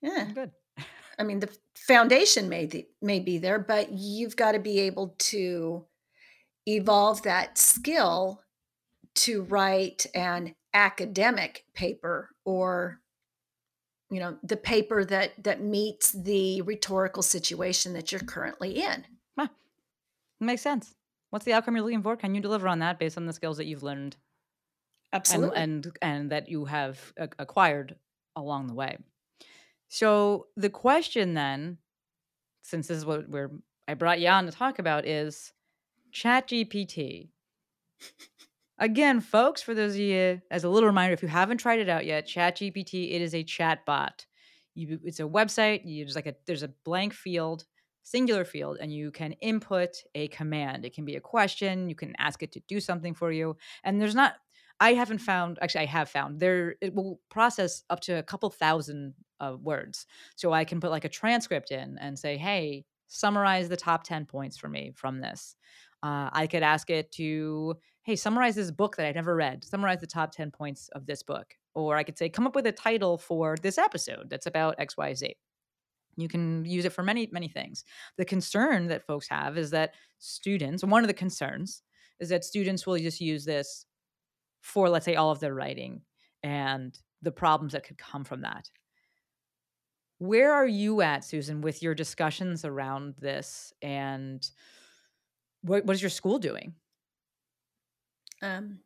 Yeah. 0.00 0.28
Good. 0.32 0.50
I 1.18 1.22
mean, 1.22 1.40
the 1.40 1.50
foundation 1.74 2.48
may, 2.48 2.66
th- 2.66 2.88
may 3.00 3.20
be 3.20 3.38
there, 3.38 3.58
but 3.58 3.90
you've 3.92 4.36
got 4.36 4.52
to 4.52 4.58
be 4.58 4.80
able 4.80 5.14
to 5.18 5.84
evolve 6.66 7.22
that 7.22 7.58
skill 7.58 8.42
to 9.14 9.42
write 9.44 10.06
an 10.14 10.54
academic 10.74 11.64
paper 11.74 12.30
or 12.44 13.00
you 14.10 14.20
know 14.20 14.36
the 14.42 14.56
paper 14.56 15.04
that 15.04 15.32
that 15.42 15.60
meets 15.60 16.12
the 16.12 16.62
rhetorical 16.62 17.22
situation 17.22 17.92
that 17.92 18.12
you're 18.12 18.20
currently 18.20 18.80
in 18.82 19.04
huh. 19.38 19.48
Makes 20.40 20.62
sense. 20.62 20.94
What's 21.30 21.44
the 21.44 21.54
outcome 21.54 21.76
you're 21.76 21.84
looking 21.84 22.02
for? 22.02 22.16
Can 22.16 22.34
you 22.34 22.40
deliver 22.40 22.68
on 22.68 22.78
that 22.80 22.98
based 22.98 23.16
on 23.16 23.26
the 23.26 23.32
skills 23.32 23.56
that 23.56 23.66
you've 23.66 23.82
learned 23.82 24.16
and 25.12 25.22
absolutely 25.22 25.56
and 25.56 25.98
and 26.02 26.30
that 26.30 26.48
you 26.48 26.64
have 26.66 27.12
acquired 27.38 27.96
along 28.34 28.66
the 28.66 28.74
way. 28.74 28.98
So 29.88 30.46
the 30.56 30.70
question 30.70 31.34
then, 31.34 31.78
since 32.62 32.88
this 32.88 32.98
is 32.98 33.06
what 33.06 33.28
we're 33.28 33.50
I 33.88 33.94
brought 33.94 34.20
you 34.20 34.28
on 34.28 34.46
to 34.46 34.52
talk 34.52 34.78
about, 34.78 35.06
is 35.06 35.52
ChatGPT. 36.12 37.28
Again, 38.78 39.20
folks, 39.20 39.62
for 39.62 39.74
those 39.74 39.94
of 39.94 40.00
you, 40.00 40.42
as 40.50 40.64
a 40.64 40.68
little 40.68 40.88
reminder, 40.88 41.14
if 41.14 41.22
you 41.22 41.28
haven't 41.28 41.58
tried 41.58 41.78
it 41.78 41.88
out 41.88 42.04
yet, 42.04 42.26
ChatGPT, 42.28 43.14
it 43.14 43.22
is 43.22 43.34
a 43.34 43.42
chat 43.42 43.86
bot. 43.86 44.26
You, 44.74 45.00
it's 45.02 45.20
a 45.20 45.24
website. 45.24 45.82
You 45.86 46.04
just 46.04 46.16
like 46.16 46.26
a 46.26 46.34
there's 46.46 46.62
a 46.62 46.72
blank 46.84 47.14
field, 47.14 47.64
singular 48.02 48.44
field, 48.44 48.76
and 48.78 48.92
you 48.92 49.10
can 49.10 49.32
input 49.32 49.96
a 50.14 50.28
command. 50.28 50.84
It 50.84 50.94
can 50.94 51.06
be 51.06 51.16
a 51.16 51.20
question. 51.20 51.88
You 51.88 51.94
can 51.94 52.14
ask 52.18 52.42
it 52.42 52.52
to 52.52 52.60
do 52.68 52.78
something 52.80 53.14
for 53.14 53.32
you, 53.32 53.56
and 53.82 53.98
there's 53.98 54.14
not 54.14 54.34
I 54.78 54.92
haven't 54.92 55.18
found 55.18 55.58
actually 55.62 55.82
I 55.82 55.86
have 55.86 56.10
found 56.10 56.38
there 56.38 56.74
it 56.82 56.94
will 56.94 57.18
process 57.30 57.82
up 57.88 58.00
to 58.00 58.18
a 58.18 58.22
couple 58.22 58.50
thousand 58.50 59.14
uh, 59.40 59.56
words. 59.58 60.04
So 60.36 60.52
I 60.52 60.64
can 60.64 60.80
put 60.80 60.90
like 60.90 61.06
a 61.06 61.08
transcript 61.08 61.70
in 61.70 61.96
and 61.98 62.18
say, 62.18 62.36
"Hey, 62.36 62.84
summarize 63.08 63.70
the 63.70 63.76
top 63.78 64.04
10 64.04 64.26
points 64.26 64.58
for 64.58 64.68
me 64.68 64.92
from 64.94 65.20
this." 65.20 65.56
Uh, 66.02 66.28
I 66.32 66.46
could 66.46 66.62
ask 66.62 66.90
it 66.90 67.10
to, 67.12 67.74
"Hey, 68.06 68.16
summarize 68.16 68.54
this 68.54 68.70
book 68.70 68.96
that 68.96 69.06
I've 69.06 69.14
never 69.14 69.36
read. 69.36 69.64
Summarize 69.64 70.00
the 70.00 70.06
top 70.06 70.32
10 70.32 70.50
points 70.50 70.88
of 70.94 71.06
this 71.06 71.22
book." 71.22 71.54
Or 71.74 71.96
I 71.96 72.04
could 72.04 72.16
say, 72.16 72.30
"Come 72.30 72.46
up 72.46 72.54
with 72.54 72.66
a 72.66 72.72
title 72.72 73.18
for 73.18 73.56
this 73.60 73.76
episode 73.78 74.30
that's 74.30 74.46
about 74.46 74.78
XYZ." 74.78 75.34
You 76.16 76.28
can 76.28 76.64
use 76.64 76.86
it 76.86 76.94
for 76.94 77.02
many, 77.02 77.28
many 77.30 77.48
things. 77.48 77.84
The 78.16 78.24
concern 78.24 78.86
that 78.86 79.06
folks 79.06 79.28
have 79.28 79.58
is 79.58 79.70
that 79.72 79.94
students, 80.18 80.82
one 80.82 81.04
of 81.04 81.08
the 81.08 81.14
concerns 81.14 81.82
is 82.20 82.30
that 82.30 82.44
students 82.44 82.86
will 82.86 82.96
just 82.96 83.20
use 83.20 83.44
this 83.44 83.84
for 84.66 84.88
let's 84.88 85.04
say 85.04 85.14
all 85.14 85.30
of 85.30 85.40
their 85.40 85.54
writing 85.54 86.02
and 86.42 86.98
the 87.22 87.30
problems 87.30 87.72
that 87.72 87.84
could 87.84 87.98
come 87.98 88.24
from 88.24 88.42
that 88.42 88.68
where 90.18 90.52
are 90.52 90.66
you 90.66 91.02
at 91.02 91.24
susan 91.24 91.60
with 91.60 91.82
your 91.82 91.94
discussions 91.94 92.64
around 92.64 93.14
this 93.18 93.72
and 93.82 94.50
what, 95.62 95.84
what 95.84 95.94
is 95.94 96.02
your 96.02 96.10
school 96.10 96.38
doing 96.38 96.74
um, 98.42 98.78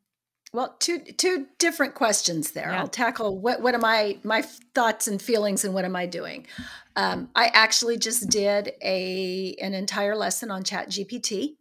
well 0.53 0.77
two 0.79 0.99
two 1.01 1.47
different 1.59 1.95
questions 1.95 2.53
there 2.53 2.71
Yeah. 2.71 2.81
i'll 2.81 2.89
tackle 2.89 3.39
what 3.39 3.61
what 3.63 3.75
am 3.75 3.85
i 3.85 4.19
my 4.25 4.43
thoughts 4.75 5.07
and 5.09 5.21
feelings 5.21 5.65
and 5.65 5.75
what 5.75 5.85
am 5.85 5.95
i 5.97 6.07
doing 6.07 6.47
um, 6.97 7.31
i 7.35 7.47
actually 7.47 7.97
just 7.99 8.29
did 8.29 8.73
a 8.83 9.55
an 9.61 9.75
entire 9.75 10.17
lesson 10.17 10.51
on 10.51 10.63
chat 10.65 10.89
gpt 10.89 11.57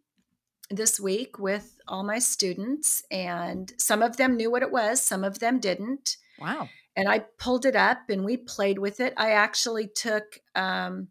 this 0.71 0.99
week 0.99 1.39
with 1.39 1.77
all 1.87 2.03
my 2.03 2.19
students 2.19 3.03
and 3.11 3.73
some 3.77 4.01
of 4.01 4.17
them 4.17 4.35
knew 4.37 4.51
what 4.51 4.61
it 4.63 4.71
was 4.71 5.01
some 5.01 5.23
of 5.23 5.39
them 5.39 5.59
didn't 5.59 6.17
wow 6.39 6.67
and 6.95 7.07
I 7.07 7.19
pulled 7.19 7.65
it 7.65 7.77
up 7.77 8.09
and 8.09 8.25
we 8.25 8.35
played 8.35 8.77
with 8.77 8.99
it. 8.99 9.13
I 9.15 9.31
actually 9.31 9.87
took 9.87 10.41
um, 10.53 11.07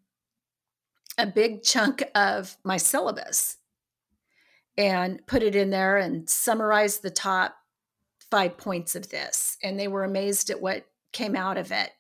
a 1.17 1.27
big 1.27 1.63
chunk 1.63 2.03
of 2.15 2.59
my 2.63 2.77
syllabus 2.77 3.57
and 4.79 5.27
put 5.27 5.43
it 5.43 5.57
in 5.57 5.71
there 5.71 5.97
and 5.97 6.31
summarized 6.31 7.03
the 7.03 7.11
top 7.11 7.57
five 8.31 8.57
points 8.57 8.95
of 8.95 9.11
this. 9.11 9.59
And 9.63 9.79
they 9.79 9.89
were 9.89 10.05
amazed 10.05 10.51
at 10.51 10.63
what 10.63 10.87
came 11.13 11.35
out 11.35 11.59
of 11.59 11.73
it. 11.73 11.91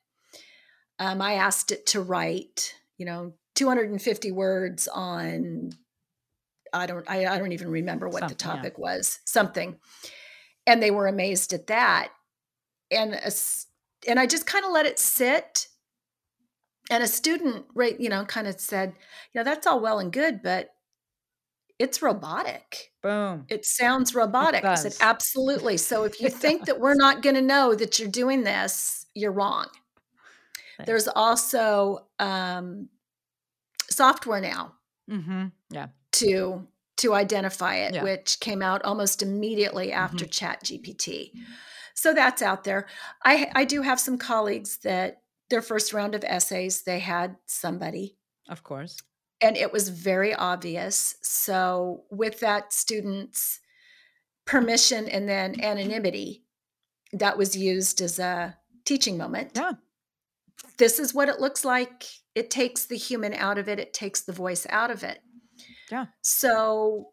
Um, 1.00 1.20
I 1.20 1.34
asked 1.34 1.72
it 1.72 1.86
to 1.86 2.00
write, 2.00 2.74
you 2.96 3.04
know, 3.04 3.34
250 3.56 4.30
words 4.30 4.88
on. 4.88 5.72
I 6.72 6.86
don't. 6.86 7.08
I, 7.08 7.26
I 7.26 7.38
don't 7.38 7.52
even 7.52 7.70
remember 7.70 8.08
what 8.08 8.22
the 8.22 8.28
Something, 8.28 8.48
yeah. 8.48 8.54
topic 8.54 8.78
was. 8.78 9.20
Something, 9.24 9.76
and 10.66 10.82
they 10.82 10.90
were 10.90 11.06
amazed 11.06 11.52
at 11.52 11.66
that. 11.68 12.10
And 12.90 13.14
a 13.14 13.32
and 14.06 14.20
I 14.20 14.26
just 14.26 14.46
kind 14.46 14.64
of 14.64 14.70
let 14.70 14.86
it 14.86 14.98
sit. 14.98 15.68
And 16.90 17.02
a 17.02 17.08
student, 17.08 17.66
right, 17.74 17.98
you 18.00 18.08
know, 18.08 18.24
kind 18.24 18.46
of 18.46 18.60
said, 18.60 18.94
you 19.32 19.38
know, 19.38 19.44
that's 19.44 19.66
all 19.66 19.80
well 19.80 19.98
and 19.98 20.12
good, 20.12 20.42
but 20.42 20.70
it's 21.78 22.02
robotic. 22.02 22.92
boom 23.02 23.44
It 23.48 23.64
sounds 23.64 24.14
robotic. 24.14 24.64
I 24.64 24.74
said, 24.74 24.96
absolutely. 25.00 25.76
So 25.76 26.04
if 26.04 26.20
you 26.20 26.26
It 26.26 26.34
think 26.34 26.64
that 26.66 26.80
we're 26.80 26.94
not 26.96 27.22
going 27.22 27.36
to 27.36 27.42
know 27.42 27.74
that 27.74 27.98
you're 27.98 28.08
doing 28.10 28.42
this, 28.44 29.06
you're 29.14 29.32
wrong. 29.32 29.66
Thanks. 30.76 30.86
There's 30.86 31.08
also 31.08 32.06
um, 32.18 32.88
software 33.90 34.40
now 34.40 34.74
mm-hmm 35.10 35.46
yeah 35.70 35.88
to 36.12 36.66
to 36.96 37.14
identify 37.14 37.76
it, 37.76 37.94
Yeah. 37.94 38.02
which 38.02 38.40
came 38.40 38.60
out 38.60 38.84
almost 38.84 39.22
immediately 39.22 39.92
after 39.92 40.26
Chat 40.26 40.64
GPT. 40.64 41.30
So 41.94 42.12
that's 42.12 42.42
out 42.42 42.64
there. 42.64 42.86
I 43.24 43.50
I 43.54 43.64
do 43.64 43.82
have 43.82 44.00
some 44.00 44.18
colleagues 44.18 44.78
that 44.78 45.22
their 45.48 45.62
first 45.62 45.92
round 45.92 46.14
of 46.14 46.24
essays 46.24 46.82
they 46.82 46.98
had 46.98 47.36
somebody 47.46 48.16
of 48.48 48.62
course 48.62 48.98
and 49.40 49.56
it 49.56 49.72
was 49.72 49.88
very 49.88 50.34
obvious. 50.34 51.16
So 51.22 52.04
with 52.10 52.40
that 52.40 52.72
student's 52.72 53.60
permission 54.46 55.08
and 55.08 55.28
then 55.28 55.60
anonymity, 55.60 56.44
that 57.12 57.38
was 57.38 57.56
used 57.56 58.00
as 58.00 58.18
a 58.18 58.56
teaching 58.84 59.16
moment. 59.16 59.52
yeah 59.54 59.72
This 60.78 60.98
is 60.98 61.14
what 61.14 61.28
it 61.28 61.40
looks 61.40 61.64
like. 61.64 62.04
It 62.34 62.50
takes 62.50 62.86
the 62.86 62.96
human 62.96 63.34
out 63.34 63.58
of 63.58 63.68
it. 63.68 63.78
It 63.78 63.92
takes 63.92 64.22
the 64.22 64.32
voice 64.32 64.66
out 64.70 64.90
of 64.90 65.02
it. 65.02 65.20
Yeah. 65.90 66.06
So, 66.22 67.12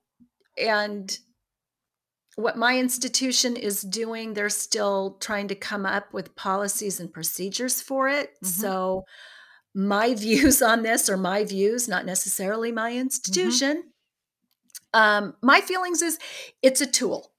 and 0.57 1.17
what 2.35 2.57
my 2.57 2.77
institution 2.77 3.55
is 3.55 3.81
doing, 3.81 4.33
they're 4.33 4.49
still 4.49 5.17
trying 5.21 5.47
to 5.47 5.55
come 5.55 5.85
up 5.85 6.13
with 6.13 6.35
policies 6.35 6.99
and 6.99 7.13
procedures 7.13 7.81
for 7.81 8.09
it. 8.09 8.31
Mhm. 8.43 8.47
So, 8.47 9.05
my 9.75 10.15
views 10.15 10.61
on 10.63 10.81
this 10.81 11.09
are 11.09 11.17
my 11.17 11.43
views, 11.43 11.87
not 11.87 12.05
necessarily 12.05 12.71
my 12.71 12.93
institution. 12.93 13.83
Um, 14.93 15.35
my 15.41 15.61
feelings 15.61 16.01
is 16.01 16.17
it's 16.63 16.81
a 16.81 16.87
tool. 16.87 17.31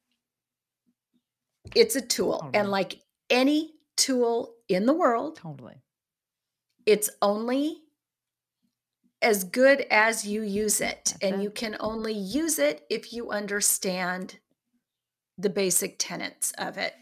It's 1.75 1.96
a 1.96 2.01
tool. 2.01 2.38
Totally. 2.38 2.55
And 2.55 2.70
like 2.70 3.01
any 3.31 3.72
tool 3.96 4.55
in 4.68 4.87
the 4.87 4.92
world, 4.92 5.37
totally 5.37 5.83
it's 6.87 7.11
only 7.20 7.79
as 9.20 9.42
good 9.44 9.81
as 9.90 10.27
you 10.27 10.42
use 10.42 10.81
it. 10.81 11.01
That's 11.05 11.18
and 11.22 11.40
it. 11.40 11.42
you 11.42 11.51
can 11.51 11.77
only 11.81 12.14
use 12.14 12.59
it 12.59 12.87
if 12.88 13.12
you 13.12 13.31
understand 13.31 14.39
the 15.37 15.51
basic 15.51 15.97
tenets 15.99 16.53
of 16.57 16.78
it. 16.78 16.95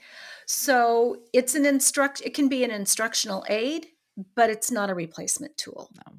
So 0.47 1.19
it's 1.33 1.55
an 1.55 1.67
instruct 1.67 2.23
it 2.23 2.35
can 2.35 2.49
be 2.49 2.65
an 2.65 2.71
instructional 2.71 3.45
aid, 3.49 3.89
but 4.35 4.51
it's 4.51 4.71
not 4.71 4.91
a 4.91 4.95
replacement 4.95 5.57
tool. 5.57 5.91
no 6.07 6.15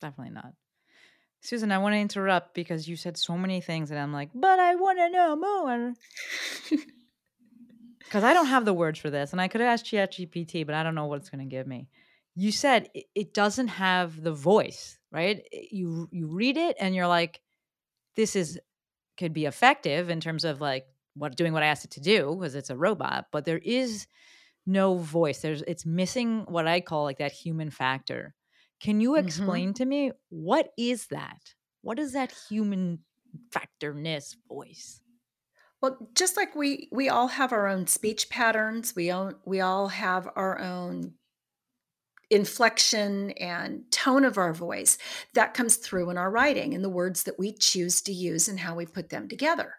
definitely 0.00 0.32
not 0.32 0.52
susan 1.40 1.72
i 1.72 1.78
want 1.78 1.92
to 1.94 1.98
interrupt 1.98 2.54
because 2.54 2.88
you 2.88 2.96
said 2.96 3.16
so 3.16 3.36
many 3.36 3.60
things 3.60 3.90
and 3.90 3.98
i'm 3.98 4.12
like 4.12 4.30
but 4.34 4.58
i 4.58 4.74
want 4.74 4.98
to 4.98 5.08
know 5.08 5.36
more 5.36 5.94
because 8.08 8.24
I 8.24 8.32
don't 8.32 8.46
have 8.46 8.64
the 8.64 8.72
words 8.72 8.98
for 8.98 9.10
this, 9.10 9.32
and 9.32 9.40
I 9.40 9.48
could 9.48 9.60
ask 9.60 9.84
ChatGPT, 9.84 10.64
but 10.64 10.74
I 10.74 10.82
don't 10.82 10.94
know 10.94 11.04
what 11.04 11.16
it's 11.16 11.28
going 11.28 11.46
to 11.46 11.56
give 11.56 11.66
me. 11.66 11.88
You 12.34 12.50
said 12.52 12.88
it, 12.94 13.04
it 13.14 13.34
doesn't 13.34 13.68
have 13.68 14.22
the 14.22 14.32
voice, 14.32 14.98
right? 15.12 15.46
You 15.52 16.08
you 16.10 16.28
read 16.28 16.56
it, 16.56 16.76
and 16.80 16.94
you're 16.94 17.06
like, 17.06 17.40
this 18.16 18.34
is 18.34 18.58
could 19.18 19.34
be 19.34 19.44
effective 19.44 20.08
in 20.08 20.20
terms 20.20 20.44
of 20.44 20.60
like 20.60 20.86
what 21.14 21.36
doing 21.36 21.52
what 21.52 21.62
I 21.62 21.66
asked 21.66 21.84
it 21.84 21.90
to 21.92 22.00
do 22.00 22.34
because 22.38 22.54
it's 22.54 22.70
a 22.70 22.76
robot, 22.76 23.26
but 23.30 23.44
there 23.44 23.58
is 23.58 24.06
no 24.68 24.98
voice. 24.98 25.40
There's 25.42 25.62
it's 25.62 25.86
missing 25.86 26.44
what 26.48 26.68
I 26.68 26.80
call 26.82 27.04
like 27.04 27.18
that 27.18 27.32
human 27.32 27.70
factor. 27.70 28.34
Can 28.80 29.00
you 29.00 29.12
Mhm. 29.14 29.18
explain 29.18 29.74
to 29.74 29.86
me 29.86 30.12
what 30.30 30.72
is 30.78 31.08
that? 31.08 31.54
What 31.82 31.98
is 31.98 32.12
that 32.12 32.32
human 32.50 33.04
factorness 33.52 34.36
voice? 34.48 35.00
Well, 35.80 36.08
just 36.14 36.36
like 36.36 36.54
we 36.54 36.88
we 36.92 37.08
all 37.08 37.28
have 37.28 37.52
our 37.52 37.66
own 37.68 37.86
speech 37.86 38.28
patterns, 38.30 38.94
we 38.96 39.10
all 39.10 39.32
we 39.44 39.60
all 39.60 39.88
have 39.88 40.28
our 40.36 40.58
own 40.60 41.14
inflection 42.30 43.30
and 43.32 43.90
tone 43.90 44.24
of 44.24 44.36
our 44.36 44.52
voice 44.52 44.98
that 45.34 45.54
comes 45.54 45.76
through 45.76 46.10
in 46.10 46.18
our 46.18 46.30
writing 46.30 46.74
and 46.74 46.84
the 46.84 46.88
words 46.90 47.22
that 47.22 47.38
we 47.38 47.52
choose 47.52 48.02
to 48.02 48.12
use 48.12 48.48
and 48.48 48.60
how 48.60 48.74
we 48.74 48.84
put 48.84 49.08
them 49.08 49.28
together. 49.28 49.76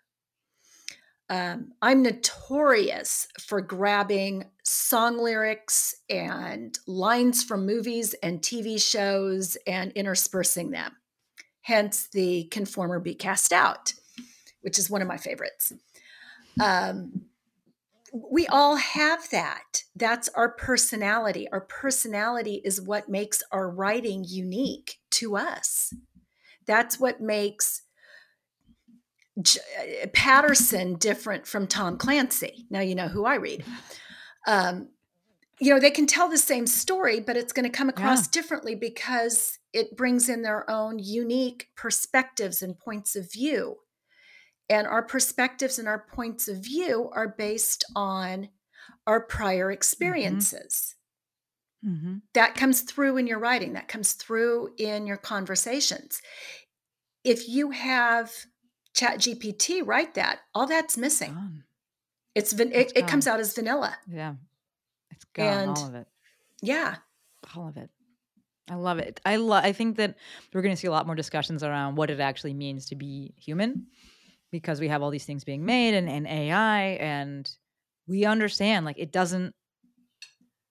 Um, 1.29 1.73
I'm 1.81 2.01
notorious 2.01 3.27
for 3.39 3.61
grabbing 3.61 4.45
song 4.63 5.17
lyrics 5.19 5.95
and 6.09 6.77
lines 6.87 7.43
from 7.43 7.67
movies 7.67 8.15
and 8.23 8.41
TV 8.41 8.81
shows 8.81 9.55
and 9.67 9.91
interspersing 9.91 10.71
them. 10.71 10.95
Hence 11.61 12.07
the 12.07 12.45
conformer 12.45 12.99
be 12.99 13.13
cast 13.13 13.53
out, 13.53 13.93
which 14.61 14.79
is 14.79 14.89
one 14.89 15.03
of 15.03 15.07
my 15.07 15.17
favorites. 15.17 15.71
Um, 16.59 17.25
we 18.11 18.47
all 18.47 18.75
have 18.75 19.29
that. 19.29 19.83
That's 19.95 20.29
our 20.29 20.49
personality. 20.49 21.47
Our 21.51 21.61
personality 21.61 22.61
is 22.65 22.81
what 22.81 23.07
makes 23.07 23.43
our 23.51 23.69
writing 23.69 24.25
unique 24.27 24.99
to 25.11 25.37
us. 25.37 25.93
That's 26.65 26.99
what 26.99 27.21
makes 27.21 27.83
J- 29.41 29.59
uh, 30.03 30.07
Patterson 30.13 30.95
different 30.95 31.47
from 31.47 31.67
Tom 31.67 31.97
Clancy. 31.97 32.65
Now 32.69 32.81
you 32.81 32.95
know 32.95 33.07
who 33.07 33.25
I 33.25 33.35
read. 33.35 33.63
Um, 34.47 34.89
you 35.59 35.73
know, 35.73 35.79
they 35.79 35.91
can 35.91 36.07
tell 36.07 36.29
the 36.29 36.37
same 36.37 36.65
story, 36.65 37.19
but 37.19 37.35
it's 37.35 37.51
going 37.51 37.69
to 37.69 37.77
come 37.77 37.89
across 37.89 38.27
differently 38.27 38.75
because 38.75 39.59
it 39.73 39.97
brings 39.97 40.29
in 40.29 40.41
their 40.41 40.69
own 40.69 40.99
unique 40.99 41.67
perspectives 41.75 42.61
and 42.61 42.79
points 42.79 43.15
of 43.15 43.31
view. 43.31 43.75
And 44.69 44.87
our 44.87 45.03
perspectives 45.03 45.77
and 45.77 45.87
our 45.87 46.05
points 46.13 46.47
of 46.47 46.63
view 46.63 47.09
are 47.13 47.27
based 47.27 47.83
on 47.95 48.49
our 49.05 49.19
prior 49.19 49.71
experiences. 49.71 50.95
Mm-hmm. 51.85 52.17
That 52.33 52.55
comes 52.55 52.81
through 52.81 53.17
in 53.17 53.27
your 53.27 53.39
writing, 53.39 53.73
that 53.73 53.87
comes 53.87 54.13
through 54.13 54.73
in 54.77 55.07
your 55.07 55.17
conversations. 55.17 56.21
If 57.23 57.49
you 57.49 57.71
have 57.71 58.31
Chat 58.95 59.19
GPT 59.19 59.85
write 59.85 60.15
that, 60.15 60.39
all 60.53 60.67
that's 60.67 60.97
missing. 60.97 61.33
Gone. 61.33 61.63
It's 62.35 62.53
van- 62.53 62.71
it, 62.71 62.91
it 62.95 63.07
comes 63.07 63.27
out 63.27 63.39
as 63.39 63.53
vanilla. 63.53 63.95
Yeah. 64.07 64.35
It's 65.11 65.25
gone. 65.25 65.45
And- 65.47 65.69
all 65.77 65.87
of 65.87 65.95
it. 65.95 66.07
Yeah. 66.61 66.95
all 67.55 67.67
of 67.67 67.77
it. 67.77 67.89
I 68.69 68.75
love 68.75 68.99
it. 68.99 69.19
I 69.25 69.37
love. 69.37 69.63
I 69.63 69.71
think 69.71 69.97
that 69.97 70.15
we're 70.53 70.61
going 70.61 70.75
to 70.75 70.79
see 70.79 70.85
a 70.87 70.91
lot 70.91 71.07
more 71.07 71.15
discussions 71.15 71.63
around 71.63 71.95
what 71.95 72.11
it 72.11 72.19
actually 72.19 72.53
means 72.53 72.85
to 72.87 72.95
be 72.95 73.33
human, 73.35 73.87
because 74.51 74.79
we 74.79 74.87
have 74.89 75.01
all 75.01 75.09
these 75.09 75.25
things 75.25 75.43
being 75.43 75.65
made 75.65 75.95
and, 75.95 76.07
and 76.07 76.27
AI, 76.27 76.81
and 76.99 77.49
we 78.07 78.25
understand 78.25 78.85
like 78.85 78.99
it 78.99 79.11
doesn't. 79.11 79.55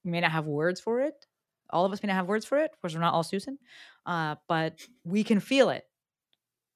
We 0.05 0.12
may 0.12 0.21
not 0.21 0.31
have 0.31 0.47
words 0.47 0.81
for 0.81 1.01
it. 1.01 1.14
All 1.71 1.85
of 1.85 1.93
us 1.93 2.01
may 2.01 2.07
not 2.07 2.14
have 2.14 2.29
words 2.29 2.47
for 2.47 2.59
it 2.59 2.71
because 2.71 2.95
we're 2.95 3.01
not 3.01 3.14
all 3.14 3.25
Susan, 3.25 3.59
uh, 4.07 4.37
but 4.49 4.79
we 5.03 5.25
can 5.25 5.41
feel 5.41 5.71
it. 5.71 5.83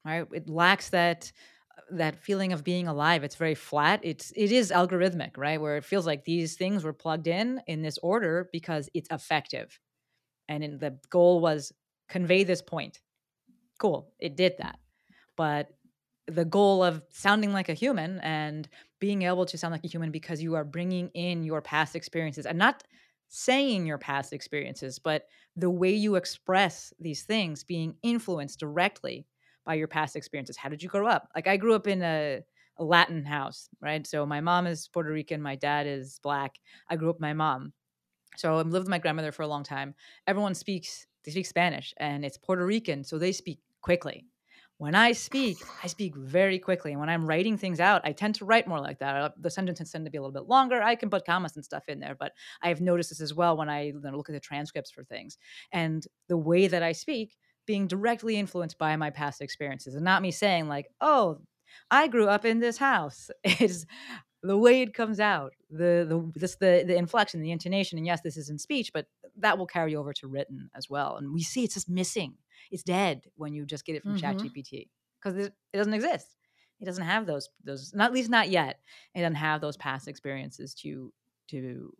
Right? 0.05 0.27
It 0.33 0.49
lacks 0.49 0.91
that 0.91 1.33
uh, 1.77 1.83
that 1.97 2.17
feeling 2.17 2.53
of 2.53 2.65
being 2.65 2.89
alive. 2.89 3.25
It's 3.25 3.37
very 3.37 3.55
flat. 3.55 4.01
It's 4.03 4.33
it 4.37 4.53
is 4.53 4.71
algorithmic, 4.71 5.37
right? 5.37 5.61
Where 5.61 5.77
it 5.77 5.85
feels 5.85 6.07
like 6.07 6.25
these 6.25 6.57
things 6.57 6.85
were 6.85 6.93
plugged 6.93 7.27
in 7.29 7.61
in 7.67 7.83
this 7.83 7.99
order 7.99 8.49
because 8.53 8.89
it's 8.95 9.09
effective 9.11 9.79
and 10.49 10.63
in, 10.63 10.79
the 10.79 10.99
goal 11.11 11.41
was 11.41 11.73
convey 12.09 12.45
this 12.45 12.63
point 12.63 13.01
cool 13.79 14.13
it 14.19 14.37
did 14.37 14.55
that 14.59 14.79
but 15.37 15.69
the 16.27 16.45
goal 16.45 16.85
of 16.85 17.03
sounding 17.11 17.53
like 17.53 17.69
a 17.69 17.75
human 17.75 18.21
and 18.21 18.69
being 19.01 19.23
able 19.23 19.45
to 19.45 19.59
sound 19.59 19.73
like 19.73 19.85
a 19.85 19.89
human 19.89 20.11
because 20.11 20.43
you 20.43 20.55
are 20.55 20.65
bringing 20.65 21.09
in 21.15 21.43
your 21.43 21.61
past 21.61 21.97
experiences 21.97 22.47
and 22.47 22.59
not 22.59 22.85
saying 23.29 23.87
your 23.87 23.99
past 23.99 24.33
experiences 24.33 24.99
but 24.99 25.27
the 25.57 25.71
way 25.71 25.93
you 25.93 26.17
express 26.17 26.93
these 27.01 27.23
things 27.23 27.65
being 27.65 27.95
influenced 28.03 28.61
directly 28.61 29.27
by 29.65 29.75
your 29.75 29.89
past 29.89 30.17
experiences 30.17 30.57
how 30.57 30.69
did 30.69 30.83
you 30.83 30.89
grow 30.89 31.07
up 31.07 31.29
like 31.35 31.47
i 31.47 31.57
grew 31.57 31.75
up 31.75 31.87
in 31.87 32.03
a, 32.03 32.41
a 32.79 32.85
latin 32.85 33.25
house 33.25 33.69
right 33.81 34.07
so 34.07 34.25
my 34.27 34.41
mom 34.41 34.67
is 34.67 34.89
puerto 34.89 35.11
rican 35.11 35.41
my 35.43 35.57
dad 35.57 35.87
is 35.87 36.19
black 36.23 36.59
i 36.89 36.97
grew 36.97 37.11
up 37.11 37.17
with 37.17 37.21
my 37.23 37.33
mom 37.33 37.73
so 38.37 38.59
I've 38.59 38.67
lived 38.67 38.85
with 38.85 38.91
my 38.91 38.99
grandmother 38.99 39.33
for 39.33 39.43
a 39.43 39.47
long 39.47 39.63
time. 39.63 39.95
Everyone 40.27 40.55
speaks 40.55 41.07
they 41.25 41.31
speak 41.31 41.47
Spanish 41.47 41.95
and 41.99 42.25
it's 42.25 42.37
Puerto 42.37 42.67
Rican, 42.67 43.05
so 43.05 43.17
they 43.17 43.31
speak 43.31 43.61
quickly. 43.81 44.27
When 44.79 44.97
I 44.97 45.13
speak, 45.13 45.59
I 45.85 45.87
speak 45.87 46.17
very 46.17 46.59
quickly. 46.59 46.91
And 46.91 46.99
when 46.99 47.09
I'm 47.09 47.27
writing 47.29 47.57
things 47.57 47.79
out, 47.79 48.01
I 48.05 48.11
tend 48.11 48.35
to 48.37 48.45
write 48.45 48.67
more 48.67 48.81
like 48.81 48.99
that. 48.99 49.17
Uh, 49.17 49.31
The 49.39 49.51
sentences 49.51 49.93
tend 49.93 50.05
to 50.07 50.11
be 50.11 50.19
a 50.19 50.21
little 50.21 50.33
bit 50.33 50.49
longer. 50.49 50.83
I 50.83 50.97
can 50.97 51.09
put 51.09 51.25
commas 51.25 51.55
and 51.55 51.65
stuff 51.65 51.85
in 51.89 52.01
there, 52.01 52.17
but 52.19 52.33
I 52.63 52.69
have 52.69 52.81
noticed 52.81 53.11
this 53.11 53.21
as 53.21 53.33
well 53.33 53.57
when 53.57 53.69
I 53.71 53.93
look 53.95 54.29
at 54.29 54.33
the 54.33 54.41
transcripts 54.41 54.91
for 54.91 55.05
things. 55.05 55.39
And 55.71 56.05
the 56.29 56.37
way 56.37 56.67
that 56.67 56.83
I 56.83 56.91
speak 56.91 57.37
being 57.67 57.87
directly 57.87 58.37
influenced 58.37 58.79
by 58.79 58.97
my 58.97 59.11
past 59.11 59.41
experiences 59.41 59.95
and 59.95 60.05
not 60.05 60.23
me 60.23 60.31
saying 60.31 60.69
like, 60.69 60.89
"Oh, 61.01 61.41
I 61.91 62.09
grew 62.09 62.29
up 62.29 62.45
in 62.45 62.61
this 62.61 62.79
house." 62.79 63.31
Is 63.61 63.87
the 64.43 64.59
way 64.59 64.83
it 64.83 64.95
comes 64.95 65.21
out, 65.21 65.55
the 65.71 66.05
the 66.09 66.33
this 66.39 66.57
the 66.57 66.85
the 66.87 66.97
inflection, 66.97 67.41
the 67.43 67.53
intonation, 67.53 67.99
and 67.99 68.07
yes, 68.07 68.21
this 68.23 68.37
is 68.37 68.49
in 68.51 68.59
speech, 68.59 68.93
but 68.93 69.07
that 69.37 69.57
will 69.59 69.67
carry 69.67 69.95
over 69.95 70.13
to 70.15 70.27
written 70.29 70.71
as 70.75 70.91
well. 70.91 71.17
And 71.17 71.33
we 71.33 71.43
see 71.43 71.65
it's 71.65 71.75
just 71.75 71.89
missing. 71.89 72.37
It's 72.71 72.83
dead 72.83 73.27
when 73.37 73.55
you 73.55 73.65
just 73.67 73.85
get 73.85 73.97
it 73.97 74.05
from 74.05 74.15
Mhm. 74.15 74.17
ChatGPT 74.17 74.89
because 75.21 75.37
it, 75.39 75.55
it 75.73 75.77
doesn't 75.77 75.95
exist. 75.95 76.37
It 76.81 76.87
doesn't 76.87 77.05
have 77.05 77.27
those 77.27 77.49
those 77.63 77.95
not 77.95 78.07
at 78.07 78.13
least 78.15 78.31
not 78.31 78.49
yet. 78.51 78.81
It 79.15 79.21
doesn't 79.21 79.37
have 79.37 79.61
those 79.61 79.77
past 79.77 80.09
experiences 80.09 80.75
to 80.77 81.13
to 81.49 81.93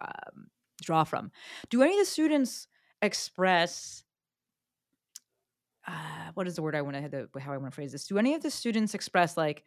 um, 0.00 0.48
draw 0.82 1.04
from. 1.04 1.32
Do 1.70 1.82
any 1.82 1.94
of 1.94 2.00
the 2.00 2.10
students 2.10 2.68
express? 3.00 4.04
Uh, 5.86 6.30
what 6.34 6.48
is 6.48 6.56
the 6.56 6.62
word 6.62 6.74
I 6.74 6.82
want 6.82 6.96
to 7.10 7.28
how 7.38 7.52
I 7.52 7.56
want 7.56 7.72
to 7.72 7.74
phrase 7.74 7.92
this? 7.92 8.06
Do 8.06 8.18
any 8.18 8.34
of 8.34 8.42
the 8.42 8.50
students 8.50 8.94
express 8.94 9.36
like 9.36 9.64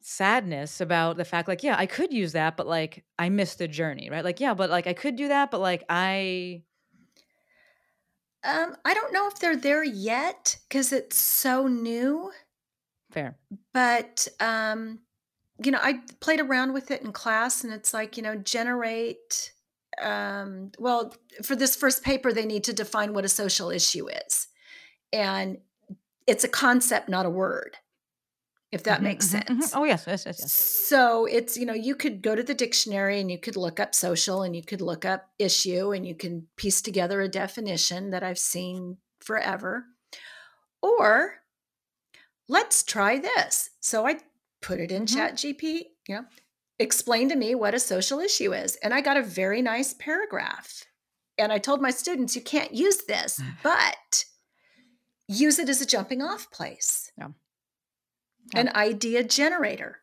sadness 0.00 0.80
about 0.80 1.16
the 1.16 1.24
fact 1.24 1.48
like 1.48 1.64
yeah 1.64 1.74
i 1.76 1.84
could 1.84 2.12
use 2.12 2.32
that 2.32 2.56
but 2.56 2.66
like 2.66 3.04
i 3.18 3.28
missed 3.28 3.58
the 3.58 3.66
journey 3.66 4.08
right? 4.08 4.24
Like 4.24 4.38
yeah 4.38 4.54
but 4.54 4.70
like 4.70 4.86
i 4.86 4.92
could 4.92 5.16
do 5.16 5.28
that 5.28 5.50
but 5.50 5.60
like 5.60 5.82
i 5.88 6.62
Um, 8.44 8.76
I 8.84 8.94
don't 8.94 9.12
know 9.12 9.26
if 9.26 9.38
they're 9.40 9.56
there 9.56 9.82
yet 9.84 10.58
because 10.68 10.92
it's 10.92 11.16
so 11.16 11.66
new, 11.66 12.32
fair. 13.10 13.38
But 13.72 14.28
um, 14.40 15.00
you 15.62 15.70
know, 15.70 15.80
I 15.82 16.00
played 16.20 16.40
around 16.40 16.72
with 16.72 16.90
it 16.90 17.02
in 17.02 17.12
class 17.12 17.64
and 17.64 17.72
it's 17.72 17.94
like, 17.94 18.16
you 18.16 18.22
know, 18.22 18.36
generate 18.36 19.52
um, 20.00 20.72
well, 20.78 21.14
for 21.42 21.56
this 21.56 21.76
first 21.76 22.02
paper, 22.02 22.32
they 22.32 22.46
need 22.46 22.64
to 22.64 22.72
define 22.72 23.12
what 23.14 23.24
a 23.24 23.28
social 23.28 23.70
issue 23.70 24.08
is. 24.08 24.48
And 25.12 25.58
it's 26.26 26.44
a 26.44 26.48
concept, 26.48 27.08
not 27.08 27.26
a 27.26 27.30
word, 27.30 27.76
if 28.72 28.84
that 28.84 29.02
Mhm, 29.02 29.04
makes 29.04 29.26
mhm, 29.26 29.42
mhm. 29.48 29.68
sense. 29.68 29.74
oh 29.74 29.84
yes 29.84 30.06
yes 30.06 30.26
yes 30.26 30.38
yes 30.40 30.52
So 30.90 31.24
it's, 31.26 31.56
you 31.56 31.64
know, 31.66 31.74
you 31.74 31.94
could 31.94 32.22
go 32.22 32.34
to 32.34 32.42
the 32.42 32.54
dictionary 32.54 33.20
and 33.20 33.30
you 33.30 33.38
could 33.38 33.56
look 33.56 33.80
up 33.80 33.94
social 33.94 34.42
and 34.42 34.54
you 34.54 34.62
could 34.62 34.80
look 34.82 35.04
up 35.04 35.30
issue 35.38 35.92
and 35.92 36.06
you 36.06 36.14
can 36.14 36.48
piece 36.56 36.82
together 36.82 37.20
a 37.20 37.28
definition 37.28 38.10
that 38.10 38.22
I've 38.22 38.38
seen 38.38 38.98
forever. 39.20 39.86
Or 40.82 41.42
let's 42.48 42.82
try 42.82 43.18
this. 43.18 43.70
So 43.80 44.06
I 44.06 44.18
put 44.60 44.80
it 44.80 44.92
in 44.92 45.06
Mhm. 45.06 45.06
chat 45.06 45.36
GP, 45.36 45.96
you 46.08 46.14
know, 46.16 46.24
explain 46.78 47.28
to 47.28 47.36
me 47.36 47.54
what 47.54 47.74
a 47.74 47.80
social 47.80 48.20
issue 48.20 48.52
is. 48.52 48.76
And 48.76 48.92
I 48.92 49.00
got 49.00 49.16
a 49.16 49.22
very 49.22 49.62
nice 49.62 49.94
paragraph. 49.94 50.84
And 51.38 51.52
I 51.52 51.58
told 51.58 51.80
my 51.82 51.90
students, 51.90 52.34
you 52.34 52.42
can't 52.42 52.74
use 52.74 53.04
this, 53.06 53.40
but 53.62 54.24
use 55.28 55.58
it 55.58 55.68
as 55.68 55.80
a 55.80 55.86
jumping 55.86 56.22
off 56.22 56.50
place. 56.50 57.10
Yeah. 57.18 57.28
An 58.54 58.70
idea 58.76 59.24
generator. 59.24 59.98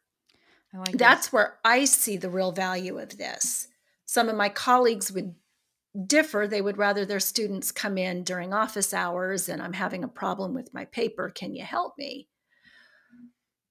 i 0.73 0.77
like 0.77 0.97
That's 0.97 1.31
where 1.31 1.59
I 1.63 1.85
see 1.85 2.17
the 2.17 2.29
real 2.29 2.51
value 2.51 2.99
of 2.99 3.17
this. 3.17 3.67
Some 4.05 4.27
of 4.27 4.35
my 4.35 4.49
colleagues 4.49 5.11
would 5.11 5.33
differ. 6.07 6.47
They 6.47 6.61
would 6.61 6.77
rather 6.77 7.05
their 7.05 7.19
students 7.19 7.71
come 7.71 7.97
in 7.97 8.23
during 8.23 8.53
office 8.53 8.93
hours 8.93 9.47
and 9.47 9.61
I'm 9.61 9.73
having 9.73 10.03
a 10.03 10.09
problem 10.09 10.53
with 10.53 10.73
my 10.73 10.85
paper. 10.85 11.29
Can 11.29 11.55
you 11.55 11.63
help 11.63 11.97
me? 11.97 12.27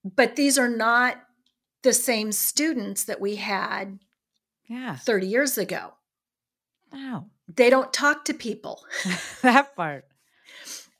But 0.04 0.36
these 0.36 0.58
are 0.58 0.68
not 0.68 1.22
the 1.82 1.92
same 1.92 2.32
students 2.32 3.04
that 3.04 3.20
we 3.20 3.36
had 3.36 3.98
yeah 4.68 4.96
30 4.96 5.26
years 5.26 5.58
ago. 5.58 5.92
wow 6.92 7.26
They 7.54 7.70
don't 7.70 7.92
talk 7.92 8.24
to 8.26 8.34
people. 8.34 8.84
that 9.42 9.74
part 9.76 10.04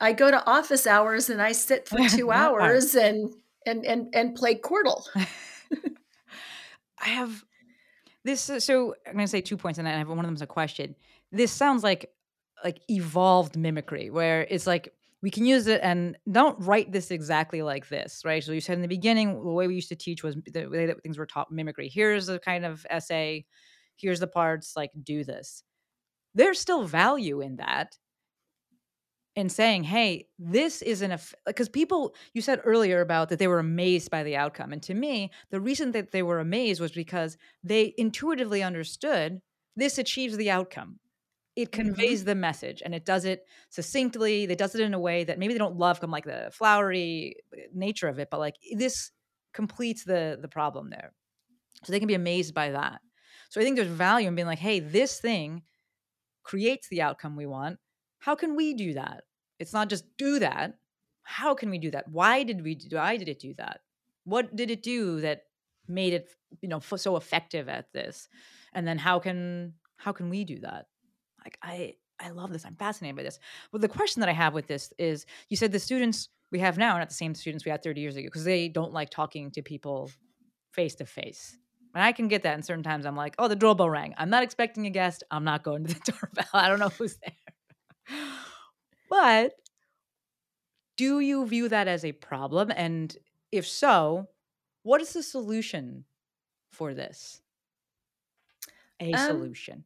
I 0.00 0.12
go 0.12 0.30
to 0.32 0.44
office 0.46 0.86
hours 0.86 1.30
and 1.30 1.40
I 1.40 1.52
sit 1.52 1.88
for 1.88 1.98
two 2.08 2.26
part. 2.26 2.36
hours 2.36 2.94
and 2.94 3.32
and 3.66 3.84
and 3.86 4.14
and 4.14 4.34
play 4.34 4.54
Qwirkle. 4.56 5.06
i 7.04 7.08
have 7.08 7.44
this 8.24 8.40
so 8.58 8.94
i'm 9.06 9.14
going 9.14 9.24
to 9.24 9.28
say 9.28 9.40
two 9.40 9.56
points 9.56 9.78
and 9.78 9.88
i 9.88 9.92
have 9.92 10.08
one 10.08 10.18
of 10.20 10.24
them 10.26 10.34
is 10.34 10.42
a 10.42 10.46
question 10.46 10.94
this 11.32 11.50
sounds 11.50 11.82
like 11.82 12.10
like 12.64 12.78
evolved 12.88 13.56
mimicry 13.56 14.08
where 14.10 14.46
it's 14.48 14.66
like 14.66 14.92
we 15.22 15.30
can 15.30 15.46
use 15.46 15.68
it 15.68 15.80
and 15.82 16.18
don't 16.30 16.58
write 16.60 16.90
this 16.90 17.10
exactly 17.10 17.62
like 17.62 17.88
this, 17.88 18.22
right? 18.24 18.42
So 18.42 18.52
you 18.52 18.60
said 18.60 18.74
in 18.74 18.82
the 18.82 18.88
beginning, 18.88 19.42
the 19.42 19.50
way 19.50 19.68
we 19.68 19.76
used 19.76 19.88
to 19.90 19.96
teach 19.96 20.22
was 20.24 20.36
the 20.52 20.66
way 20.66 20.86
that 20.86 21.00
things 21.02 21.16
were 21.16 21.26
taught 21.26 21.52
mimicry. 21.52 21.88
Here's 21.88 22.26
the 22.26 22.40
kind 22.40 22.64
of 22.64 22.84
essay, 22.90 23.46
here's 23.96 24.20
the 24.20 24.26
parts, 24.26 24.74
like 24.76 24.90
do 25.02 25.22
this. 25.22 25.62
There's 26.34 26.58
still 26.58 26.84
value 26.84 27.40
in 27.40 27.56
that. 27.56 27.96
In 29.34 29.48
saying, 29.48 29.84
hey, 29.84 30.26
this 30.38 30.82
is 30.82 31.00
an 31.00 31.18
because 31.46 31.70
people 31.70 32.14
you 32.34 32.42
said 32.42 32.60
earlier 32.64 33.00
about 33.00 33.30
that 33.30 33.38
they 33.38 33.48
were 33.48 33.60
amazed 33.60 34.10
by 34.10 34.22
the 34.24 34.36
outcome. 34.36 34.74
And 34.74 34.82
to 34.82 34.92
me, 34.92 35.30
the 35.50 35.60
reason 35.60 35.92
that 35.92 36.10
they 36.10 36.22
were 36.22 36.38
amazed 36.38 36.82
was 36.82 36.92
because 36.92 37.38
they 37.64 37.94
intuitively 37.96 38.62
understood 38.62 39.40
this 39.74 39.96
achieves 39.96 40.36
the 40.36 40.50
outcome 40.50 40.98
it 41.56 41.72
Mm-hmm. 41.74 41.92
conveys 42.00 42.24
the 42.24 42.34
message 42.34 42.82
and 42.84 42.94
it 42.94 43.04
does 43.04 43.24
it 43.24 43.46
succinctly 43.70 44.46
they 44.46 44.54
does 44.54 44.74
it 44.74 44.80
in 44.80 44.94
a 44.94 44.98
way 44.98 45.24
that 45.24 45.38
maybe 45.38 45.52
they 45.52 45.58
don't 45.58 45.76
love 45.76 46.00
come 46.00 46.10
like 46.10 46.24
the 46.24 46.50
flowery 46.52 47.36
uh, 47.52 47.60
nature 47.74 48.08
of 48.08 48.18
it 48.18 48.28
but 48.30 48.40
like 48.40 48.56
this 48.74 49.10
completes 49.52 50.04
the 50.04 50.38
the 50.40 50.48
problem 50.48 50.88
there. 50.90 51.12
So 51.84 51.92
they 51.92 51.98
can 52.00 52.08
be 52.08 52.14
amazed 52.14 52.54
by 52.54 52.70
that. 52.70 53.00
So 53.50 53.60
i 53.60 53.64
think 53.64 53.76
there's 53.76 53.88
value 53.88 54.28
in 54.28 54.34
being 54.34 54.46
like 54.48 54.58
hey 54.60 54.80
this 54.80 55.20
thing 55.20 55.62
creates 56.42 56.88
the 56.88 57.02
outcome 57.02 57.36
we 57.36 57.46
want. 57.46 57.78
How 58.18 58.34
can 58.34 58.56
we 58.56 58.74
do 58.74 58.94
that? 58.94 59.24
It's 59.58 59.72
not 59.72 59.88
just 59.88 60.16
do 60.16 60.38
that. 60.38 60.78
How 61.22 61.54
can 61.54 61.70
we 61.70 61.78
do 61.78 61.90
that? 61.92 62.08
Why 62.08 62.42
did 62.42 62.62
we 62.62 62.74
do 62.74 62.96
why 62.96 63.16
did 63.16 63.28
it 63.28 63.38
do 63.38 63.54
that? 63.54 63.80
What 64.24 64.54
did 64.56 64.70
it 64.70 64.82
do 64.82 65.20
that 65.20 65.42
made 65.88 66.12
it 66.12 66.30
you 66.60 66.68
know 66.68 66.78
f- 66.78 66.98
so 67.00 67.16
effective 67.16 67.68
at 67.68 67.92
this? 67.92 68.28
And 68.72 68.86
then 68.86 68.98
how 68.98 69.18
can 69.18 69.74
how 69.96 70.12
can 70.12 70.30
we 70.30 70.44
do 70.44 70.58
that 70.60 70.86
like 71.44 71.58
i 71.62 71.94
i 72.20 72.30
love 72.30 72.52
this 72.52 72.64
i'm 72.64 72.76
fascinated 72.76 73.16
by 73.16 73.22
this. 73.22 73.38
But 73.72 73.80
the 73.80 73.88
question 73.88 74.20
that 74.20 74.28
i 74.28 74.32
have 74.32 74.54
with 74.54 74.66
this 74.66 74.92
is 74.98 75.26
you 75.48 75.56
said 75.56 75.72
the 75.72 75.78
students 75.78 76.28
we 76.50 76.58
have 76.60 76.76
now 76.78 76.94
are 76.94 76.98
not 76.98 77.08
the 77.08 77.14
same 77.14 77.34
students 77.34 77.64
we 77.64 77.70
had 77.70 77.82
30 77.82 78.00
years 78.00 78.16
ago 78.16 78.26
because 78.26 78.44
they 78.44 78.68
don't 78.68 78.92
like 78.92 79.10
talking 79.10 79.50
to 79.52 79.62
people 79.62 80.10
face 80.72 80.94
to 80.96 81.06
face 81.06 81.56
and 81.94 82.02
i 82.04 82.12
can 82.12 82.28
get 82.28 82.42
that 82.42 82.54
and 82.54 82.64
certain 82.64 82.82
times 82.82 83.06
i'm 83.06 83.16
like 83.16 83.34
oh 83.38 83.48
the 83.48 83.56
doorbell 83.56 83.90
rang. 83.90 84.14
I'm 84.18 84.30
not 84.30 84.42
expecting 84.42 84.86
a 84.86 84.90
guest. 84.90 85.22
I'm 85.30 85.44
not 85.44 85.62
going 85.62 85.84
to 85.86 85.94
the 85.94 86.00
doorbell. 86.12 86.48
I 86.52 86.68
don't 86.68 86.78
know 86.78 86.88
who's 86.90 87.18
there. 87.18 87.32
But 89.08 89.54
do 90.96 91.20
you 91.20 91.46
view 91.46 91.68
that 91.68 91.88
as 91.88 92.04
a 92.04 92.12
problem? 92.12 92.70
And 92.74 93.16
if 93.50 93.66
so 93.66 94.28
what 94.82 95.00
is 95.00 95.12
the 95.12 95.22
solution 95.22 96.04
for 96.70 96.94
this? 96.94 97.40
A 99.00 99.12
Um, 99.12 99.26
solution 99.26 99.84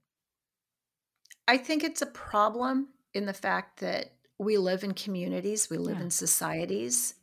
I 1.48 1.58
think 1.58 1.84
it's 1.84 2.02
a 2.02 2.06
problem 2.06 2.88
in 3.14 3.26
the 3.26 3.32
fact 3.32 3.80
that 3.80 4.12
we 4.38 4.58
live 4.58 4.84
in 4.84 4.94
communities, 4.94 5.70
we 5.70 5.78
live 5.78 6.00
Yeah. 6.00 6.00
in 6.00 6.10
societies, 6.10 7.14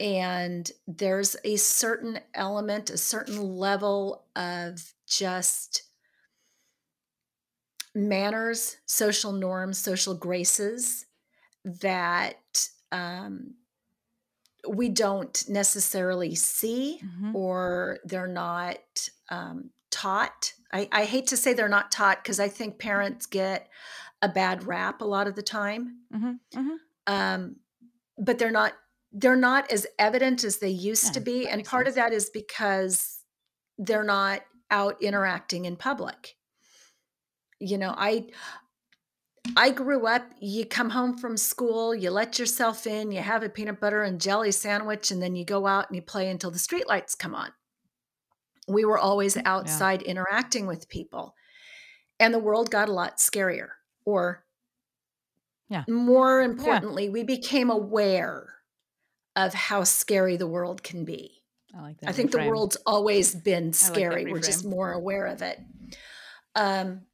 and 0.00 0.70
there's 0.86 1.36
a 1.44 1.56
certain 1.56 2.20
element, 2.34 2.90
a 2.90 2.98
certain 2.98 3.38
level 3.40 4.26
of 4.36 4.94
just 5.06 5.84
manners, 7.94 8.76
social 8.86 9.32
norms, 9.32 9.78
social 9.78 10.14
graces 10.14 11.06
that 11.64 12.68
um, 12.92 13.54
we 14.68 14.88
don't 14.88 15.48
necessarily 15.48 16.34
see 16.34 17.02
Mhm. 17.02 17.32
or 17.32 17.98
they're 18.04 18.26
not 18.26 19.08
um, 19.30 19.70
taught. 20.00 20.54
I, 20.72 20.88
I 20.92 21.04
hate 21.04 21.26
to 21.28 21.36
say 21.36 21.52
they're 21.52 21.68
not 21.68 21.90
taught 21.90 22.22
because 22.22 22.40
I 22.40 22.48
think 22.48 22.78
parents 22.78 23.26
get 23.26 23.68
a 24.22 24.28
bad 24.28 24.66
rap 24.66 25.00
a 25.00 25.04
lot 25.04 25.26
of 25.26 25.34
the 25.34 25.42
time, 25.42 25.98
Mhm, 26.14 26.38
mhm. 26.54 26.76
um, 27.06 27.56
but 28.18 28.38
they're 28.38 28.50
not 28.50 28.72
they're 29.12 29.34
not 29.34 29.72
as 29.72 29.86
evident 29.98 30.44
as 30.44 30.58
they 30.58 30.68
used 30.68 31.14
to 31.14 31.20
be, 31.20 31.48
and 31.48 31.64
part 31.64 31.88
of 31.88 31.96
that 31.96 32.12
is 32.12 32.30
because 32.30 33.24
they're 33.76 34.04
not 34.04 34.42
out 34.70 35.02
interacting 35.02 35.64
in 35.64 35.76
public. 35.76 36.36
You 37.58 37.76
know, 37.78 37.92
I 37.96 38.28
I 39.56 39.70
grew 39.70 40.06
up, 40.06 40.30
you 40.40 40.64
come 40.64 40.90
home 40.90 41.16
from 41.18 41.36
school, 41.36 41.94
you 41.94 42.10
let 42.10 42.38
yourself 42.38 42.86
in, 42.86 43.10
you 43.10 43.20
have 43.20 43.42
a 43.42 43.48
peanut 43.48 43.80
butter 43.80 44.02
and 44.02 44.20
jelly 44.20 44.52
sandwich, 44.52 45.10
and 45.10 45.20
then 45.20 45.34
you 45.34 45.44
go 45.44 45.66
out 45.66 45.88
and 45.88 45.96
you 45.96 46.02
play 46.02 46.30
until 46.30 46.50
the 46.50 46.58
streetlights 46.58 47.18
come 47.18 47.34
on. 47.34 47.50
We 48.70 48.84
were 48.84 48.98
always 48.98 49.36
outside 49.44 50.02
interacting 50.02 50.66
with 50.66 50.88
people. 50.88 51.34
And 52.18 52.32
the 52.34 52.38
world 52.38 52.70
got 52.70 52.88
a 52.88 52.92
lot 52.92 53.18
scarier. 53.18 53.70
Or 54.04 54.44
Yeah. 55.68 55.84
more 55.88 56.40
importantly, 56.40 57.08
we 57.10 57.22
became 57.22 57.70
aware 57.70 58.54
of 59.36 59.54
how 59.54 59.84
scary 59.84 60.36
the 60.36 60.46
world 60.46 60.82
can 60.82 61.04
be. 61.04 61.42
I 61.74 61.80
like 61.82 61.98
that. 62.00 62.10
I 62.10 62.12
think 62.12 62.32
the 62.32 62.38
world's 62.38 62.76
always 62.86 63.34
been 63.34 63.72
scary. 63.72 64.26
We're 64.26 64.40
just 64.40 64.64
more 64.64 64.92
aware 64.92 65.26
of 65.26 65.42
it. 65.42 65.60
Um, 66.56 67.06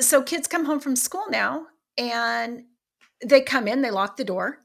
so 0.00 0.22
kids 0.22 0.48
come 0.48 0.64
home 0.64 0.80
from 0.80 0.96
school 0.96 1.26
now 1.30 1.66
and 1.96 2.64
they 3.24 3.40
come 3.40 3.68
in, 3.68 3.82
they 3.82 3.90
lock 3.90 4.16
the 4.16 4.24
door, 4.24 4.60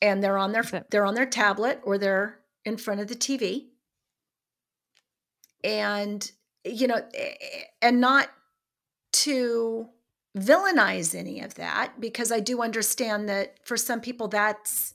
and 0.00 0.22
they're 0.22 0.38
on 0.38 0.52
their 0.52 0.62
they're 0.90 1.04
on 1.04 1.14
their 1.14 1.26
tablet 1.26 1.80
or 1.84 1.98
they're 1.98 2.40
in 2.64 2.76
front 2.76 3.00
of 3.00 3.08
the 3.08 3.14
TV. 3.14 3.70
And 5.64 6.30
you 6.64 6.86
know, 6.86 7.00
eh, 7.14 7.34
and 7.82 8.00
not 8.00 8.28
to 9.12 9.88
villainize 10.36 11.14
any 11.14 11.40
of 11.40 11.54
that 11.54 12.00
because 12.00 12.32
I 12.32 12.40
do 12.40 12.62
understand 12.62 13.28
that 13.28 13.56
for 13.64 13.76
some 13.76 14.00
people 14.00 14.28
that's 14.28 14.94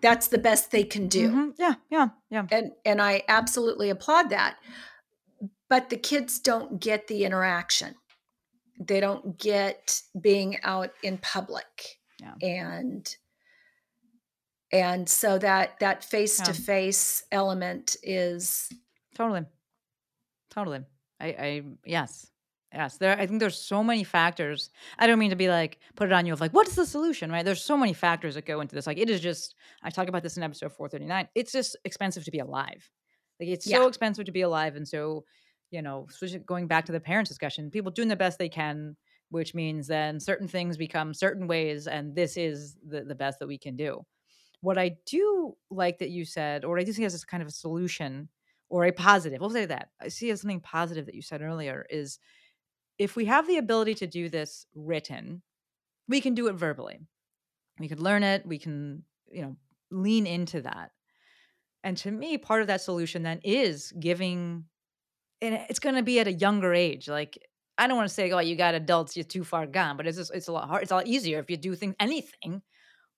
that's 0.00 0.28
the 0.28 0.38
best 0.38 0.70
they 0.70 0.84
can 0.84 1.08
do 1.08 1.28
Mhm. 1.30 1.54
Yeah, 1.58 1.74
yeah, 1.90 2.08
yeah. 2.30 2.46
and 2.50 2.72
and 2.84 3.02
I 3.02 3.22
absolutely 3.28 3.90
applaud 3.90 4.30
that. 4.30 4.58
But 5.68 5.90
the 5.90 5.96
kids 5.96 6.38
don't 6.38 6.80
get 6.80 7.08
the 7.08 7.24
interaction. 7.24 7.96
They 8.80 9.00
don't 9.00 9.36
get 9.38 10.02
being 10.18 10.58
out 10.62 10.92
in 11.02 11.18
public. 11.18 11.98
Yeah. 12.20 12.34
And 12.40 13.16
and 14.72 15.08
so 15.08 15.38
that 15.38 15.80
that 15.80 16.04
face 16.04 16.38
to 16.40 16.52
face 16.52 17.24
element 17.32 17.96
is 18.02 18.70
Totally. 19.14 19.46
Totally. 20.50 20.80
I, 21.20 21.26
I 21.26 21.62
yes. 21.84 22.30
Yes. 22.72 22.98
There 22.98 23.18
I 23.18 23.26
think 23.26 23.40
there's 23.40 23.60
so 23.60 23.82
many 23.82 24.04
factors. 24.04 24.70
I 24.98 25.06
don't 25.06 25.18
mean 25.18 25.30
to 25.30 25.36
be 25.36 25.48
like 25.48 25.78
put 25.96 26.08
it 26.08 26.12
on 26.12 26.26
you 26.26 26.32
of 26.32 26.40
like, 26.40 26.52
what's 26.52 26.74
the 26.74 26.86
solution? 26.86 27.30
Right. 27.30 27.44
There's 27.44 27.64
so 27.64 27.76
many 27.76 27.92
factors 27.92 28.34
that 28.34 28.46
go 28.46 28.60
into 28.60 28.74
this. 28.74 28.86
Like 28.86 28.98
it 28.98 29.10
is 29.10 29.20
just 29.20 29.54
I 29.82 29.90
talk 29.90 30.08
about 30.08 30.22
this 30.22 30.36
in 30.36 30.42
episode 30.42 30.72
439. 30.72 31.28
It's 31.34 31.52
just 31.52 31.76
expensive 31.84 32.24
to 32.24 32.30
be 32.30 32.40
alive. 32.40 32.90
Like 33.40 33.50
it's 33.50 33.68
so 33.68 33.86
expensive 33.86 34.26
to 34.26 34.32
be 34.32 34.42
alive. 34.42 34.76
And 34.76 34.86
so, 34.86 35.24
you 35.70 35.82
know, 35.82 36.08
going 36.46 36.66
back 36.66 36.86
to 36.86 36.92
the 36.92 37.00
parents 37.00 37.28
discussion, 37.30 37.70
people 37.70 37.92
doing 37.92 38.08
the 38.08 38.16
best 38.16 38.38
they 38.38 38.48
can, 38.48 38.96
which 39.30 39.54
means 39.54 39.86
then 39.86 40.18
certain 40.18 40.48
things 40.48 40.76
become 40.76 41.14
certain 41.14 41.46
ways, 41.46 41.86
and 41.86 42.14
this 42.14 42.36
is 42.36 42.76
the, 42.86 43.04
the 43.04 43.14
best 43.14 43.38
that 43.38 43.46
we 43.46 43.58
can 43.58 43.76
do. 43.76 44.04
What 44.60 44.78
I 44.78 44.96
do 45.06 45.54
like 45.70 45.98
that 45.98 46.10
you 46.10 46.24
said, 46.24 46.64
or 46.64 46.78
I 46.78 46.84
do 46.84 46.92
see 46.92 47.04
as 47.04 47.12
this 47.12 47.24
kind 47.24 47.42
of 47.42 47.48
a 47.48 47.52
solution 47.52 48.28
or 48.70 48.84
a 48.84 48.92
positive, 48.92 49.40
we'll 49.40 49.50
say 49.50 49.66
that. 49.66 49.90
I 50.00 50.08
see 50.08 50.30
as 50.30 50.40
something 50.42 50.60
positive 50.60 51.06
that 51.06 51.14
you 51.14 51.22
said 51.22 51.42
earlier 51.42 51.86
is 51.90 52.18
if 52.98 53.16
we 53.16 53.26
have 53.26 53.46
the 53.46 53.58
ability 53.58 53.94
to 53.96 54.06
do 54.06 54.28
this 54.28 54.66
written, 54.74 55.42
we 56.08 56.20
can 56.20 56.34
do 56.34 56.48
it 56.48 56.54
verbally. 56.54 57.00
We 57.80 57.88
could 57.88 58.00
learn 58.00 58.22
it, 58.24 58.46
we 58.46 58.58
can, 58.58 59.04
you 59.30 59.42
know, 59.42 59.56
lean 59.90 60.26
into 60.26 60.62
that. 60.62 60.92
And 61.84 61.96
to 61.98 62.10
me, 62.10 62.38
part 62.38 62.60
of 62.60 62.66
that 62.66 62.80
solution 62.80 63.22
then 63.22 63.40
is 63.44 63.92
giving, 63.92 64.66
and 65.42 65.54
it's 65.70 65.78
going 65.80 65.96
to 65.96 66.02
be 66.02 66.20
at 66.20 66.28
a 66.28 66.32
younger 66.32 66.74
age. 66.74 67.08
Like, 67.08 67.38
I 67.78 67.86
don't 67.86 67.96
want 67.96 68.08
to 68.08 68.14
say, 68.14 68.30
oh, 68.32 68.40
you 68.40 68.56
got 68.56 68.74
adults, 68.74 69.16
you're 69.16 69.24
too 69.24 69.44
far 69.44 69.66
gone, 69.66 69.96
but 69.96 70.06
it's 70.06 70.18
just, 70.18 70.34
it's 70.34 70.48
a 70.48 70.52
lot 70.52 70.68
hard. 70.68 70.82
It's 70.82 70.92
a 70.92 70.96
lot 70.96 71.08
easier 71.08 71.40
if 71.40 71.50
you 71.50 71.56
do 71.56 71.74
things, 71.76 71.96
anything 72.00 72.62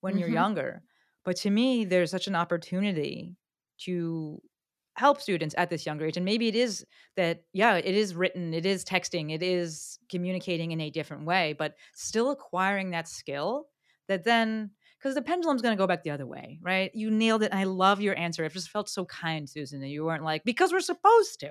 when 0.00 0.18
you're 0.18 0.28
Mhm. 0.28 0.30
younger. 0.30 0.82
But 1.24 1.36
to 1.38 1.50
me, 1.50 1.84
there's 1.84 2.10
such 2.10 2.28
an 2.28 2.36
opportunity 2.36 3.36
to 3.82 4.42
help 4.94 5.20
students 5.20 5.54
at 5.56 5.70
this 5.70 5.86
younger 5.86 6.06
age. 6.06 6.16
And 6.16 6.24
maybe 6.24 6.48
it 6.48 6.56
is 6.56 6.84
that, 7.16 7.44
yeah, 7.52 7.76
it 7.76 7.94
is 7.94 8.14
written, 8.14 8.52
it 8.54 8.66
is 8.66 8.84
texting, 8.84 9.32
it 9.32 9.42
is 9.42 9.98
communicating 10.08 10.72
in 10.72 10.80
a 10.80 10.90
different 10.90 11.24
way, 11.24 11.54
but 11.58 11.76
still 11.94 12.30
acquiring 12.30 12.90
that 12.90 13.08
skill 13.08 13.68
that 14.08 14.24
then 14.24 14.70
because 14.98 15.14
the 15.14 15.22
pendulum's 15.22 15.62
going 15.62 15.74
to 15.74 15.80
go 15.80 15.86
back 15.86 16.02
the 16.02 16.10
other 16.10 16.26
way, 16.26 16.58
right? 16.60 16.90
You 16.94 17.10
nailed 17.10 17.42
it. 17.42 17.54
I 17.54 17.64
love 17.64 18.02
your 18.02 18.18
answer. 18.18 18.44
It 18.44 18.52
just 18.52 18.68
felt 18.68 18.86
so 18.86 19.06
kind, 19.06 19.48
Susan, 19.48 19.80
that 19.80 19.88
you 19.88 20.04
weren't 20.04 20.24
like, 20.24 20.44
because 20.44 20.72
we're 20.72 20.80
supposed 20.80 21.40
to. 21.40 21.46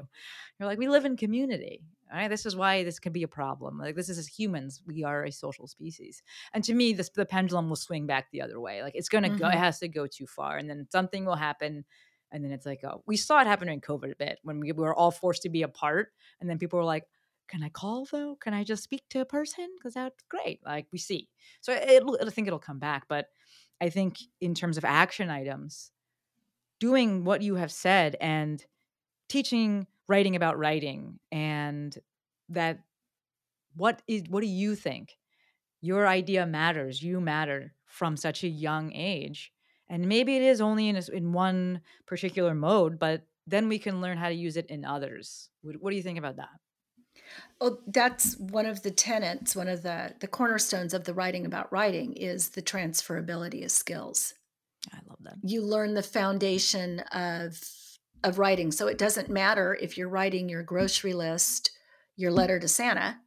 You're 0.60 0.68
like, 0.70 0.78
we 0.78 0.88
live 0.88 1.04
in 1.04 1.18
community. 1.18 1.82
All 2.12 2.20
right. 2.20 2.28
This 2.28 2.46
is 2.46 2.56
why 2.56 2.84
this 2.84 3.00
can 3.00 3.12
be 3.12 3.24
a 3.24 3.28
problem. 3.28 3.80
Like, 3.80 3.96
this 3.96 4.08
is 4.08 4.20
as 4.20 4.28
humans, 4.28 4.84
we 4.86 5.04
are 5.04 5.24
a 5.24 5.32
social 5.32 5.66
species. 5.66 6.22
And 6.54 6.64
to 6.66 6.76
me, 6.76 6.94
this, 6.94 7.10
the 7.10 7.26
pendulum 7.26 7.70
will 7.70 7.76
swing 7.76 8.06
back 8.06 8.28
the 8.32 8.42
other 8.44 8.60
way. 8.60 8.84
Like, 8.84 8.94
it's 8.94 9.10
going 9.10 9.24
to 9.24 9.30
go, 9.32 9.48
it 9.48 9.54
Mhm. 9.54 9.60
has 9.60 9.80
to 9.80 9.88
go 9.88 10.06
too 10.06 10.28
far. 10.28 10.58
And 10.58 10.70
then 10.70 10.88
something 10.92 11.26
will 11.26 11.36
happen. 11.36 11.86
And 12.32 12.44
then 12.44 12.52
it's 12.52 12.66
like, 12.66 12.84
oh, 12.84 13.04
we 13.08 13.18
saw 13.18 13.42
it 13.42 13.48
happen 13.48 13.68
during 13.68 13.82
COVID 13.82 14.12
a 14.12 14.16
bit 14.16 14.40
when 14.44 14.60
we 14.60 14.72
were 14.72 14.94
all 14.94 15.12
forced 15.12 15.44
to 15.44 15.50
be 15.50 15.64
apart. 15.64 16.12
And 16.40 16.50
then 16.50 16.60
people 16.60 16.78
were 16.78 16.86
like, 16.86 17.06
can 17.48 17.64
I 17.64 17.70
call 17.70 18.06
though? 18.06 18.36
Can 18.36 18.54
I 18.54 18.64
just 18.64 18.84
speak 18.84 19.02
to 19.10 19.22
a 19.22 19.26
person? 19.26 19.68
Because 19.78 19.96
that's 19.96 20.24
great. 20.30 20.60
Like 20.64 20.88
we 20.92 21.00
see. 21.00 21.28
So 21.62 21.74
it, 21.74 22.04
I 22.22 22.30
think 22.30 22.48
it'll 22.48 22.60
come 22.60 22.80
back. 22.80 23.06
But 23.10 23.28
I 23.82 23.90
think 23.90 24.18
in 24.40 24.54
terms 24.54 24.78
of 24.78 24.86
action 24.86 25.30
items, 25.30 25.92
doing 26.80 27.24
what 27.24 27.42
you 27.42 27.56
have 27.56 27.72
said 27.72 28.16
and 28.22 28.64
teaching 29.28 29.88
writing 30.08 30.36
about 30.36 30.58
writing 30.58 31.20
and 31.32 31.98
that 32.50 32.80
what 33.76 34.02
is 34.08 34.24
what 34.30 34.42
do 34.42 34.48
you 34.48 34.76
think 34.76 35.18
your 35.82 36.08
idea 36.08 36.46
matters 36.46 37.02
you 37.04 37.22
matter 37.22 37.74
from 37.86 38.18
such 38.18 38.44
a 38.44 38.48
young 38.48 38.92
age 38.94 39.52
and 39.90 40.08
maybe 40.08 40.36
it 40.36 40.44
is 40.44 40.62
only 40.62 40.90
in 40.90 40.96
a, 40.96 41.04
in 41.12 41.34
one 41.34 41.82
particular 42.06 42.54
mode 42.54 43.00
but 43.00 43.24
then 43.48 43.68
we 43.68 43.80
can 43.80 44.02
learn 44.02 44.18
how 44.18 44.30
to 44.30 44.36
use 44.36 44.58
it 44.58 44.68
in 44.68 44.86
others. 44.86 45.50
What, 45.64 45.78
what 45.82 45.90
do 45.90 45.96
you 45.96 46.04
think 46.04 46.20
about 46.20 46.36
that? 46.36 46.50
Well 47.60 47.82
that's 47.88 48.38
one 48.38 48.66
of 48.66 48.84
the 48.84 48.92
tenets 48.92 49.56
one 49.56 49.68
of 49.68 49.84
the 49.84 50.14
the 50.20 50.28
cornerstones 50.28 50.94
of 50.94 51.04
the 51.04 51.14
writing 51.14 51.46
about 51.46 51.72
writing 51.72 52.14
is 52.14 52.50
the 52.50 52.62
transferability 52.62 53.64
of 53.64 53.72
skills. 53.72 54.34
I 54.94 55.00
love 55.08 55.20
that. 55.24 55.36
You 55.44 55.62
learn 55.62 55.94
the 55.94 56.04
foundation 56.04 57.00
of 57.12 57.62
of 58.24 58.38
writing. 58.38 58.72
So 58.72 58.88
it 58.88 58.98
doesn't 58.98 59.30
matter 59.30 59.78
if 59.82 59.98
you're 59.98 60.10
writing 60.10 60.50
your 60.50 60.64
grocery 60.64 61.14
list 61.14 61.72
your 62.20 62.32
letter 62.32 62.60
to 62.60 62.68
santa 62.68 63.18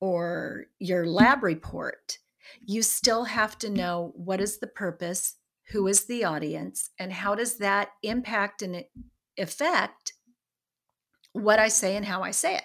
or 0.00 0.66
your 0.80 1.06
lab 1.06 1.42
report 1.42 2.18
you 2.66 2.82
still 2.82 3.24
have 3.24 3.56
to 3.56 3.70
know 3.70 4.12
what 4.16 4.40
is 4.40 4.58
the 4.58 4.66
purpose 4.66 5.36
who 5.70 5.86
is 5.86 6.06
the 6.06 6.24
audience 6.24 6.90
and 6.98 7.12
how 7.12 7.34
does 7.34 7.58
that 7.58 7.90
impact 8.02 8.62
and 8.62 8.84
affect 9.38 10.12
what 11.32 11.58
i 11.58 11.68
say 11.68 11.96
and 11.96 12.06
how 12.06 12.22
i 12.22 12.30
say 12.30 12.56
it 12.56 12.64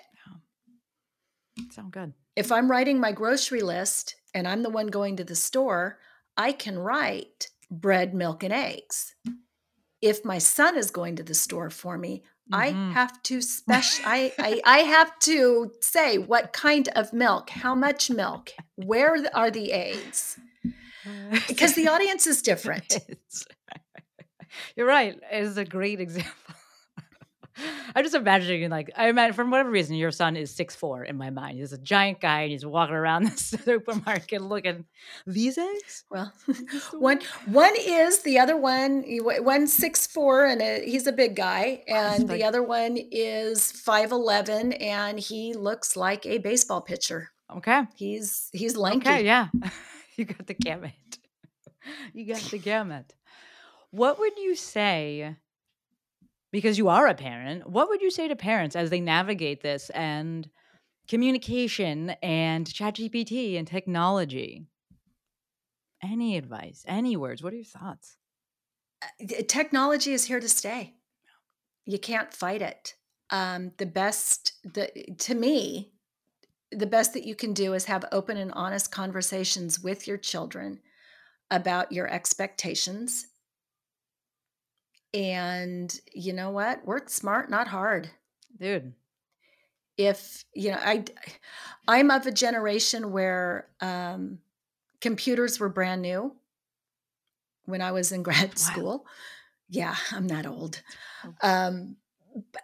sound 1.72 1.92
good 1.92 2.14
if 2.36 2.52
i'm 2.52 2.70
writing 2.70 3.00
my 3.00 3.12
grocery 3.12 3.62
list 3.62 4.16
and 4.34 4.48
i'm 4.48 4.64
the 4.64 4.70
one 4.70 4.88
going 4.88 5.16
to 5.18 5.24
the 5.24 5.36
store 5.36 6.00
i 6.38 6.52
can 6.52 6.78
write 6.78 7.50
bread 7.72 8.14
milk 8.14 8.44
and 8.44 8.54
eggs 8.54 9.16
if 10.02 10.26
my 10.26 10.38
son 10.38 10.78
is 10.78 10.92
going 10.92 11.16
to 11.16 11.24
the 11.24 11.34
store 11.34 11.70
for 11.70 11.98
me 11.98 12.24
I 12.52 12.74
Mhm. 12.74 12.92
have 12.92 13.24
to 13.24 13.42
special 13.42 14.04
I, 14.08 14.34
I 14.38 14.62
I 14.66 14.80
have 14.80 15.18
to 15.20 15.72
say 15.80 16.18
what 16.18 16.52
kind 16.52 16.90
of 16.90 17.14
milk, 17.14 17.50
how 17.50 17.74
much 17.74 18.10
milk, 18.10 18.52
where 18.76 19.16
are 19.34 19.50
the 19.50 19.72
eggs? 19.72 20.38
Because 21.48 21.76
the 21.76 21.88
audience 21.88 22.28
is 22.28 22.42
different. 22.42 22.98
You're 24.76 24.88
right. 24.88 25.20
It's 25.32 25.58
a 25.58 25.66
great 25.66 26.00
example. 26.00 26.32
I'm 27.96 28.04
just 28.04 28.16
imagining, 28.16 28.70
like, 28.72 28.90
I 28.98 29.10
imagine 29.10 29.36
for 29.36 29.46
whatever 29.46 29.70
reason, 29.70 29.96
your 29.96 30.10
son 30.10 30.36
is 30.36 30.56
six 30.56 30.76
four 30.76 31.04
in 31.04 31.18
my 31.18 31.30
mind. 31.30 31.60
He's 31.60 31.72
a 31.72 31.78
giant 31.78 32.20
guy 32.20 32.42
and 32.42 32.52
he's 32.52 32.66
walking 32.66 32.96
around 32.96 33.26
the 33.26 33.38
supermarket 33.38 34.42
looking, 34.42 34.86
these 35.28 35.60
eggs? 35.60 36.04
Well, 36.10 36.34
one 36.94 37.20
one 37.46 37.74
is 37.78 38.24
the 38.24 38.40
other 38.40 38.58
one. 38.58 39.04
One 39.22 39.68
six 39.68 40.08
four 40.08 40.46
and 40.46 40.62
a, 40.64 40.84
he's 40.84 41.06
a 41.06 41.12
big 41.12 41.36
guy, 41.36 41.84
oh, 41.88 41.94
and 41.94 42.28
like- 42.28 42.40
the 42.40 42.44
other 42.44 42.64
one 42.64 42.98
is 42.98 43.72
five 43.72 44.12
eleven 44.12 44.74
and 44.74 45.20
he 45.20 45.54
looks 45.54 45.96
like 45.96 46.26
a 46.26 46.40
baseball 46.40 46.82
pitcher. 46.82 47.30
Okay. 47.56 47.84
He's 47.96 48.50
he's 48.52 48.76
lanky. 48.76 49.08
Okay. 49.08 49.26
Yeah. 49.26 49.50
you 50.18 50.26
got 50.26 50.48
the 50.48 50.54
gamut. 50.54 50.94
you 52.14 52.26
got 52.26 52.42
the 52.44 52.58
gamut. 52.60 53.14
What 53.92 54.20
would 54.20 54.38
you 54.38 54.56
say? 54.56 55.36
Because 56.52 56.78
you 56.78 56.88
are 56.88 57.08
a 57.08 57.16
parent, 57.16 57.68
what 57.68 57.90
would 57.90 58.02
you 58.02 58.12
say 58.12 58.28
to 58.28 58.36
parents 58.36 58.76
as 58.76 58.92
they 58.92 59.02
navigate 59.02 59.62
this 59.62 59.90
and 59.90 60.48
communication 61.08 62.12
and 62.22 62.68
ChatGPT 62.68 63.58
and 63.58 63.68
technology? 63.68 64.68
Any 66.04 66.38
advice? 66.38 66.84
Any 66.88 67.18
words? 67.18 67.42
What 67.42 67.54
are 67.54 67.58
your 67.58 67.66
thoughts? 67.66 68.18
Uh, 69.02 69.42
technology 69.48 70.14
is 70.14 70.26
here 70.26 70.40
to 70.40 70.50
stay. 70.50 70.94
You 71.86 71.98
can't 71.98 72.32
fight 72.32 72.62
it. 72.62 72.96
Um, 73.30 73.72
the 73.78 73.86
best, 73.88 74.54
the 74.64 74.90
to 75.20 75.34
me, 75.34 75.93
the 76.76 76.88
best 76.88 77.14
that 77.14 77.26
you 77.26 77.36
can 77.36 77.54
do 77.54 77.74
is 77.74 77.86
have 77.86 78.06
open 78.12 78.38
and 78.38 78.52
honest 78.54 78.92
conversations 78.92 79.80
with 79.80 80.08
your 80.08 80.18
children 80.18 80.80
about 81.52 81.92
your 81.92 82.08
expectations. 82.08 83.28
And 85.14 86.00
you 86.14 86.34
know 86.34 86.50
what? 86.50 86.86
Work 86.86 87.10
smart, 87.10 87.50
not 87.50 87.68
hard. 87.68 88.10
Dude. 88.60 88.94
If 89.98 90.44
you 90.56 90.72
know, 90.72 90.80
I, 90.82 91.06
I'm 91.88 92.10
of 92.10 92.26
a 92.26 92.32
generation 92.32 93.12
where 93.12 93.68
um, 93.80 94.40
computers 95.02 95.60
were 95.60 95.70
brand 95.70 96.02
new 96.02 96.36
when 97.66 97.82
I 97.82 97.92
was 97.92 98.12
in 98.12 98.24
grad 98.24 98.50
Wow. 98.50 98.56
school. 98.56 99.06
Yeah, 99.70 99.96
I'm 100.12 100.28
that 100.30 100.46
old. 100.46 100.82
Um, 101.42 101.98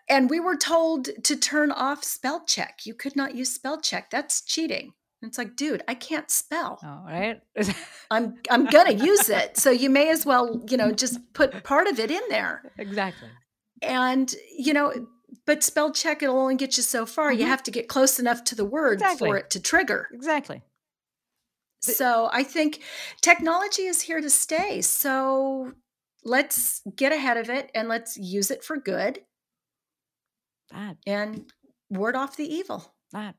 and 0.08 0.30
we 0.30 0.40
were 0.40 0.56
told 0.58 1.10
to 1.24 1.36
turn 1.36 1.72
off 1.72 2.04
spell 2.04 2.44
check. 2.46 2.86
You 2.86 2.94
could 2.94 3.16
not 3.16 3.36
use 3.36 3.52
spell 3.54 3.80
check. 3.80 4.10
That's 4.10 4.42
cheating. 4.42 4.94
And 5.22 5.30
it's 5.30 5.38
like, 5.38 5.56
dude, 5.56 5.84
I 5.88 5.96
can't 5.96 6.32
spell. 6.32 6.80
All 6.84 7.04
right. 7.06 7.42
I'm 8.12 8.36
I'm 8.50 8.66
gonna 8.68 8.94
use 8.94 9.30
it. 9.30 9.58
So 9.58 9.70
you 9.70 9.90
may 9.90 10.10
as 10.10 10.26
well, 10.26 10.62
you 10.70 10.78
know, 10.78 10.92
just 10.92 11.20
put 11.34 11.64
part 11.64 11.88
of 11.88 12.00
it 12.00 12.10
in 12.12 12.22
there. 12.30 12.64
exactly. 12.78 13.30
And 13.82 14.34
you 14.58 14.74
know, 14.74 14.94
but 15.46 15.64
spell 15.64 15.92
check 15.92 16.24
it'll 16.24 16.40
only 16.40 16.56
get 16.56 16.78
you 16.78 16.84
so 16.84 17.06
far. 17.06 17.32
You 17.32 17.46
Mhm. 17.46 17.50
have 17.50 17.64
to 17.64 17.72
get 17.72 17.88
close 17.88 18.20
enough 18.20 18.44
to 18.46 18.56
the 18.56 18.66
word 18.66 18.94
Exactly. 19.02 19.30
for 19.30 19.38
it 19.38 19.50
to 19.52 19.60
trigger. 19.60 20.08
Exactly. 20.14 20.64
So 21.82 22.30
I 22.34 22.44
think 22.44 22.82
technology 23.22 23.84
is 23.84 24.02
here 24.02 24.20
to 24.22 24.30
stay. 24.30 24.82
So 24.82 25.74
let's 26.24 26.82
get 26.96 27.12
ahead 27.14 27.38
of 27.38 27.50
it 27.50 27.72
and 27.74 27.88
let's 27.88 28.18
use 28.18 28.52
it 28.52 28.64
for 28.64 28.76
good 28.78 29.20
That. 30.72 30.98
and 31.08 31.52
ward 31.90 32.16
off 32.16 32.38
the 32.38 32.46
evil. 32.46 32.94
That. 33.12 33.36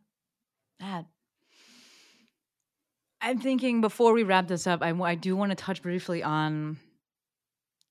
That. 0.80 1.06
I'm 3.20 3.38
thinking 3.38 3.80
before 3.80 4.12
we 4.12 4.22
wrap 4.22 4.48
this 4.48 4.66
up, 4.66 4.82
I 4.82 5.14
do 5.14 5.36
want 5.36 5.50
to 5.50 5.56
touch 5.56 5.82
briefly 5.82 6.22
on 6.22 6.78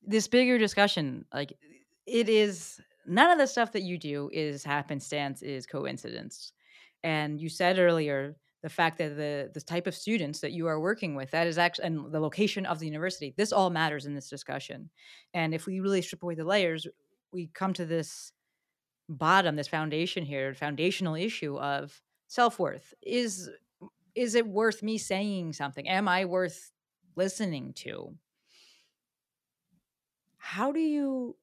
this 0.01 0.27
bigger 0.27 0.57
discussion. 0.57 1.25
Like, 1.33 1.53
it 2.07 2.29
is 2.29 2.79
none 3.05 3.31
of 3.31 3.37
the 3.37 3.47
stuff 3.47 3.71
that 3.73 3.83
you 3.83 3.97
do 3.97 4.29
is 4.33 4.63
happenstance, 4.63 5.41
is 5.41 5.65
coincidence. 5.65 6.51
And 7.03 7.39
you 7.39 7.47
said 7.47 7.77
earlier 7.77 8.35
the 8.61 8.69
fact 8.69 8.97
that 8.97 9.15
the 9.15 9.49
the 9.53 9.61
type 9.61 9.87
of 9.87 9.95
students 9.95 10.39
that 10.41 10.51
you 10.51 10.67
are 10.67 10.79
working 10.79 11.15
with 11.15 11.31
that 11.31 11.47
is 11.47 11.57
actually 11.57 11.85
and 11.85 12.11
the 12.11 12.19
location 12.19 12.65
of 12.65 12.79
the 12.79 12.85
university 12.85 13.33
this 13.37 13.53
all 13.53 13.69
matters 13.69 14.05
in 14.05 14.13
this 14.13 14.29
discussion 14.29 14.89
and 15.33 15.53
if 15.53 15.65
we 15.65 15.79
really 15.79 16.01
strip 16.01 16.23
away 16.23 16.35
the 16.35 16.43
layers 16.43 16.85
we 17.31 17.49
come 17.53 17.73
to 17.73 17.85
this 17.85 18.33
bottom 19.09 19.55
this 19.55 19.67
foundation 19.67 20.23
here 20.23 20.53
foundational 20.53 21.15
issue 21.15 21.57
of 21.57 22.01
self-worth. 22.27 22.93
Is 23.01 23.49
is 24.15 24.35
it 24.35 24.47
worth 24.47 24.81
me 24.83 24.97
saying 24.97 25.53
something? 25.53 25.87
Am 25.87 26.07
i 26.07 26.25
worth 26.25 26.71
listening 27.15 27.73
to? 27.73 28.15
How 30.37 30.71
do 30.71 30.79
you 30.79 31.35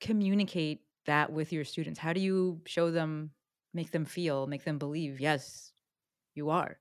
communicate 0.00 0.82
that 1.06 1.32
with 1.32 1.52
your 1.52 1.64
students? 1.64 1.98
How 1.98 2.12
do 2.12 2.20
you 2.20 2.60
show 2.66 2.90
them 2.90 3.30
make 3.76 3.90
them 3.90 4.06
feel 4.06 4.46
make 4.46 4.64
them 4.64 4.78
believe 4.78 5.20
yes 5.20 5.70
you 6.34 6.48
are 6.50 6.78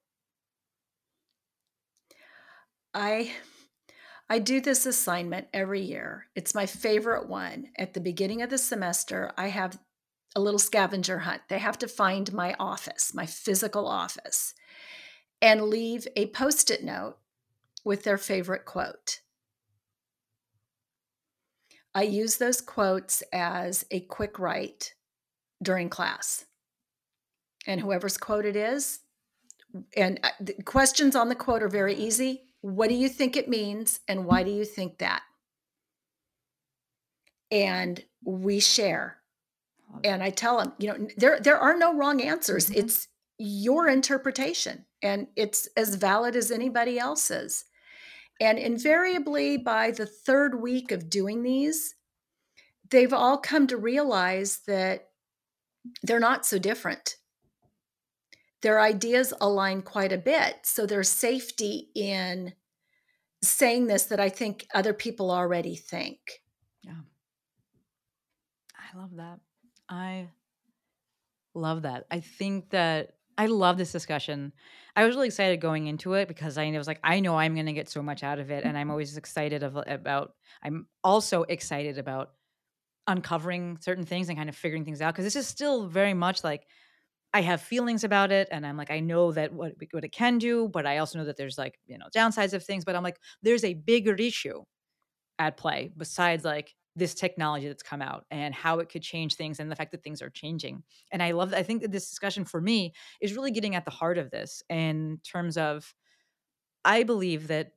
I 2.94 3.32
I 4.30 4.40
do 4.40 4.60
this 4.60 4.86
assignment 4.86 5.48
every 5.54 5.82
year. 5.82 6.26
It's 6.36 6.56
my 6.56 6.66
favorite 6.66 7.30
one. 7.30 7.68
At 7.78 7.94
the 7.94 8.00
beginning 8.00 8.42
of 8.42 8.50
the 8.50 8.58
semester, 8.58 9.32
I 9.38 9.50
have 9.50 9.78
a 10.36 10.42
little 10.42 10.60
scavenger 10.60 11.20
hunt. 11.20 11.44
They 11.48 11.60
have 11.60 11.78
to 11.80 11.88
find 11.88 12.34
my 12.34 12.56
office, 12.60 13.14
my 13.14 13.26
physical 13.26 13.88
office, 13.88 14.54
and 15.42 15.64
leave 15.64 16.08
a 16.16 16.28
post-it 16.28 16.84
note 16.84 17.18
with 17.84 18.04
their 18.04 18.18
favorite 18.18 18.66
quote. 18.66 19.22
I 21.94 22.04
use 22.04 22.38
those 22.38 22.62
quotes 22.62 23.24
as 23.32 23.86
a 23.92 24.02
quick 24.02 24.40
write 24.40 24.96
during 25.62 25.88
class. 25.88 26.46
And 27.68 27.80
whoever's 27.80 28.18
quote 28.18 28.46
it 28.46 28.56
is, 28.56 29.00
and 29.96 30.20
uh, 30.24 30.30
the 30.40 30.54
questions 30.64 31.16
on 31.16 31.30
the 31.30 31.36
quote 31.36 31.64
are 31.64 31.70
very 31.70 31.96
easy. 31.96 32.44
What 32.66 32.90
do 32.90 32.96
you 32.96 33.10
think 33.10 33.38
it 33.38 33.48
means, 33.48 34.00
and 34.08 34.26
why 34.26 34.42
do 34.42 34.50
you 34.50 34.66
think 34.66 34.98
that? 34.98 35.22
And 37.52 38.04
we 38.24 38.60
share. 38.60 39.18
And 40.04 40.24
I 40.24 40.32
tell 40.32 40.58
them, 40.58 40.74
you 40.80 40.88
know, 40.88 41.08
there 41.16 41.40
there 41.40 41.60
are 41.60 41.78
no 41.78 41.94
wrong 41.94 42.20
answers. 42.22 42.72
Mhm. 42.72 42.78
It's 42.78 43.08
your 43.38 43.88
interpretation, 43.88 44.88
and 45.04 45.28
it's 45.36 45.68
as 45.78 45.94
valid 45.94 46.36
as 46.36 46.50
anybody 46.50 46.98
else's. 46.98 47.66
And 48.42 48.58
invariably, 48.58 49.58
by 49.58 49.92
the 49.92 50.08
third 50.08 50.60
week 50.60 50.92
of 50.92 51.08
doing 51.08 51.44
these, 51.44 51.94
they've 52.90 53.14
all 53.14 53.38
come 53.38 53.68
to 53.68 53.78
realize 53.78 54.62
that 54.66 55.12
they're 56.02 56.20
not 56.20 56.48
so 56.48 56.58
different 56.58 57.18
their 58.62 58.82
ideas 58.82 59.34
align 59.42 59.82
quite 59.82 60.12
a 60.12 60.18
bit. 60.18 60.58
So 60.64 60.86
there's 60.86 61.10
safety 61.10 61.90
in 61.96 62.54
saying 63.44 63.88
this 63.88 64.06
that 64.06 64.20
I 64.20 64.30
think 64.30 64.68
other 64.74 64.94
people 64.94 65.32
already 65.32 65.76
think. 65.76 66.20
Yeah. 66.84 66.94
I 68.78 68.98
love 68.98 69.16
that. 69.18 69.40
I 69.90 70.30
love 71.54 71.84
that. 71.84 72.06
I 72.10 72.20
think 72.20 72.72
that 72.72 73.16
I 73.38 73.48
love 73.48 73.78
this 73.78 73.92
discussion. 73.92 74.54
I 74.96 75.06
was 75.06 75.16
really 75.16 75.28
excited 75.28 75.60
going 75.60 75.88
into 75.88 76.14
it 76.14 76.28
because 76.28 76.58
I 76.58 76.70
was 76.72 76.88
like, 76.88 77.00
I 77.04 77.20
know 77.20 77.38
I'm 77.38 77.54
going 77.54 77.66
to 77.66 77.74
get 77.74 77.90
so 77.90 78.02
much 78.02 78.24
out 78.24 78.40
of 78.40 78.50
it, 78.50 78.64
and 78.64 78.78
I'm 78.78 78.86
mm-hmm. 78.86 78.92
always 78.92 79.18
excited 79.18 79.64
of, 79.64 79.78
about. 79.88 80.34
I'm 80.64 80.88
also 81.04 81.44
excited 81.44 81.98
about 81.98 82.32
uncovering 83.08 83.78
certain 83.82 84.06
things 84.06 84.30
and 84.30 84.38
kind 84.38 84.50
of 84.50 84.56
figuring 84.56 84.86
things 84.86 85.02
out 85.02 85.14
because 85.14 85.26
this 85.26 85.36
is 85.36 85.48
still 85.48 85.88
very 85.88 86.14
much 86.14 86.44
like 86.44 86.66
I 87.36 87.42
have 87.42 87.60
feelings 87.60 88.06
about 88.06 88.32
it, 88.32 88.48
and 88.50 88.66
I'm 88.66 88.78
like, 88.78 88.92
I 88.92 89.02
know 89.02 89.34
that 89.34 89.52
what 89.52 89.74
what 89.92 90.06
it 90.06 90.14
can 90.14 90.38
do, 90.38 90.70
but 90.70 90.86
I 90.86 91.00
also 91.00 91.20
know 91.20 91.26
that 91.26 91.36
there's 91.36 91.58
like 91.58 91.78
you 91.86 91.98
know 91.98 92.06
downsides 92.16 92.54
of 92.54 92.64
things. 92.64 92.86
But 92.86 92.96
I'm 92.96 93.04
like, 93.04 93.20
there's 93.44 93.66
a 93.66 93.74
bigger 93.74 94.16
issue 94.16 94.64
at 95.38 95.58
play 95.58 95.92
besides 95.98 96.46
like 96.46 96.74
this 96.96 97.14
technology 97.14 97.68
that's 97.68 97.84
come 97.84 98.02
out 98.02 98.24
and 98.32 98.56
how 98.56 98.80
it 98.80 98.88
could 98.88 99.02
change 99.02 99.36
things 99.36 99.60
and 99.60 99.70
the 99.70 99.76
fact 99.76 99.92
that 99.92 100.02
things 100.02 100.22
are 100.22 100.30
changing. 100.30 100.82
And 101.12 101.22
I 101.22 101.32
love. 101.32 101.54
I 101.54 101.62
think 101.62 101.82
that 101.82 101.92
this 101.92 102.08
discussion 102.08 102.46
for 102.46 102.62
me 102.62 102.94
is 103.20 103.36
really 103.36 103.52
getting 103.52 103.76
at 103.76 103.84
the 103.84 103.92
heart 103.92 104.18
of 104.18 104.32
this 104.32 104.64
in 104.70 105.20
terms 105.30 105.58
of 105.58 105.94
I 106.86 107.04
believe 107.04 107.50
that 107.50 107.74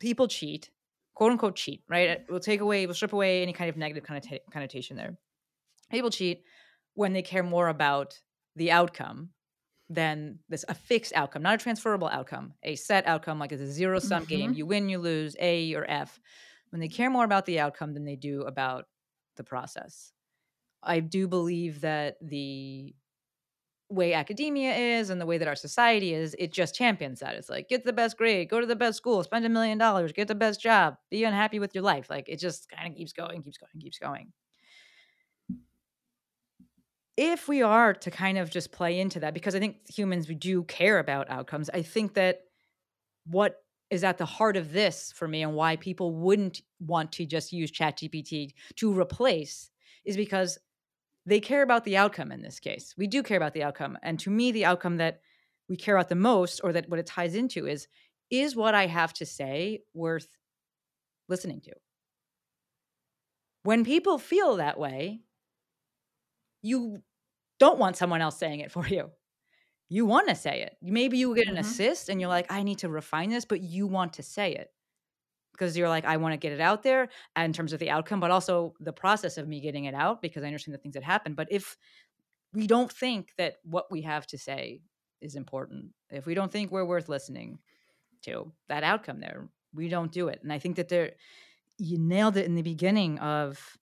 people 0.00 0.28
cheat, 0.28 0.68
quote 1.14 1.32
unquote 1.32 1.56
cheat, 1.56 1.82
right? 1.88 2.20
We'll 2.28 2.40
take 2.40 2.60
away, 2.60 2.84
we'll 2.84 2.94
strip 2.94 3.14
away 3.14 3.40
any 3.40 3.54
kind 3.54 3.70
of 3.70 3.78
negative 3.78 4.04
connota- 4.04 4.40
connotation 4.52 4.98
there. 4.98 5.16
People 5.90 6.10
cheat 6.10 6.44
when 6.92 7.14
they 7.14 7.22
care 7.22 7.42
more 7.42 7.68
about 7.68 8.20
the 8.56 8.70
outcome 8.70 9.30
than 9.88 10.38
this 10.48 10.64
a 10.68 10.74
fixed 10.74 11.12
outcome, 11.14 11.42
not 11.42 11.54
a 11.54 11.58
transferable 11.58 12.08
outcome, 12.08 12.54
a 12.62 12.76
set 12.76 13.06
outcome 13.06 13.38
like 13.38 13.52
it's 13.52 13.62
a 13.62 13.70
zero 13.70 13.98
sum 13.98 14.22
mm-hmm. 14.22 14.28
game. 14.28 14.52
You 14.54 14.66
win, 14.66 14.88
you 14.88 14.98
lose, 14.98 15.36
A 15.40 15.74
or 15.74 15.84
F 15.88 16.20
when 16.70 16.80
they 16.80 16.88
care 16.88 17.10
more 17.10 17.24
about 17.24 17.44
the 17.46 17.60
outcome 17.60 17.92
than 17.92 18.04
they 18.04 18.16
do 18.16 18.42
about 18.42 18.86
the 19.36 19.44
process. 19.44 20.12
I 20.82 21.00
do 21.00 21.28
believe 21.28 21.82
that 21.82 22.16
the 22.20 22.94
way 23.88 24.14
academia 24.14 24.74
is 24.74 25.10
and 25.10 25.20
the 25.20 25.26
way 25.26 25.36
that 25.36 25.48
our 25.48 25.54
society 25.54 26.14
is, 26.14 26.34
it 26.38 26.52
just 26.52 26.74
champions 26.74 27.20
that. 27.20 27.34
It's 27.34 27.50
like 27.50 27.68
get 27.68 27.84
the 27.84 27.92
best 27.92 28.16
grade, 28.16 28.48
go 28.48 28.60
to 28.60 28.66
the 28.66 28.74
best 28.74 28.96
school, 28.96 29.22
spend 29.22 29.44
a 29.44 29.50
million 29.50 29.78
dollars, 29.78 30.12
get 30.12 30.28
the 30.28 30.34
best 30.34 30.60
job, 30.60 30.96
be 31.10 31.24
unhappy 31.24 31.58
with 31.58 31.74
your 31.74 31.84
life. 31.84 32.08
Like 32.08 32.28
it 32.28 32.40
just 32.40 32.68
kind 32.70 32.90
of 32.90 32.96
keeps 32.96 33.12
going, 33.12 33.42
keeps 33.42 33.58
going, 33.58 33.80
keeps 33.80 33.98
going. 33.98 34.32
If 37.24 37.46
we 37.46 37.62
are 37.62 37.94
to 37.94 38.10
kind 38.10 38.36
of 38.36 38.50
just 38.50 38.72
play 38.72 38.98
into 38.98 39.20
that, 39.20 39.32
because 39.32 39.54
I 39.54 39.60
think 39.60 39.88
humans 39.88 40.28
we 40.28 40.34
do 40.34 40.64
care 40.64 40.98
about 40.98 41.30
outcomes, 41.30 41.70
I 41.72 41.82
think 41.82 42.14
that 42.14 42.40
what 43.26 43.62
is 43.90 44.02
at 44.02 44.18
the 44.18 44.26
heart 44.26 44.56
of 44.56 44.72
this 44.72 45.12
for 45.14 45.28
me 45.28 45.42
and 45.42 45.54
why 45.54 45.76
people 45.76 46.12
wouldn't 46.12 46.62
want 46.80 47.12
to 47.12 47.24
just 47.24 47.52
use 47.52 47.70
ChatGPT 47.70 48.54
to 48.74 48.98
replace 48.98 49.70
is 50.04 50.16
because 50.16 50.58
they 51.24 51.38
care 51.38 51.62
about 51.62 51.84
the 51.84 51.96
outcome 51.96 52.32
in 52.32 52.42
this 52.42 52.58
case. 52.58 52.92
We 52.98 53.06
do 53.06 53.22
care 53.22 53.36
about 53.36 53.54
the 53.54 53.62
outcome. 53.62 53.96
And 54.02 54.18
to 54.18 54.30
me, 54.30 54.50
the 54.50 54.64
outcome 54.64 54.96
that 54.96 55.20
we 55.68 55.76
care 55.76 55.94
about 55.94 56.08
the 56.08 56.16
most, 56.16 56.60
or 56.64 56.72
that 56.72 56.88
what 56.88 56.98
it 56.98 57.06
ties 57.06 57.36
into, 57.36 57.68
is 57.68 57.86
is 58.32 58.56
what 58.56 58.74
I 58.74 58.86
have 58.86 59.12
to 59.14 59.26
say 59.26 59.84
worth 59.94 60.26
listening 61.28 61.60
to? 61.60 61.72
When 63.62 63.84
people 63.84 64.18
feel 64.18 64.56
that 64.56 64.76
way, 64.76 65.20
you 66.62 67.02
don't 67.64 67.78
want 67.78 67.96
someone 67.96 68.20
else 68.20 68.38
saying 68.38 68.60
it 68.60 68.70
for 68.70 68.86
you 68.86 69.10
you 69.92 70.06
want 70.06 70.26
to 70.26 70.34
say 70.34 70.62
it. 70.62 70.78
Maybe 70.80 71.18
you 71.18 71.34
get 71.34 71.48
an 71.48 71.56
mm-hmm. 71.56 71.60
assist 71.60 72.08
and 72.08 72.18
you're 72.18 72.30
like, 72.30 72.50
I 72.50 72.62
need 72.62 72.78
to 72.78 72.88
refine 72.88 73.28
this, 73.28 73.44
but 73.44 73.60
you 73.60 73.86
want 73.86 74.14
to 74.14 74.22
say 74.22 74.54
it 74.54 74.70
because 75.52 75.76
you're 75.76 75.90
like, 75.90 76.06
I 76.06 76.16
want 76.16 76.32
to 76.32 76.38
get 76.38 76.50
it 76.50 76.62
out 76.62 76.82
there 76.82 77.10
in 77.36 77.52
terms 77.52 77.74
of 77.74 77.78
the 77.78 77.90
outcome, 77.90 78.18
but 78.18 78.30
also 78.30 78.72
the 78.80 78.94
process 78.94 79.36
of 79.36 79.46
me 79.46 79.60
getting 79.60 79.84
it 79.84 79.94
out 79.94 80.22
because 80.22 80.42
I 80.42 80.46
understand 80.46 80.72
the 80.72 80.78
things 80.78 80.94
that 80.94 81.02
happen. 81.02 81.34
But 81.34 81.48
if 81.50 81.76
we 82.54 82.66
don't 82.66 82.90
think 82.90 83.34
that 83.36 83.56
what 83.64 83.92
we 83.92 84.00
have 84.00 84.26
to 84.28 84.38
say 84.38 84.80
is 85.20 85.36
important, 85.36 85.90
if 86.08 86.24
we 86.24 86.32
don't 86.32 86.50
think 86.50 86.72
we're 86.72 86.86
worth 86.86 87.10
listening 87.10 87.58
to, 88.22 88.50
that 88.68 88.84
outcome 88.84 89.20
there, 89.20 89.50
we 89.74 89.90
don't 89.90 90.10
do 90.10 90.28
it. 90.28 90.40
And 90.42 90.54
I 90.54 90.58
think 90.58 90.76
that 90.76 90.88
there, 90.88 91.10
you 91.76 91.98
nailed 91.98 92.38
it 92.38 92.46
in 92.46 92.54
the 92.54 92.62
beginning 92.62 93.18
of 93.18 93.76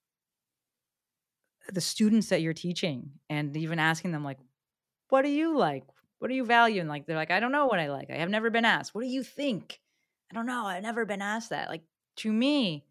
the 1.72 1.80
students 1.80 2.28
that 2.28 2.42
you're 2.42 2.52
teaching 2.52 3.10
and 3.28 3.56
even 3.56 3.78
asking 3.78 4.12
them 4.12 4.24
like 4.24 4.38
what 5.08 5.22
do 5.22 5.28
you 5.28 5.56
like 5.56 5.84
what 6.20 6.28
do 6.28 6.34
you 6.34 6.44
value? 6.44 6.80
And 6.80 6.88
like, 6.88 7.06
they're 7.06 7.16
like, 7.16 7.30
I 7.30 7.40
don't 7.40 7.50
know 7.50 7.66
what 7.66 7.80
I 7.80 7.88
like. 7.88 8.10
I 8.10 8.18
have 8.18 8.28
never 8.28 8.50
been 8.50 8.66
asked. 8.66 8.94
What 8.94 9.00
do 9.00 9.08
you 9.08 9.22
think? 9.22 9.80
I 10.30 10.34
don't 10.34 10.46
know. 10.46 10.66
I've 10.66 10.82
never 10.82 11.04
been 11.06 11.22
asked 11.22 11.50
that. 11.50 11.68
Like, 11.68 11.82
to 12.16 12.32
me, 12.32 12.84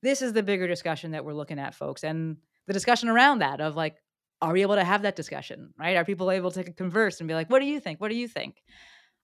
this 0.00 0.22
is 0.22 0.32
the 0.32 0.44
bigger 0.44 0.68
discussion 0.68 1.10
that 1.10 1.24
we're 1.24 1.34
looking 1.34 1.58
at, 1.58 1.74
folks. 1.74 2.04
And 2.04 2.36
the 2.68 2.72
discussion 2.72 3.08
around 3.08 3.40
that 3.40 3.60
of 3.60 3.74
like, 3.74 3.96
are 4.40 4.52
we 4.52 4.62
able 4.62 4.76
to 4.76 4.84
have 4.84 5.02
that 5.02 5.16
discussion? 5.16 5.74
Right? 5.76 5.96
Are 5.96 6.04
people 6.04 6.30
able 6.30 6.52
to 6.52 6.72
converse 6.72 7.18
and 7.20 7.26
be 7.26 7.34
like, 7.34 7.50
what 7.50 7.58
do 7.58 7.66
you 7.66 7.80
think? 7.80 8.00
What 8.00 8.10
do 8.10 8.16
you 8.16 8.28
think? 8.28 8.62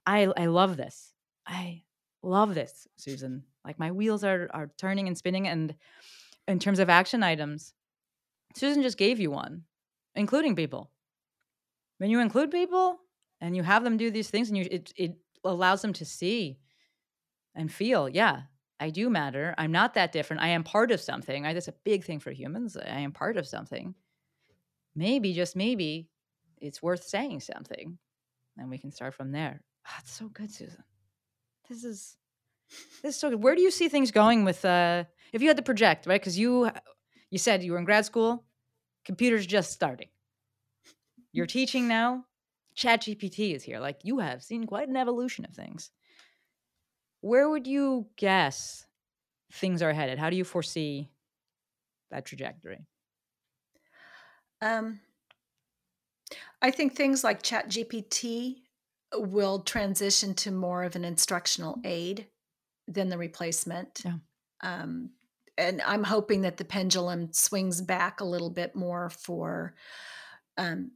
I 0.04 0.26
I 0.36 0.46
love 0.46 0.76
this. 0.76 1.12
I 1.46 1.84
love 2.22 2.56
this, 2.56 2.88
Susan. 2.96 3.44
Like 3.64 3.78
my 3.78 3.92
wheels 3.92 4.24
are 4.24 4.50
are 4.52 4.72
turning 4.76 5.06
and 5.06 5.16
spinning. 5.16 5.46
And 5.46 5.76
in 6.48 6.58
terms 6.58 6.80
of 6.80 6.90
action 6.90 7.22
items, 7.22 7.72
Susan 8.54 8.82
just 8.82 8.98
gave 8.98 9.20
you 9.20 9.30
one, 9.30 9.62
including 10.14 10.56
people. 10.56 10.90
When 11.98 12.10
you 12.10 12.20
include 12.20 12.50
people, 12.50 13.00
and 13.40 13.54
you 13.54 13.62
have 13.62 13.84
them 13.84 13.96
do 13.96 14.10
these 14.10 14.30
things 14.30 14.48
and 14.48 14.56
you 14.56 14.66
it, 14.70 14.92
it 14.96 15.16
allows 15.44 15.82
them 15.82 15.92
to 15.92 16.04
see 16.04 16.58
and 17.54 17.70
feel 17.70 18.08
yeah 18.08 18.42
i 18.80 18.90
do 18.90 19.08
matter. 19.08 19.54
I'm 19.56 19.72
not 19.72 19.94
that 19.94 20.12
different. 20.12 20.42
I 20.42 20.48
am 20.48 20.64
part 20.64 20.90
of 20.90 21.00
something. 21.00 21.42
That's 21.42 21.68
a 21.68 21.74
big 21.84 22.04
thing 22.04 22.20
for 22.20 22.32
humans. 22.32 22.76
I 22.76 23.00
am 23.00 23.12
part 23.12 23.36
of 23.36 23.46
something. 23.46 23.94
Maybe 24.94 25.32
just 25.32 25.56
maybe 25.56 26.08
it's 26.60 26.82
worth 26.82 27.04
saying 27.04 27.40
something. 27.40 27.98
And 28.58 28.70
we 28.70 28.78
can 28.78 28.90
start 28.90 29.14
from 29.14 29.32
there. 29.32 29.62
Oh, 29.88 30.00
so 30.04 30.28
good 30.28 30.52
susan. 30.52 30.84
This 31.68 31.84
is 31.84 32.16
this 33.02 33.14
is 33.14 33.20
so 33.20 33.30
good. 33.30 33.42
Where 33.42 33.54
do 33.54 33.62
you 33.62 33.70
see 33.70 33.88
things 33.88 34.10
going 34.10 34.44
with 34.44 34.64
uh 34.64 35.04
if 35.32 35.40
you 35.40 35.48
had 35.48 35.56
to 35.56 35.62
project 35.62 36.06
right? 36.06 36.20
Because 36.20 36.38
you 36.38 36.70
you 37.34 37.38
said 37.38 37.62
you 37.62 37.72
were 37.72 37.78
in 37.78 37.84
grad 37.84 38.04
school 38.06 38.44
computers 39.04 39.46
just 39.46 39.72
starting 39.72 40.08
you're 41.32 41.46
teaching 41.46 41.88
now 41.88 42.24
ChatGPT 42.76 43.54
is 43.54 43.62
here. 43.62 43.78
Like 43.78 44.00
you 44.02 44.18
have 44.18 44.42
seen 44.42 44.66
quite 44.66 44.88
an 44.88 44.96
evolution 44.96 45.44
of 45.44 45.54
things. 45.54 45.90
Where 47.20 47.48
would 47.48 47.66
you 47.66 48.06
guess 48.16 48.86
things 49.52 49.82
are 49.82 49.92
headed? 49.92 50.18
How 50.18 50.30
do 50.30 50.36
you 50.36 50.44
foresee 50.44 51.10
that 52.10 52.26
trajectory? 52.26 52.86
Um, 54.60 55.00
I 56.60 56.70
think 56.70 56.94
things 56.94 57.24
like 57.24 57.42
ChatGPT 57.42 58.62
will 59.14 59.60
transition 59.60 60.34
to 60.34 60.50
more 60.50 60.82
of 60.84 60.96
an 60.96 61.04
instructional 61.04 61.78
aid 61.84 62.26
than 62.88 63.08
the 63.08 63.18
replacement. 63.18 64.02
Yeah. 64.04 64.16
Um, 64.62 65.10
and 65.56 65.82
I'm 65.82 66.04
hoping 66.04 66.42
that 66.42 66.56
the 66.56 66.64
pendulum 66.64 67.32
swings 67.32 67.80
back 67.80 68.20
a 68.20 68.24
little 68.24 68.50
bit 68.50 68.74
more 68.74 69.10
for 69.10 69.74
um, 70.56 70.92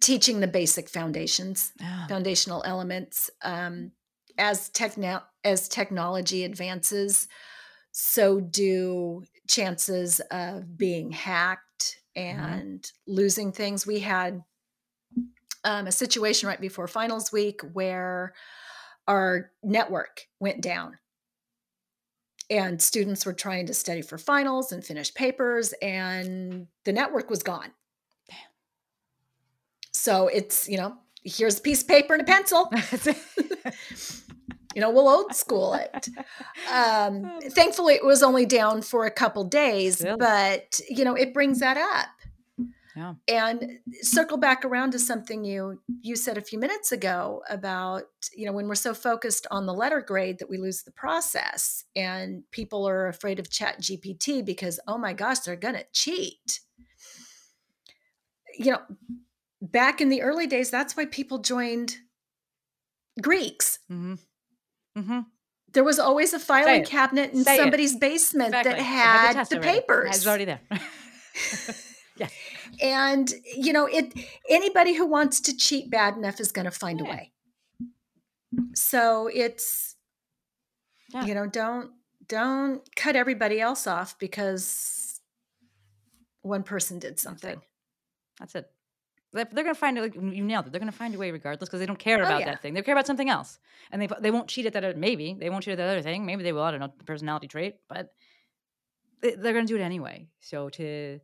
teaching 0.00 0.40
the 0.40 0.46
basic 0.46 0.88
foundations, 0.88 1.72
oh. 1.82 2.06
foundational 2.08 2.62
elements. 2.64 3.30
Um, 3.42 3.92
as 4.38 4.68
techno- 4.68 5.24
as 5.44 5.68
technology 5.68 6.44
advances, 6.44 7.26
so 7.92 8.40
do 8.40 9.24
chances 9.48 10.20
of 10.30 10.76
being 10.76 11.10
hacked 11.10 12.00
mm-hmm. 12.16 12.38
and 12.44 12.82
mm-hmm. 12.82 13.12
losing 13.12 13.52
things. 13.52 13.86
We 13.86 14.00
had 14.00 14.42
um, 15.64 15.86
a 15.86 15.92
situation 15.92 16.48
right 16.48 16.60
before 16.60 16.86
finals 16.86 17.32
week 17.32 17.60
where 17.72 18.34
our 19.08 19.50
network 19.62 20.26
went 20.38 20.60
down 20.60 20.98
and 22.48 22.80
students 22.80 23.26
were 23.26 23.32
trying 23.32 23.66
to 23.66 23.74
study 23.74 24.02
for 24.02 24.18
finals 24.18 24.72
and 24.72 24.84
finish 24.84 25.12
papers 25.14 25.72
and 25.82 26.66
the 26.84 26.92
network 26.92 27.30
was 27.30 27.42
gone 27.42 27.70
so 29.96 30.28
it's, 30.28 30.68
you 30.68 30.76
know, 30.76 30.94
here's 31.24 31.58
a 31.58 31.60
piece 31.60 31.82
of 31.82 31.88
paper 31.88 32.14
and 32.14 32.22
a 32.22 32.24
pencil. 32.24 32.70
you 34.74 34.80
know, 34.80 34.90
we'll 34.90 35.08
old 35.08 35.34
school 35.34 35.74
it. 35.74 36.08
Um, 36.72 37.38
thankfully, 37.50 37.94
it 37.94 38.04
was 38.04 38.22
only 38.22 38.46
down 38.46 38.82
for 38.82 39.06
a 39.06 39.10
couple 39.10 39.42
days, 39.44 40.04
but, 40.18 40.80
you 40.88 41.04
know, 41.04 41.14
it 41.14 41.34
brings 41.34 41.58
that 41.60 41.76
up. 41.76 42.06
Yeah. 42.96 43.14
And 43.28 43.78
circle 44.00 44.38
back 44.38 44.64
around 44.64 44.92
to 44.92 44.98
something 44.98 45.44
you 45.44 45.80
you 46.00 46.16
said 46.16 46.38
a 46.38 46.40
few 46.40 46.58
minutes 46.58 46.92
ago 46.92 47.42
about 47.50 48.04
you 48.34 48.46
know 48.46 48.52
when 48.52 48.68
we're 48.68 48.74
so 48.74 48.94
focused 48.94 49.46
on 49.50 49.66
the 49.66 49.74
letter 49.74 50.00
grade 50.00 50.38
that 50.38 50.48
we 50.48 50.56
lose 50.56 50.82
the 50.82 50.92
process 50.92 51.84
and 51.94 52.42
people 52.52 52.88
are 52.88 53.08
afraid 53.08 53.38
of 53.38 53.50
chat 53.50 53.82
gpt 53.82 54.44
because 54.46 54.80
oh 54.88 54.96
my 54.96 55.12
gosh 55.12 55.40
they're 55.40 55.56
gonna 55.56 55.84
cheat 55.92 56.60
you 58.58 58.72
know 58.72 58.80
back 59.60 60.00
in 60.00 60.08
the 60.08 60.22
early 60.22 60.46
days, 60.46 60.70
that's 60.70 60.96
why 60.96 61.06
people 61.06 61.38
joined 61.38 61.96
Greeks. 63.20 63.78
Mm-hmm. 63.90 64.14
Mm-hmm. 64.98 65.20
There 65.72 65.84
was 65.84 65.98
always 65.98 66.32
a 66.32 66.38
filing 66.38 66.84
cabinet 66.84 67.32
in 67.32 67.44
Say 67.44 67.56
it. 67.56 67.58
somebody's 67.58 67.96
basement 67.96 68.54
Exactly. 68.54 68.72
that 68.72 68.80
had 68.82 69.48
the 69.48 69.56
already. 69.56 69.80
papers. 69.80 70.16
It's 70.16 70.26
already 70.26 70.46
there. 70.46 70.60
yes. 72.16 72.32
And 72.82 73.32
you 73.56 73.72
know 73.72 73.86
it 73.86 74.12
anybody 74.48 74.94
who 74.94 75.06
wants 75.06 75.40
to 75.40 75.56
cheat 75.56 75.90
bad 75.90 76.16
enough 76.16 76.40
is 76.40 76.52
going 76.52 76.64
to 76.64 76.70
find 76.70 77.00
Yeah. 77.00 77.06
a 77.06 77.10
way 77.10 77.32
so 78.74 79.28
it's 79.32 79.96
Yeah. 81.12 81.24
you 81.24 81.34
know 81.34 81.46
don't 81.46 81.90
don't 82.28 82.82
cut 82.96 83.16
everybody 83.16 83.60
else 83.60 83.86
off 83.86 84.18
because 84.18 85.20
one 86.42 86.62
person 86.62 86.98
did 86.98 87.18
something 87.18 87.60
That's 88.38 88.54
it. 88.54 88.66
They're, 89.32 89.44
they're 89.52 89.64
going 89.64 89.74
to 89.74 89.78
find 89.80 89.98
it. 89.98 90.02
Like, 90.02 90.14
you 90.14 90.44
nailed 90.44 90.66
it. 90.66 90.72
They're 90.72 90.78
going 90.80 90.90
to 90.92 90.96
find 90.96 91.14
a 91.14 91.18
way 91.18 91.30
regardless 91.30 91.68
because 91.68 91.80
they 91.80 91.86
don't 91.86 91.98
care 91.98 92.18
Oh, 92.20 92.22
about 92.22 92.40
yeah. 92.40 92.46
that 92.52 92.62
thing. 92.62 92.72
They 92.74 92.80
care 92.82 92.94
about 92.94 93.06
something 93.06 93.28
else, 93.28 93.58
and 93.90 94.00
they 94.00 94.08
they 94.20 94.30
won't 94.30 94.48
cheat 94.48 94.64
at 94.66 94.72
that. 94.74 94.84
other- 94.84 94.96
Maybe 94.98 95.36
they 95.38 95.50
won't 95.50 95.62
cheat 95.64 95.72
at 95.72 95.78
that 95.78 95.88
other 95.90 96.00
thing. 96.00 96.24
Maybe 96.24 96.42
they 96.42 96.52
will. 96.52 96.62
I 96.62 96.70
don't 96.70 96.80
know 96.80 96.92
the 96.96 97.04
personality 97.04 97.48
trait, 97.48 97.74
but 97.88 98.10
they're 99.20 99.52
going 99.52 99.66
to 99.66 99.72
do 99.72 99.76
it 99.76 99.82
anyway. 99.84 100.28
So 100.40 100.68
to 100.70 101.20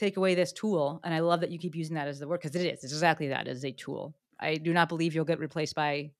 take 0.00 0.16
away 0.16 0.34
this 0.34 0.52
tool, 0.52 1.00
and 1.04 1.12
I 1.12 1.20
love 1.20 1.40
that 1.40 1.50
you 1.50 1.58
keep 1.58 1.76
using 1.76 1.94
that 1.94 2.08
as 2.08 2.18
the 2.18 2.26
word 2.26 2.40
because 2.40 2.56
it 2.56 2.66
is. 2.66 2.82
It's 2.84 2.92
exactly 2.92 3.28
that. 3.28 3.46
It 3.46 3.50
is 3.50 3.64
a 3.64 3.72
tool. 3.72 4.14
I 4.40 4.56
do 4.56 4.72
not 4.72 4.88
believe 4.88 5.14
you'll 5.14 5.26
get 5.26 5.38
replaced 5.38 5.74
by 5.74 6.12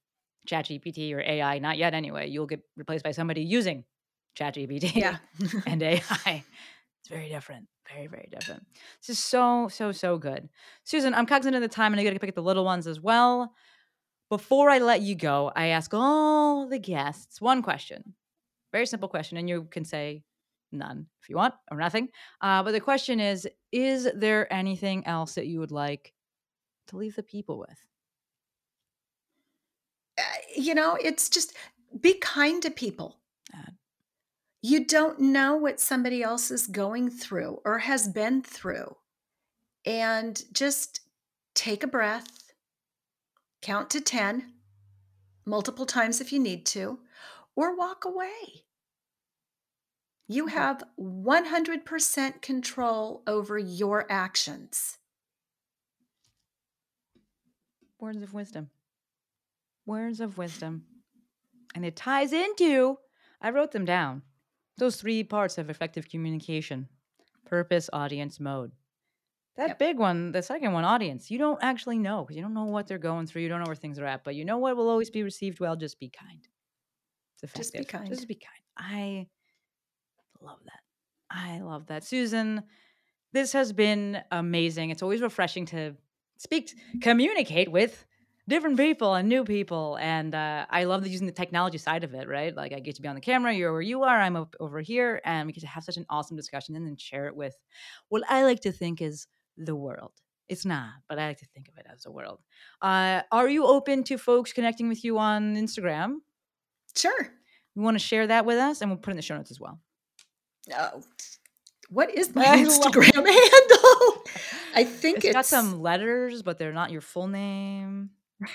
ChatGPT 0.47 1.15
or 1.15 1.21
AI. 1.21 1.59
Not 1.59 1.79
yet, 1.79 1.95
anyway. 1.95 2.29
You'll 2.29 2.47
get 2.47 2.61
replaced 2.77 3.05
by 3.05 3.13
somebody 3.13 3.43
using 3.43 3.85
ChatGPT 4.39 4.95
yeah 4.95 5.17
and 5.67 5.83
AI. 5.83 6.45
It's 7.01 7.09
very 7.09 7.29
different. 7.29 7.67
Very, 7.93 8.07
very 8.07 8.29
different. 8.31 8.65
This 9.01 9.17
is 9.17 9.19
so, 9.19 9.69
so, 9.69 9.91
so 9.91 10.19
good. 10.19 10.49
Susan, 10.85 11.15
I'm 11.15 11.27
cognizant 11.27 11.57
of 11.57 11.63
the 11.63 11.69
time 11.69 11.93
and 11.93 12.01
I 12.01 12.05
gotta 12.05 12.21
pick 12.21 12.29
up 12.29 12.35
the 12.37 12.43
little 12.43 12.65
ones 12.65 12.87
as 12.87 13.01
well. 13.01 13.53
Before 14.29 14.71
I 14.71 14.79
let 14.79 15.01
you 15.01 15.17
go, 15.17 15.51
I 15.57 15.69
ask 15.69 15.93
all 15.93 16.69
the 16.69 16.79
guests 16.79 17.41
one 17.41 17.63
question. 17.63 18.15
Very 18.71 18.87
simple 18.87 19.09
question, 19.09 19.37
and 19.39 19.49
you 19.49 19.67
can 19.71 19.85
say 19.85 20.23
none 20.71 21.07
if 21.21 21.29
you 21.29 21.35
want 21.35 21.55
or 21.71 21.77
nothing. 21.77 22.09
Uh, 22.41 22.63
but 22.63 22.71
the 22.71 22.81
question 22.81 23.19
is 23.19 23.49
Is 23.73 24.09
there 24.15 24.53
anything 24.53 25.07
else 25.07 25.35
that 25.35 25.47
you 25.47 25.61
would 25.61 25.71
like 25.73 26.13
to 26.89 26.97
leave 26.97 27.17
the 27.17 27.23
people 27.23 27.59
with? 27.59 27.87
Uh, 30.19 30.23
you 30.55 30.75
know 30.75 30.97
it's 31.01 31.29
just 31.29 31.57
be 32.01 32.15
kind 32.15 32.63
to 32.63 32.71
people 32.71 33.19
Uh, 33.55 33.71
you 34.63 34.85
don't 34.87 35.19
know 35.19 35.57
what 35.57 35.81
somebody 35.81 36.23
else 36.23 36.51
is 36.51 36.67
going 36.67 37.11
through 37.11 37.61
or 37.65 37.79
has 37.79 38.09
been 38.09 38.43
through 38.43 38.97
and 39.85 40.45
just 40.53 41.01
take 41.55 41.83
a 41.83 41.87
breath 41.87 42.53
count 43.63 43.91
to 43.91 44.01
10 44.01 44.53
multiple 45.47 45.87
times 45.87 46.21
if 46.21 46.33
you 46.33 46.39
need 46.39 46.67
to 46.67 46.99
or 47.57 47.77
walk 47.77 48.05
away 48.05 48.65
you 50.31 50.47
have 50.47 50.85
100% 50.97 52.41
control 52.41 53.23
over 53.27 53.59
your 53.59 54.07
actions 54.11 54.97
Words 57.99 58.23
of 58.23 58.33
wisdom. 58.33 58.71
Words 59.85 60.21
of 60.21 60.39
wisdom. 60.39 60.85
And 61.75 61.85
it 61.85 61.97
ties 61.97 62.33
into, 62.33 62.97
I 63.43 63.51
wrote 63.51 63.73
them 63.73 63.85
down, 63.85 64.23
those 64.79 64.97
three 64.97 65.23
parts 65.23 65.59
of 65.59 65.69
effective 65.69 66.09
communication 66.09 66.89
purpose, 67.45 67.91
audience, 67.93 68.41
mode. 68.41 68.73
That 69.57 69.69
Yep. 69.69 69.79
big 69.79 69.99
one, 69.99 70.33
the 70.33 70.43
second 70.43 70.73
one, 70.73 70.85
audience, 70.85 71.31
you 71.31 71.37
don't 71.39 71.63
actually 71.63 71.99
know 71.99 72.23
because 72.23 72.37
you 72.37 72.43
don't 72.43 72.55
know 72.55 72.65
what 72.65 72.87
they're 72.87 72.97
going 72.97 73.27
through. 73.27 73.43
You 73.43 73.49
don't 73.49 73.61
know 73.61 73.67
where 73.67 73.75
things 73.75 73.99
are 73.99 74.07
at, 74.07 74.25
but 74.25 74.35
you 74.35 74.45
know 74.47 74.59
what 74.59 74.77
will 74.77 74.89
always 74.89 75.11
be 75.11 75.23
received 75.23 75.61
well? 75.61 75.77
Just 75.77 75.99
be 75.99 76.09
kind. 76.09 76.49
It's 77.43 77.53
Just 77.53 77.75
be 77.75 77.85
kind. 77.85 78.09
Just 78.09 78.29
be 78.29 78.37
kind. 78.37 78.63
I 78.79 79.27
love 80.43 80.59
that. 80.65 80.81
I 81.31 81.61
love 81.61 81.87
that. 81.87 82.05
Susan, 82.05 82.63
this 83.33 83.53
has 83.53 83.73
been 83.73 84.21
amazing. 84.31 84.91
It's 84.91 85.03
always 85.03 85.23
refreshing 85.23 85.67
to 85.67 85.95
speak, 86.39 86.73
communicate 87.01 87.71
with 87.71 88.05
different 88.49 88.77
people 88.77 89.15
and 89.15 89.29
new 89.29 89.45
people. 89.45 89.97
And 90.01 90.35
uh, 90.35 90.67
I 90.69 90.85
love 90.85 91.05
the, 91.05 91.11
using 91.11 91.27
the 91.27 91.33
technology 91.33 91.79
side 91.79 92.03
of 92.03 92.15
it, 92.15 92.29
right? 92.29 92.55
Like 92.55 92.73
I 92.73 92.81
get 92.81 92.97
to 92.97 93.03
be 93.03 93.09
on 93.09 93.15
the 93.15 93.21
camera, 93.21 93.55
you're 93.55 93.73
where 93.73 93.81
you 93.81 94.03
are, 94.03 94.21
I'm 94.21 94.37
up 94.37 94.57
over 94.59 94.81
here, 94.81 95.21
and 95.25 95.47
we 95.47 95.53
get 95.53 95.61
to 95.61 95.67
have 95.69 95.85
such 95.85 95.97
an 95.97 96.07
awesome 96.11 96.37
discussion 96.37 96.75
and 96.75 96.87
then 96.87 96.97
share 96.97 97.27
it 97.27 97.37
with 97.37 97.57
what 98.09 98.23
I 98.29 98.43
like 98.45 98.61
to 98.61 98.73
think 98.73 99.01
is 99.01 99.29
the 99.57 99.77
world. 99.77 100.13
It's 100.49 100.65
not, 100.65 100.91
but 101.09 101.21
I 101.21 101.29
like 101.29 101.39
to 101.39 101.47
think 101.55 101.69
of 101.69 101.79
it 101.79 101.87
as 101.93 102.03
the 102.03 102.11
world. 102.11 102.41
Uh, 102.83 103.23
are 103.31 103.49
you 103.49 103.65
open 103.67 104.03
to 104.05 104.19
folks 104.19 104.53
connecting 104.53 104.89
with 104.89 105.05
you 105.05 105.17
on 105.19 105.55
Instagram? 105.55 106.17
sure 106.97 107.29
You 107.77 107.83
want 107.83 107.95
to 107.95 108.05
share 108.05 108.27
that 108.27 108.45
with 108.45 108.59
us, 108.59 108.81
and 108.81 108.91
we'll 108.91 108.99
put 108.99 109.11
it 109.11 109.13
in 109.13 109.17
the 109.17 109.23
show 109.23 109.37
notes 109.37 109.53
as 109.53 109.61
well. 109.61 109.79
Oh, 110.77 111.03
what 111.89 112.11
is 112.17 112.35
my 112.35 112.45
I 112.47 112.59
instagram 112.59 113.15
handle 113.15 114.25
i 114.75 114.85
think 114.85 115.19
It's 115.19 115.27
it's, 115.27 115.35
got 115.35 115.47
some 115.47 115.81
letters, 115.83 116.43
but 116.43 116.59
they're 116.59 116.73
not 116.73 116.91
your 116.91 117.01
full 117.01 117.27
name. 117.29 118.11
uh, 118.43 118.47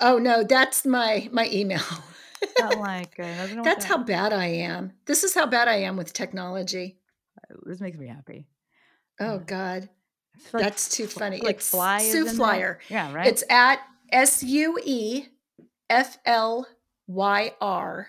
oh 0.00 0.18
no 0.18 0.44
that's 0.44 0.84
my 0.86 1.28
my 1.32 1.48
email 1.52 1.82
Not 2.60 2.78
like 2.78 3.16
uh, 3.18 3.24
I 3.24 3.36
don't 3.46 3.50
know 3.50 3.56
what 3.56 3.64
That's 3.64 3.84
that- 3.84 3.88
how 3.96 4.04
bad 4.04 4.32
I 4.32 4.46
am. 4.46 4.92
This 5.06 5.24
is 5.24 5.34
how 5.34 5.46
bad 5.46 5.66
I 5.68 5.76
am 5.78 5.96
with 5.96 6.12
technology. 6.12 6.98
this 7.64 7.80
makes 7.80 7.98
me 7.98 8.06
happy. 8.06 8.46
Oh 9.20 9.38
Yeah. 9.38 9.44
God, 9.44 9.88
like 10.52 10.62
that's 10.62 10.88
too 10.88 11.06
fl- 11.08 11.18
funny. 11.20 11.40
Like 11.40 11.56
it's 11.56 11.70
fly 11.70 11.98
Sue 11.98 12.18
in 12.20 12.24
there. 12.26 12.34
Flyer. 12.34 12.80
Yeah, 12.88 13.12
right. 13.12 13.26
It's 13.26 13.42
at 13.50 13.80
S 14.12 14.42
U 14.44 14.78
E 14.84 15.24
F 15.90 16.18
L 16.24 16.68
Y 17.08 17.52
R, 17.60 18.08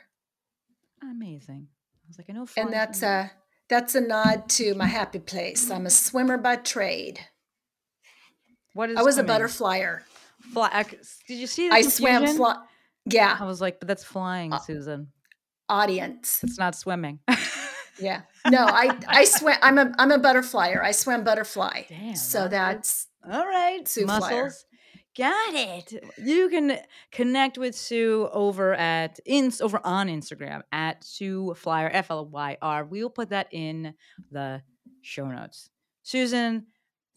amazing. 1.01 1.67
I 2.09 2.11
was 2.11 2.17
like, 2.17 2.29
I 2.29 2.33
know. 2.33 2.47
And 2.57 2.73
that's 2.73 3.03
a 3.03 3.31
that's 3.69 3.93
a 3.93 4.01
nod 4.01 4.49
to 4.49 4.73
my 4.73 4.87
happy 4.87 5.19
place. 5.19 5.69
I'm 5.69 5.85
a 5.85 5.91
swimmer 5.91 6.37
by 6.39 6.55
trade. 6.55 7.19
what 8.73 8.89
is. 8.89 8.97
I 8.97 9.03
was 9.03 9.17
a 9.19 9.23
swimming? 9.23 9.41
butterflyer. 9.41 9.99
Fly. 10.53 10.85
Did 11.27 11.37
you 11.37 11.45
see? 11.45 11.69
The 11.69 11.75
I 11.75 11.81
swam. 11.83 12.25
Fly, 12.35 12.55
yeah, 13.05 13.37
I 13.39 13.45
was 13.45 13.61
like, 13.61 13.79
but 13.79 13.87
that's 13.87 14.03
flying, 14.03 14.53
Uh, 14.53 14.57
Susan. 14.59 15.07
audience. 15.67 16.43
It's 16.43 16.57
not 16.57 16.75
swimming. 16.75 17.19
Yeah. 18.01 18.21
No, 18.49 18.59
I 18.65 18.97
I 19.09 19.25
swim. 19.25 19.57
I'm 19.61 19.77
a 19.77 19.91
I'm 19.99 20.11
a 20.11 20.17
butterflyer. 20.19 20.81
I 20.81 20.91
swim 20.91 21.25
butterfly. 21.25 21.81
Damn, 21.89 22.15
so 22.15 22.47
that's- 22.47 23.07
All 23.29 23.45
right, 23.45 23.85
Sue 23.85 24.05
Flyer. 24.05 24.53
Got 25.19 25.53
it. 25.53 26.01
You 26.17 26.47
can 26.47 26.79
connect 27.11 27.57
with 27.57 27.75
Sue 27.75 28.29
over 28.31 28.73
at 28.73 29.19
ins 29.25 29.59
over 29.59 29.81
on 29.83 30.07
Instagram 30.07 30.61
at 30.71 31.03
Sue 31.03 31.53
Flyer 31.55 31.89
F 31.91 32.09
L 32.09 32.25
Y 32.27 32.57
R. 32.61 32.85
We'll 32.85 33.09
put 33.09 33.31
that 33.31 33.49
in 33.51 33.95
the 34.31 34.61
show 35.01 35.27
notes. 35.27 35.71
Susan, 36.03 36.67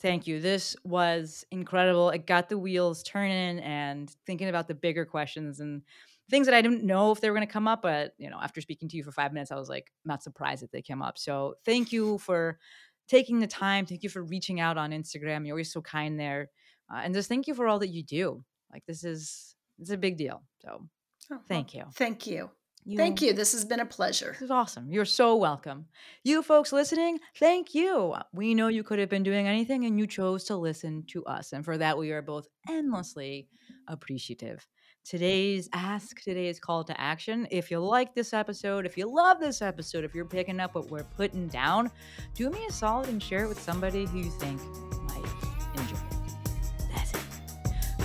thank 0.00 0.26
you. 0.26 0.40
This 0.40 0.74
was 0.82 1.44
incredible. 1.52 2.10
It 2.10 2.26
got 2.26 2.48
the 2.48 2.58
wheels 2.58 3.04
turning 3.04 3.60
and 3.60 4.12
thinking 4.26 4.48
about 4.48 4.66
the 4.66 4.74
bigger 4.74 5.04
questions 5.04 5.60
and 5.60 5.82
things 6.28 6.46
that 6.46 6.56
I 6.56 6.62
didn't 6.62 6.82
know 6.82 7.12
if 7.12 7.20
they 7.20 7.30
were 7.30 7.36
going 7.36 7.46
to 7.46 7.52
come 7.52 7.68
up. 7.68 7.82
But 7.82 8.14
you 8.18 8.30
know, 8.30 8.38
after 8.42 8.60
speaking 8.60 8.88
to 8.88 8.96
you 8.96 9.04
for 9.04 9.12
five 9.12 9.32
minutes, 9.32 9.52
I 9.52 9.56
was 9.56 9.68
like 9.68 9.92
not 10.04 10.24
surprised 10.24 10.64
that 10.64 10.72
they 10.72 10.82
came 10.82 11.02
up. 11.02 11.18
So 11.18 11.54
thank 11.64 11.92
you 11.92 12.18
for 12.18 12.58
taking 13.06 13.38
the 13.38 13.46
time. 13.46 13.86
Thank 13.86 14.02
you 14.02 14.08
for 14.08 14.24
reaching 14.24 14.58
out 14.58 14.76
on 14.76 14.90
Instagram. 14.90 15.46
You're 15.46 15.54
always 15.54 15.72
so 15.72 15.82
kind 15.82 16.18
there. 16.18 16.50
Uh, 16.92 17.00
and 17.04 17.14
just 17.14 17.28
thank 17.28 17.46
you 17.46 17.54
for 17.54 17.66
all 17.66 17.78
that 17.78 17.88
you 17.88 18.02
do. 18.02 18.44
Like 18.72 18.84
this 18.86 19.04
is 19.04 19.54
it's 19.78 19.90
a 19.90 19.96
big 19.96 20.16
deal. 20.16 20.42
So 20.60 20.88
Oh, 21.30 21.36
well, 21.36 21.44
thank 21.48 21.74
you. 21.74 21.84
Thank 21.94 22.26
you. 22.26 22.50
Thank 22.96 23.22
you. 23.22 23.32
This 23.32 23.52
has 23.52 23.64
been 23.64 23.78
a 23.78 23.86
pleasure. 23.86 24.32
This 24.32 24.42
is 24.42 24.50
awesome. 24.50 24.90
You're 24.90 25.04
so 25.04 25.36
welcome. 25.36 25.86
You 26.24 26.42
folks 26.42 26.72
listening, 26.72 27.20
thank 27.36 27.74
you. 27.74 28.14
We 28.32 28.54
know 28.54 28.66
you 28.66 28.82
could 28.82 28.98
have 28.98 29.08
been 29.08 29.22
doing 29.22 29.46
anything 29.46 29.84
and 29.84 30.00
you 30.00 30.06
chose 30.08 30.44
to 30.44 30.56
listen 30.56 31.04
to 31.08 31.24
us. 31.24 31.52
And 31.52 31.64
for 31.64 31.78
that, 31.78 31.96
we 31.96 32.10
are 32.10 32.22
both 32.22 32.48
endlessly 32.68 33.48
appreciative. 33.86 34.66
Today's 35.04 35.68
ask, 35.72 36.20
today's 36.22 36.58
call 36.58 36.82
to 36.84 37.00
action. 37.00 37.46
If 37.52 37.70
you 37.70 37.78
like 37.78 38.16
this 38.16 38.32
episode, 38.32 38.84
if 38.84 38.98
you 38.98 39.06
love 39.12 39.38
this 39.38 39.62
episode, 39.62 40.04
if 40.04 40.12
you're 40.12 40.24
picking 40.24 40.58
up 40.58 40.74
what 40.74 40.90
we're 40.90 41.04
putting 41.04 41.46
down, 41.48 41.88
do 42.34 42.50
me 42.50 42.66
a 42.68 42.72
solid 42.72 43.08
and 43.08 43.22
share 43.22 43.44
it 43.44 43.48
with 43.48 43.62
somebody 43.62 44.06
who 44.06 44.18
you 44.18 44.30
think 44.32 44.60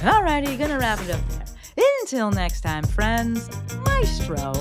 Alrighty, 0.01 0.57
gonna 0.59 0.77
wrap 0.77 0.99
it 1.01 1.09
up 1.09 1.21
there. 1.29 1.45
Until 2.01 2.31
next 2.31 2.61
time, 2.61 2.83
friends, 2.83 3.49
Maestro 3.85 4.53